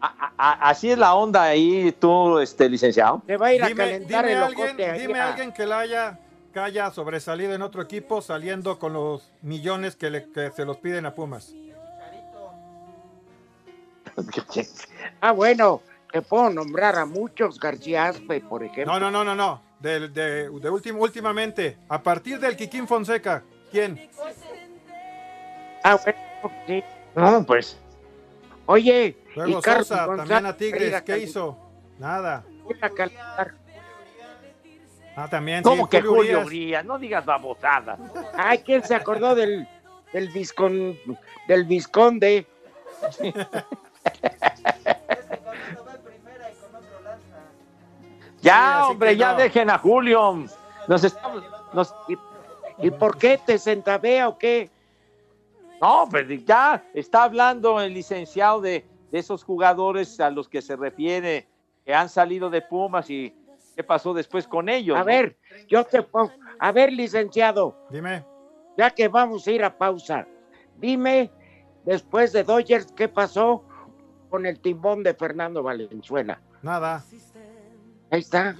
A- 0.00 0.32
a- 0.36 0.68
así 0.68 0.90
es 0.90 0.98
la 0.98 1.14
onda 1.14 1.42
ahí, 1.44 1.90
tú, 1.92 2.38
este 2.38 2.68
licenciado. 2.68 3.22
Se 3.26 3.36
va 3.36 3.46
a 3.46 3.52
ir 3.54 3.62
a 3.64 3.68
calentar 3.74 4.24
dime 4.26 4.32
el 4.36 4.42
alguien, 4.42 4.76
dime 4.98 5.18
a- 5.20 5.28
alguien 5.28 5.52
que 5.52 5.64
la 5.66 5.78
haya, 5.80 6.18
que 6.56 6.60
haya 6.60 6.90
sobresalido 6.90 7.52
en 7.52 7.60
otro 7.60 7.82
equipo 7.82 8.22
saliendo 8.22 8.78
con 8.78 8.94
los 8.94 9.30
millones 9.42 9.94
que, 9.94 10.08
le- 10.08 10.30
que 10.32 10.50
se 10.52 10.64
los 10.64 10.78
piden 10.78 11.04
a 11.04 11.14
Pumas. 11.14 11.52
Ah, 15.20 15.32
bueno, 15.32 15.82
te 16.10 16.22
puedo 16.22 16.48
nombrar 16.48 16.96
a 16.96 17.04
muchos, 17.04 17.60
García 17.60 18.06
Aspe, 18.06 18.40
por 18.40 18.64
ejemplo. 18.64 18.86
No, 18.86 18.98
no, 18.98 19.10
no, 19.10 19.22
no, 19.22 19.34
no. 19.34 19.60
De, 19.80 20.08
de, 20.08 20.48
de 20.48 20.70
último, 20.70 21.02
últimamente, 21.02 21.76
a 21.90 22.02
partir 22.02 22.40
del 22.40 22.56
Kikín 22.56 22.88
Fonseca, 22.88 23.42
¿quién? 23.70 24.08
Ah, 25.84 26.00
bueno, 26.02 26.18
sí. 26.66 26.82
No, 27.14 27.44
pues. 27.44 27.76
Oye, 28.64 29.18
Luego 29.34 29.50
y 29.50 29.62
Sosa, 29.62 30.06
González 30.06 30.16
también 30.16 30.46
a 30.46 30.56
Tigres, 30.56 31.02
¿qué 31.02 31.18
hizo? 31.18 31.58
Nada. 31.98 32.44
Ah, 35.16 35.28
también. 35.28 35.62
¿Cómo 35.62 35.84
sí, 35.84 35.90
que 35.90 36.02
Julio 36.02 36.20
Urias. 36.20 36.46
Urias? 36.46 36.84
No 36.84 36.98
digas 36.98 37.24
babosadas. 37.24 37.98
Ay, 38.34 38.58
¿quién 38.58 38.84
se 38.84 38.94
acordó 38.94 39.34
del, 39.34 39.66
del, 40.12 40.28
viscon, 40.28 40.96
del 41.48 41.64
visconde? 41.64 42.46
Ya, 48.42 48.82
Sí, 48.84 48.92
hombre, 48.92 49.16
ya 49.16 49.32
no. 49.32 49.38
dejen 49.38 49.70
a 49.70 49.78
Julio. 49.78 50.44
Nos 50.86 51.02
estamos, 51.04 51.42
nos, 51.72 51.94
¿Y 52.78 52.90
por 52.90 53.18
qué 53.18 53.38
te 53.44 53.58
centavea 53.58 54.28
o 54.28 54.38
qué? 54.38 54.70
no, 55.80 56.06
pues 56.10 56.26
ya 56.46 56.82
está 56.94 57.24
hablando 57.24 57.80
el 57.80 57.92
licenciado 57.92 58.60
de, 58.60 58.84
de 59.10 59.18
esos 59.18 59.42
jugadores 59.42 60.20
a 60.20 60.30
los 60.30 60.48
que 60.48 60.62
se 60.62 60.76
refiere, 60.76 61.48
que 61.84 61.92
han 61.94 62.08
salido 62.08 62.48
de 62.50 62.62
Pumas 62.62 63.10
y 63.10 63.34
qué 63.76 63.84
pasó 63.84 64.14
después 64.14 64.48
con 64.48 64.68
ellos. 64.68 64.96
A 64.96 65.00
¿no? 65.00 65.04
ver, 65.06 65.36
yo 65.68 65.84
te 65.84 66.02
pongo. 66.02 66.32
A 66.58 66.72
ver, 66.72 66.92
licenciado, 66.92 67.76
Dime. 67.90 68.24
ya 68.76 68.90
que 68.90 69.06
vamos 69.08 69.46
a 69.46 69.50
ir 69.52 69.62
a 69.62 69.76
pausa, 69.76 70.26
dime, 70.78 71.30
después 71.84 72.32
de 72.32 72.42
Dodgers, 72.42 72.90
¿qué 72.92 73.08
pasó 73.08 73.62
con 74.30 74.46
el 74.46 74.58
timbón 74.60 75.02
de 75.02 75.12
Fernando 75.14 75.62
Valenzuela? 75.62 76.40
Nada. 76.62 77.04
Ahí 78.10 78.20
está. 78.20 78.56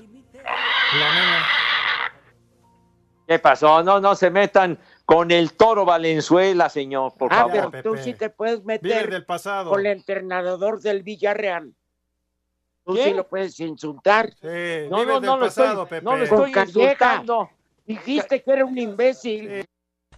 ¿Qué 3.27 3.39
pasó? 3.41 3.83
No, 3.83 3.99
no 4.01 4.15
se 4.15 4.31
metan 4.31 4.79
con 5.05 5.31
el 5.31 5.55
toro 5.55 5.85
Valenzuela, 5.85 6.69
señor, 6.69 7.13
por 7.17 7.33
Ah, 7.33 7.49
favor. 7.49 7.71
pero 7.73 7.83
tú 7.95 7.97
sí 7.97 8.15
te 8.15 8.31
puedes 8.31 8.65
meter 8.65 9.11
del 9.11 9.25
pasado. 9.25 9.71
con 9.71 9.81
el 9.81 9.87
entrenador 9.87 10.81
del 10.81 11.03
Villarreal. 11.03 11.75
Tú 12.87 12.95
¿Qué? 12.95 13.05
sí 13.05 13.15
lo 13.15 13.27
puedes 13.27 13.59
insultar. 13.59 14.33
Sí, 14.41 14.89
No, 14.89 15.05
no, 15.05 15.15
del 15.21 15.23
no 15.29 15.37
lo 15.39 15.47
pasado, 15.47 15.83
estoy, 15.83 15.87
Pepe. 15.99 16.05
no 16.05 16.17
lo 16.17 16.23
estoy 16.23 16.53
insultando. 16.57 17.51
Dijiste 17.85 18.43
que 18.45 18.51
era 18.53 18.65
un 18.65 18.79
imbécil. 18.79 19.67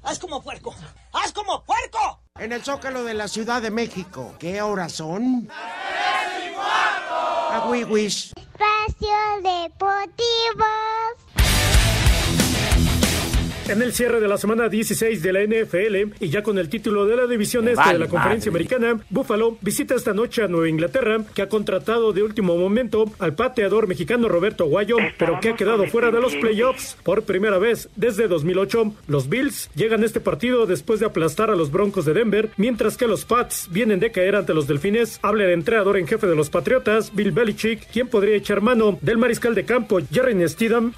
¡Haz 0.03 0.19
como 0.19 0.43
puerco! 0.43 0.75
¡Haz 1.13 1.33
como 1.33 1.65
puerco! 1.65 2.21
En 2.39 2.53
el 2.53 2.63
Zócalo 2.63 3.05
de 3.05 3.15
la 3.15 3.27
Ciudad 3.27 3.63
de 3.63 3.71
México. 3.71 4.35
¿Qué 4.39 4.61
horas 4.61 4.93
son? 4.93 5.49
A 6.61 7.67
Wiwis. 7.71 8.33
Espacio 8.37 9.17
Deportivo. 9.43 10.67
En 13.69 13.83
el 13.83 13.93
cierre 13.93 14.19
de 14.19 14.29
la 14.29 14.39
semana 14.39 14.71
16 14.71 15.23
de 15.23 15.33
la 15.33 15.43
NFL 15.45 16.15
y 16.21 16.31
ya 16.31 16.43
con 16.43 16.57
el 16.57 16.71
título 16.71 17.05
de 17.05 17.17
la 17.17 17.27
división 17.27 17.67
Me 17.67 17.73
este 17.73 17.93
de 17.93 17.99
la 17.99 18.09
conferencia 18.09 18.51
madre. 18.51 18.67
americana, 18.67 19.05
Buffalo 19.11 19.59
visita 19.61 19.95
esta 19.95 20.15
noche 20.15 20.43
a 20.43 20.49
Nueva 20.49 20.71
Inglaterra, 20.71 21.19
que 21.35 21.43
ha 21.43 21.51
contratado 21.51 22.15
de 22.15 22.23
último 22.23 22.57
momento 22.57 23.05
al 23.19 23.35
pateador 23.35 23.87
mexicano 23.87 24.27
Roberto 24.27 24.65
Guayo, 24.65 24.97
pero 25.19 25.39
que 25.41 25.51
ha 25.51 25.57
quedado 25.57 25.87
fuera 25.87 26.11
de 26.11 26.19
los 26.19 26.35
playoffs 26.37 26.97
por 27.03 27.25
primera 27.25 27.59
vez 27.59 27.91
desde 27.95 28.27
2008. 28.27 28.95
Los 29.07 29.29
Bills 29.29 29.69
llegan 29.75 30.03
a 30.03 30.07
este 30.07 30.21
partido 30.21 30.65
después 30.65 30.99
de 31.01 31.07
aplastar 31.07 31.51
a 31.51 31.57
los 31.57 31.71
Broncos 31.71 32.07
de 32.07 32.15
Denver, 32.15 32.49
mientras 32.57 32.97
que 32.97 33.07
los 33.07 33.27
Pats 33.27 33.69
vienen 33.71 34.01
de 34.01 34.11
caer 34.11 34.37
ante 34.37 34.55
los 34.55 34.67
Delfines. 34.67 35.19
Habla 35.21 35.45
el 35.45 35.51
entrenador 35.51 35.99
en 35.99 36.07
jefe 36.07 36.27
de 36.27 36.37
los 36.37 36.49
Patriotas, 36.49 37.15
Bill 37.15 37.33
Belichick, 37.33 37.87
quien 37.93 38.09
podría 38.09 38.37
echar 38.37 38.63
mano 38.63 38.99
del 39.03 39.19
mariscal 39.19 39.55
de 39.55 39.67
campo, 39.67 39.99
Jerry 40.11 40.49
Stidham. 40.49 40.95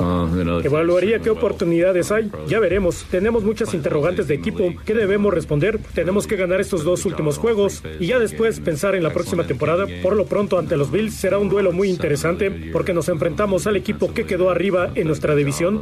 Evaluaría 0.62 1.18
qué 1.18 1.30
oportunidades 1.30 2.12
hay. 2.12 2.30
Ya 2.46 2.59
veremos. 2.60 3.06
Tenemos 3.10 3.42
muchas 3.42 3.74
interrogantes 3.74 4.28
de 4.28 4.34
equipo. 4.34 4.72
¿Qué 4.84 4.94
debemos 4.94 5.34
responder? 5.34 5.78
Tenemos 5.94 6.26
que 6.26 6.36
ganar 6.36 6.60
estos 6.60 6.84
dos 6.84 7.04
últimos 7.04 7.38
juegos 7.38 7.82
y 7.98 8.06
ya 8.06 8.18
después 8.18 8.60
pensar 8.60 8.94
en 8.94 9.02
la 9.02 9.10
próxima 9.10 9.46
temporada. 9.46 9.86
Por 10.02 10.16
lo 10.16 10.26
pronto 10.26 10.58
ante 10.58 10.76
los 10.76 10.90
Bills 10.90 11.14
será 11.14 11.38
un 11.38 11.48
duelo 11.48 11.72
muy 11.72 11.88
interesante 11.88 12.50
porque 12.72 12.92
nos 12.92 13.08
enfrentamos 13.08 13.66
al 13.66 13.76
equipo 13.76 14.14
que 14.14 14.26
quedó 14.26 14.50
arriba 14.50 14.92
en 14.94 15.06
nuestra 15.06 15.34
división. 15.34 15.80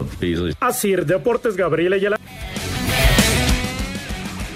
Así, 0.60 0.94
Deportes 0.94 1.56
Gabriel 1.56 1.92
Ayala. 1.92 2.18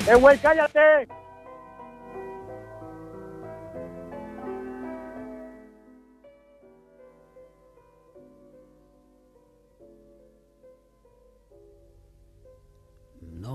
¡Eh, 0.08 0.14
güey, 0.16 0.38
cállate! 0.38 1.08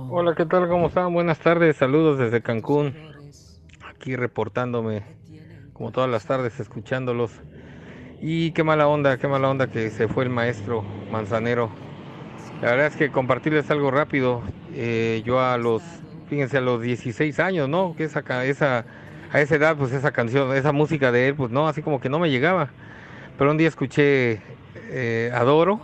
Hola, 0.10 0.36
¿qué 0.36 0.46
tal? 0.46 0.68
¿Cómo 0.68 0.88
están? 0.88 1.14
Buenas 1.14 1.40
tardes, 1.40 1.78
saludos 1.78 2.18
desde 2.18 2.42
Cancún. 2.42 2.96
Aquí 3.90 4.16
reportándome, 4.16 5.04
como 5.74 5.92
todas 5.92 6.10
las 6.10 6.26
tardes, 6.26 6.60
escuchándolos. 6.60 7.44
Y 8.20 8.52
qué 8.54 8.64
mala 8.64 8.88
onda, 8.88 9.18
qué 9.18 9.28
mala 9.28 9.50
onda 9.50 9.68
que 9.70 9.92
se 9.92 10.08
fue 10.08 10.24
el 10.26 10.30
maestro 10.30 10.84
Manzanero. 11.10 11.72
La 12.62 12.72
verdad 12.72 12.88
es 12.88 12.98
que 12.98 13.12
compartirles 13.12 13.70
algo 13.72 13.92
rápido. 13.92 14.44
eh, 14.70 15.22
yo 15.26 15.42
a 15.42 15.58
los, 15.58 16.06
fíjense, 16.26 16.58
a 16.58 16.62
los 16.62 16.82
16 16.82 17.40
años, 17.40 17.70
¿no? 17.70 17.96
Que 17.96 18.06
esa, 18.06 18.22
esa, 18.46 18.88
a 19.30 19.42
esa 19.42 19.56
edad, 19.56 19.78
pues 19.78 19.92
esa 19.94 20.12
canción, 20.14 20.56
esa 20.56 20.72
música 20.74 21.12
de 21.12 21.30
él, 21.30 21.36
pues 21.36 21.52
no, 21.52 21.68
así 21.68 21.84
como 21.84 22.00
que 22.00 22.10
no 22.10 22.20
me 22.20 22.30
llegaba. 22.32 22.76
Pero 23.38 23.52
un 23.52 23.58
día 23.58 23.68
escuché 23.70 24.44
eh, 24.76 25.32
Adoro 25.34 25.82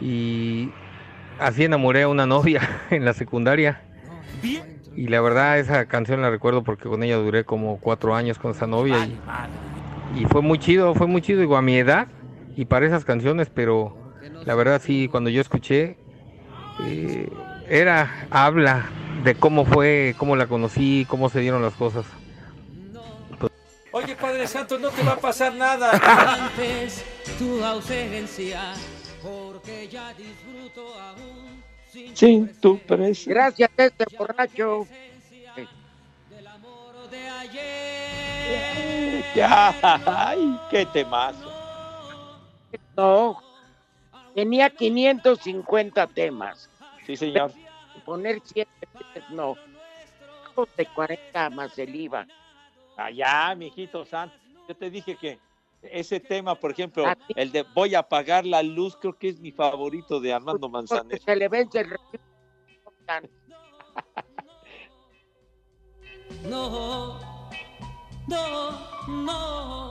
y 0.00 0.74
así 1.38 1.64
enamoré 1.64 2.02
a 2.02 2.08
una 2.08 2.26
novia 2.26 2.60
en 2.90 3.04
la 3.04 3.12
secundaria. 3.12 3.82
Y 4.96 5.08
la 5.08 5.20
verdad 5.20 5.58
esa 5.58 5.86
canción 5.86 6.22
la 6.22 6.30
recuerdo 6.30 6.62
porque 6.62 6.88
con 6.88 7.02
ella 7.02 7.16
duré 7.16 7.44
como 7.44 7.78
cuatro 7.80 8.14
años 8.14 8.38
con 8.38 8.52
esa 8.52 8.66
novia 8.66 9.04
y, 9.04 10.20
y 10.20 10.24
fue 10.26 10.40
muy 10.40 10.58
chido, 10.58 10.94
fue 10.94 11.08
muy 11.08 11.20
chido, 11.20 11.40
digo, 11.40 11.56
a 11.56 11.62
mi 11.62 11.76
edad 11.76 12.06
y 12.56 12.66
para 12.66 12.86
esas 12.86 13.04
canciones, 13.04 13.50
pero 13.52 13.96
la 14.44 14.54
verdad 14.54 14.80
sí, 14.84 15.08
cuando 15.10 15.30
yo 15.30 15.40
escuché, 15.40 15.96
eh, 16.84 17.28
era, 17.68 18.26
habla 18.30 18.86
de 19.24 19.34
cómo 19.34 19.64
fue, 19.64 20.14
cómo 20.18 20.36
la 20.36 20.46
conocí, 20.46 21.06
cómo 21.08 21.28
se 21.28 21.40
dieron 21.40 21.62
las 21.62 21.74
cosas. 21.74 22.04
Oye, 23.92 24.16
Padre 24.16 24.46
Santo, 24.46 24.78
no 24.78 24.90
te 24.90 25.02
va 25.02 25.12
a 25.12 25.18
pasar 25.18 25.54
nada. 25.54 25.90
Antes 26.46 27.04
tu 27.38 27.64
ausencia, 27.64 28.74
porque 29.64 29.88
ya 29.88 30.12
disfruto 30.14 30.94
aún 31.00 31.62
Sin 32.14 32.52
tu 32.60 32.78
presencia. 32.78 33.32
Gracias 33.32 33.70
a 33.76 33.84
este 33.84 34.04
borracho. 34.16 34.86
Ya, 39.34 39.74
ay, 40.06 40.60
qué 40.70 40.86
temazo. 40.86 41.50
No, 42.96 43.42
tenía 44.34 44.70
550 44.70 46.06
temas. 46.08 46.68
Sí, 47.06 47.16
señor. 47.16 47.52
Poner 48.04 48.40
siete 48.44 48.70
veces 48.92 49.30
no. 49.30 49.56
De 50.76 50.86
40 50.86 51.50
más 51.50 51.76
el 51.78 51.94
IVA. 51.94 52.26
Allá, 52.96 53.54
mijito 53.56 54.04
santo. 54.04 54.36
Yo 54.68 54.76
te 54.76 54.90
dije 54.90 55.16
que 55.16 55.38
ese 55.90 56.20
tema, 56.20 56.54
por 56.54 56.70
ejemplo, 56.70 57.04
el 57.36 57.52
de 57.52 57.62
voy 57.74 57.94
a 57.94 58.00
apagar 58.00 58.44
la 58.46 58.62
luz, 58.62 58.96
creo 58.96 59.16
que 59.18 59.28
es 59.28 59.40
mi 59.40 59.52
favorito 59.52 60.20
de 60.20 60.32
Armando 60.32 60.68
Manzanero. 60.68 61.22
Se 61.22 61.36
le 61.36 61.48
vence 61.48 61.80
el. 61.80 61.96
No, 66.48 67.18
no, 68.26 69.06
no. 69.08 69.90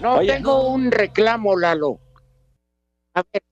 No, 0.00 0.14
Oye, 0.14 0.32
tengo 0.32 0.68
un 0.68 0.90
reclamo, 0.90 1.56
Lalo. 1.56 2.00
A 3.12 3.22
ver, 3.30 3.42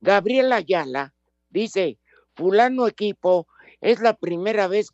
Gabriela 0.00 0.56
Ayala 0.56 1.12
dice, 1.50 1.98
fulano 2.34 2.86
equipo 2.86 3.46
es 3.80 4.00
la 4.00 4.14
primera 4.14 4.66
vez 4.66 4.92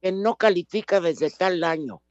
que 0.00 0.10
no 0.10 0.36
califica 0.36 1.00
desde 1.00 1.30
tal 1.30 1.62
año. 1.62 2.02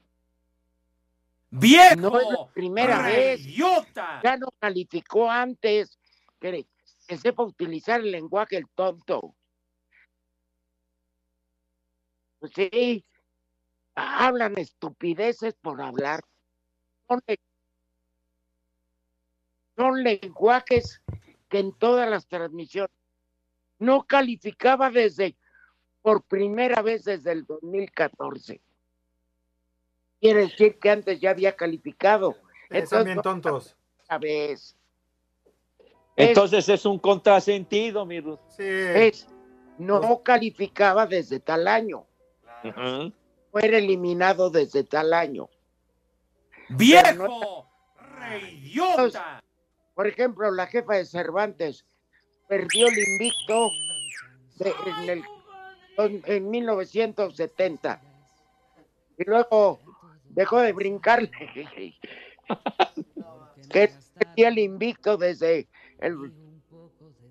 ¡Viejo! 1.59 1.95
No 1.97 2.19
es 2.19 2.27
la 2.29 2.47
primera 2.53 3.01
vez. 3.03 3.45
¡Idiota! 3.45 4.21
Ya 4.23 4.37
no 4.37 4.47
calificó 4.59 5.29
antes. 5.29 5.97
Que, 6.39 6.65
que 7.07 7.17
sepa 7.17 7.43
utilizar 7.43 8.01
el 8.01 8.11
lenguaje 8.11 8.57
el 8.57 8.67
tonto. 8.75 9.35
Pues 12.39 12.51
sí, 12.55 13.05
hablan 13.95 14.57
estupideces 14.57 15.55
por 15.55 15.81
hablar. 15.81 16.21
Son, 17.07 17.21
le- 17.27 17.39
son 19.75 20.03
lenguajes 20.03 21.01
que 21.49 21.59
en 21.59 21.71
todas 21.73 22.09
las 22.09 22.27
transmisiones 22.27 22.91
no 23.79 24.03
calificaba 24.05 24.89
desde 24.89 25.35
por 26.01 26.23
primera 26.23 26.81
vez 26.81 27.03
desde 27.05 27.31
el 27.31 27.45
2014. 27.45 28.61
Quiere 30.25 30.41
decir 30.41 30.79
que 30.79 30.89
antes 30.89 31.19
ya 31.19 31.29
había 31.29 31.55
calificado. 31.55 32.35
Eh, 32.71 32.83
son 32.87 33.03
bien 33.05 33.21
tontos. 33.21 33.75
Vez 34.19 34.75
Entonces 36.15 36.67
es 36.67 36.83
un 36.85 36.97
contrasentido, 36.97 38.07
mi 38.07 38.19
Ruth. 38.19 38.39
Sí. 38.49 38.63
es, 38.63 39.27
no 39.77 40.23
calificaba 40.23 41.05
desde 41.05 41.39
tal 41.39 41.67
año. 41.67 42.07
Fue 43.51 43.65
eliminado 43.65 44.49
desde 44.49 44.83
tal 44.83 45.13
año. 45.13 45.47
¡Viejo! 46.69 47.67
¡Reidiota! 48.17 49.43
Por 49.93 50.07
ejemplo, 50.07 50.49
la 50.49 50.65
jefa 50.65 50.95
de 50.95 51.05
Cervantes 51.05 51.85
perdió 52.47 52.87
el 52.87 52.97
invicto 52.97 53.69
de- 54.57 54.73
en, 54.87 55.09
el, 55.99 56.23
en 56.25 56.49
1970. 56.49 58.01
Y 59.17 59.23
luego 59.23 59.79
dejó 60.35 60.59
de 60.61 60.73
brincarle. 60.73 61.31
que 63.69 63.91
perdía 64.13 64.47
el 64.49 64.59
invicto 64.59 65.17
desde 65.17 65.67
el 65.99 66.31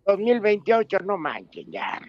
2028. 0.07 0.99
No 1.05 1.17
manchen, 1.17 1.71
ya. 1.71 2.01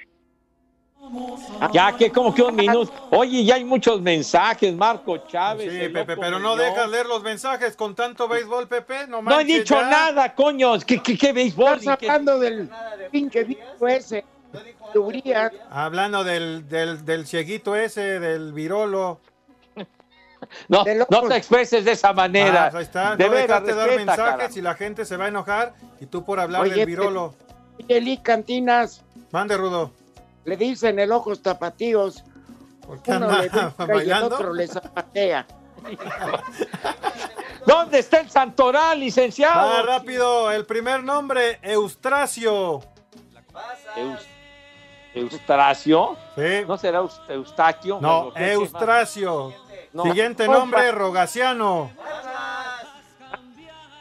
Ya 1.72 1.96
que 1.96 2.12
como 2.12 2.34
que 2.34 2.42
un 2.42 2.56
minuto. 2.56 2.92
Oye, 3.12 3.44
ya 3.46 3.56
hay 3.56 3.64
muchos 3.64 4.02
mensajes, 4.02 4.74
Marco 4.76 5.18
Chávez. 5.28 5.72
Sí, 5.72 5.90
Pepe, 5.90 6.18
pero 6.18 6.40
no 6.40 6.56
dejas 6.56 6.90
leer 6.90 7.06
los 7.06 7.22
mensajes 7.22 7.76
con 7.76 7.94
tanto 7.94 8.28
béisbol, 8.28 8.68
Pepe. 8.68 9.06
No, 9.08 9.22
No 9.22 9.40
he 9.40 9.44
dicho 9.46 9.76
ya. 9.80 9.88
nada, 9.90 10.34
coño. 10.34 10.80
¿Qué, 10.80 11.04
qué, 11.04 11.16
qué 11.16 11.32
béisbol? 11.32 11.78
Estás 11.78 11.98
¿Qué- 12.00 12.10
hablando 12.10 12.40
del 12.40 12.70
pinche 13.12 13.44
viejo 13.44 13.88
ese. 13.88 14.26
Hablando 15.70 16.24
del, 16.24 16.68
del, 16.70 17.04
del 17.06 17.28
cieguito 17.28 17.76
ese, 17.76 18.20
del 18.20 18.54
virolo. 18.54 19.20
No, 20.68 20.84
no 21.10 21.22
te 21.28 21.36
expreses 21.38 21.86
de 21.86 21.92
esa 21.92 22.14
manera. 22.14 22.72
Ah, 22.74 22.78
ahí 22.78 22.84
está, 22.84 23.16
de 23.16 23.26
no 23.26 23.32
veras, 23.32 23.48
dejaste 23.64 23.74
dar 23.76 23.88
respeta, 23.88 24.06
mensajes 24.12 24.32
caramba. 24.38 24.60
y 24.60 24.62
la 24.62 24.74
gente 24.76 25.06
se 25.06 25.18
va 25.18 25.26
a 25.26 25.28
enojar 25.28 25.74
y 26.00 26.06
tú 26.06 26.24
por 26.24 26.40
hablar 26.40 26.62
Oye, 26.62 26.76
del 26.76 26.86
virolo. 26.86 27.34
Oye, 27.80 27.86
Eli 27.98 28.18
Cantinas, 28.18 29.04
Mande, 29.32 29.58
Rudo. 29.58 29.92
le 30.46 30.58
dicen 30.58 31.00
el 31.00 31.12
ojos 31.12 31.42
tapatíos. 31.42 32.24
¿Por 32.86 33.02
qué 33.02 33.12
Uno 33.12 33.26
anda 33.30 33.42
le 33.42 33.50
brinca 33.50 33.74
y 34.06 34.10
el 34.12 34.24
otro 34.24 34.54
le 34.54 34.68
zapatea. 34.68 35.46
¿Dónde 37.66 38.00
está 38.00 38.20
el 38.20 38.30
Santoral, 38.30 39.00
licenciado? 39.00 39.70
Va 39.70 39.82
rápido, 39.82 40.52
el 40.52 40.66
primer 40.66 41.04
nombre, 41.04 41.60
Eustracio. 41.64 42.82
Eus- 43.96 44.26
Eustracio. 45.16 46.16
Sí. 46.36 46.64
¿No 46.68 46.78
será 46.78 47.00
Eus- 47.00 47.22
Eustaquio? 47.30 48.00
No, 48.02 48.26
Bueno, 48.26 48.34
¿qué- 48.36 48.40
qué 48.42 48.54
Eustracio. 48.54 49.54
No. 49.96 50.04
Siguiente 50.04 50.46
nombre, 50.46 50.92
Rogaciano. 50.92 51.90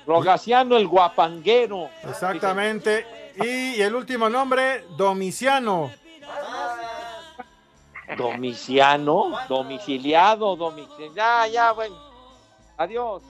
Rogaciano 0.04 0.76
el 0.76 0.88
guapanguero. 0.88 1.88
Exactamente. 2.02 3.32
Y 3.36 3.80
el 3.80 3.94
último 3.94 4.28
nombre, 4.28 4.84
Domiciano. 4.96 5.92
Domiciano, 8.18 9.38
domiciliado, 9.48 10.56
domiciliado. 10.56 11.14
Ya, 11.14 11.46
ya, 11.46 11.70
bueno. 11.70 11.96
Adiós. 12.76 13.22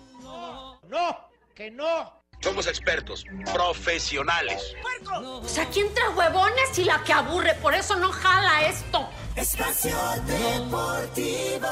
¡No! 0.89 1.19
¡Que 1.55 1.71
no! 1.71 2.24
Somos 2.45 2.67
expertos, 2.67 3.25
profesionales. 3.55 4.77
O 5.15 5.49
sea, 5.49 5.65
¿quién 5.71 5.87
trae 5.95 6.11
huevones 6.11 6.79
y 6.79 6.85
la 6.85 7.03
que 7.03 7.15
aburre? 7.15 7.55
Por 7.55 7.75
eso 7.75 7.97
no 7.97 8.13
jala 8.13 8.69
esto. 8.69 9.09
Espacio 9.35 9.97
Deportivo. 10.27 11.67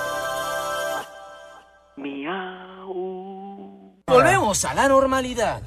Miau. 1.96 4.00
Volvemos 4.06 4.64
a 4.64 4.72
la 4.72 4.88
normalidad. 4.88 5.60